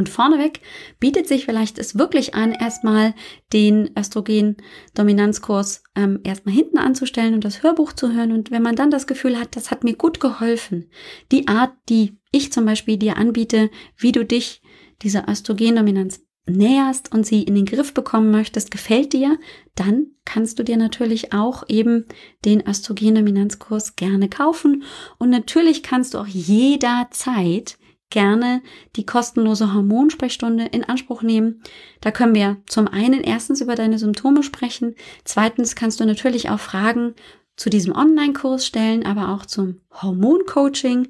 Und 0.00 0.08
vorneweg 0.08 0.62
bietet 0.98 1.28
sich 1.28 1.44
vielleicht 1.44 1.78
es 1.78 1.98
wirklich 1.98 2.34
an, 2.34 2.52
erstmal 2.52 3.12
den 3.52 3.90
Östrogen-Dominanzkurs 3.98 5.84
ähm, 5.94 6.20
erstmal 6.24 6.54
hinten 6.54 6.78
anzustellen 6.78 7.34
und 7.34 7.44
das 7.44 7.62
Hörbuch 7.62 7.92
zu 7.92 8.14
hören. 8.14 8.32
Und 8.32 8.50
wenn 8.50 8.62
man 8.62 8.76
dann 8.76 8.90
das 8.90 9.06
Gefühl 9.06 9.38
hat, 9.38 9.56
das 9.56 9.70
hat 9.70 9.84
mir 9.84 9.94
gut 9.94 10.18
geholfen, 10.18 10.88
die 11.32 11.48
Art, 11.48 11.74
die 11.90 12.16
ich 12.32 12.50
zum 12.50 12.64
Beispiel 12.64 12.96
dir 12.96 13.18
anbiete, 13.18 13.68
wie 13.98 14.12
du 14.12 14.24
dich 14.24 14.62
dieser 15.02 15.28
Östrogendominanz 15.28 16.22
näherst 16.46 17.12
und 17.12 17.26
sie 17.26 17.42
in 17.42 17.54
den 17.54 17.66
Griff 17.66 17.92
bekommen 17.92 18.30
möchtest, 18.30 18.70
gefällt 18.70 19.12
dir, 19.12 19.38
dann 19.74 20.06
kannst 20.24 20.58
du 20.58 20.62
dir 20.62 20.78
natürlich 20.78 21.34
auch 21.34 21.64
eben 21.68 22.06
den 22.46 22.66
Östrogendominanzkurs 22.66 23.96
gerne 23.96 24.30
kaufen. 24.30 24.84
Und 25.18 25.28
natürlich 25.28 25.82
kannst 25.82 26.14
du 26.14 26.18
auch 26.18 26.26
jederzeit 26.26 27.76
gerne 28.10 28.62
die 28.96 29.06
kostenlose 29.06 29.72
Hormonsprechstunde 29.72 30.66
in 30.66 30.84
Anspruch 30.84 31.22
nehmen. 31.22 31.62
Da 32.00 32.10
können 32.10 32.34
wir 32.34 32.58
zum 32.66 32.88
einen 32.88 33.22
erstens 33.22 33.60
über 33.60 33.76
deine 33.76 33.98
Symptome 33.98 34.42
sprechen. 34.42 34.94
Zweitens 35.24 35.76
kannst 35.76 36.00
du 36.00 36.04
natürlich 36.04 36.50
auch 36.50 36.60
Fragen 36.60 37.14
zu 37.56 37.70
diesem 37.70 37.94
Online-Kurs 37.94 38.66
stellen, 38.66 39.06
aber 39.06 39.30
auch 39.30 39.46
zum 39.46 39.80
Hormoncoaching. 39.92 41.08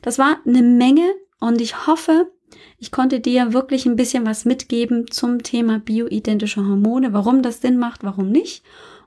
Das 0.03 0.19
war 0.19 0.39
eine 0.47 0.63
Menge 0.63 1.15
Und 1.39 1.61
ich 1.61 1.87
hoffe, 1.87 2.33
ich 2.79 2.91
konnte 2.91 3.21
dir 3.21 3.53
wirklich 3.53 3.87
ein 3.87 3.97
bisschen 3.97 4.27
was 4.27 4.45
mitgeben 4.45 5.11
zum 5.11 5.43
Thema 5.43 5.79
bioidentische 5.79 6.67
Hormone, 6.67 7.13
warum 7.13 7.43
das 7.43 7.61
Sinn 7.61 7.79
macht, 7.79 8.05
warum 8.05 8.31
nicht. 8.31 8.65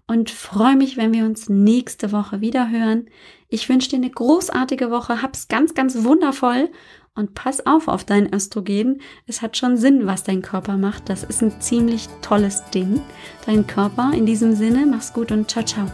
Und 0.07 0.31
freue 0.31 0.75
mich, 0.75 0.97
wenn 0.97 1.13
wir 1.13 1.25
uns 1.25 1.49
nächste 1.49 2.11
Woche 2.11 2.41
wieder 2.41 2.69
hören. 2.69 3.09
Ich 3.47 3.69
wünsche 3.69 3.89
dir 3.89 3.97
eine 3.97 4.09
großartige 4.09 4.89
Woche, 4.89 5.21
hab's 5.21 5.47
ganz, 5.47 5.73
ganz 5.73 6.03
wundervoll 6.03 6.69
und 7.15 7.33
pass 7.33 7.65
auf 7.65 7.87
auf 7.87 8.03
dein 8.03 8.33
Östrogen. 8.33 9.01
Es 9.27 9.41
hat 9.41 9.57
schon 9.57 9.77
Sinn, 9.77 10.07
was 10.07 10.23
dein 10.23 10.41
Körper 10.41 10.77
macht. 10.77 11.09
Das 11.09 11.23
ist 11.23 11.41
ein 11.41 11.61
ziemlich 11.61 12.09
tolles 12.21 12.63
Ding. 12.73 13.01
Dein 13.45 13.67
Körper 13.67 14.11
in 14.13 14.25
diesem 14.25 14.55
Sinne, 14.55 14.85
mach's 14.85 15.13
gut 15.13 15.31
und 15.31 15.49
ciao, 15.49 15.63
ciao. 15.63 15.85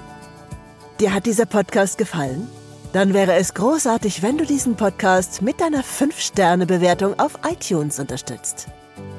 Dir 1.00 1.14
hat 1.14 1.26
dieser 1.26 1.46
Podcast 1.46 1.98
gefallen? 1.98 2.48
Dann 2.94 3.14
wäre 3.14 3.34
es 3.34 3.54
großartig, 3.54 4.24
wenn 4.24 4.38
du 4.38 4.46
diesen 4.46 4.76
Podcast 4.76 5.42
mit 5.42 5.60
deiner 5.60 5.84
5-Sterne-Bewertung 5.84 7.20
auf 7.20 7.40
iTunes 7.46 8.00
unterstützt. 8.00 8.68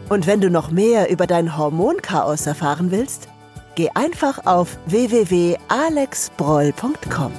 Und 0.09 0.27
wenn 0.27 0.41
du 0.41 0.49
noch 0.49 0.71
mehr 0.71 1.11
über 1.11 1.27
dein 1.27 1.59
Hormonchaos 1.59 2.47
erfahren 2.47 2.91
willst, 2.91 3.29
geh 3.75 3.91
einfach 3.95 4.47
auf 4.47 4.79
www.alexbroll.com. 4.87 7.33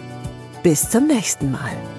Bis 0.61 0.87
zum 0.89 1.07
nächsten 1.07 1.51
Mal. 1.51 1.96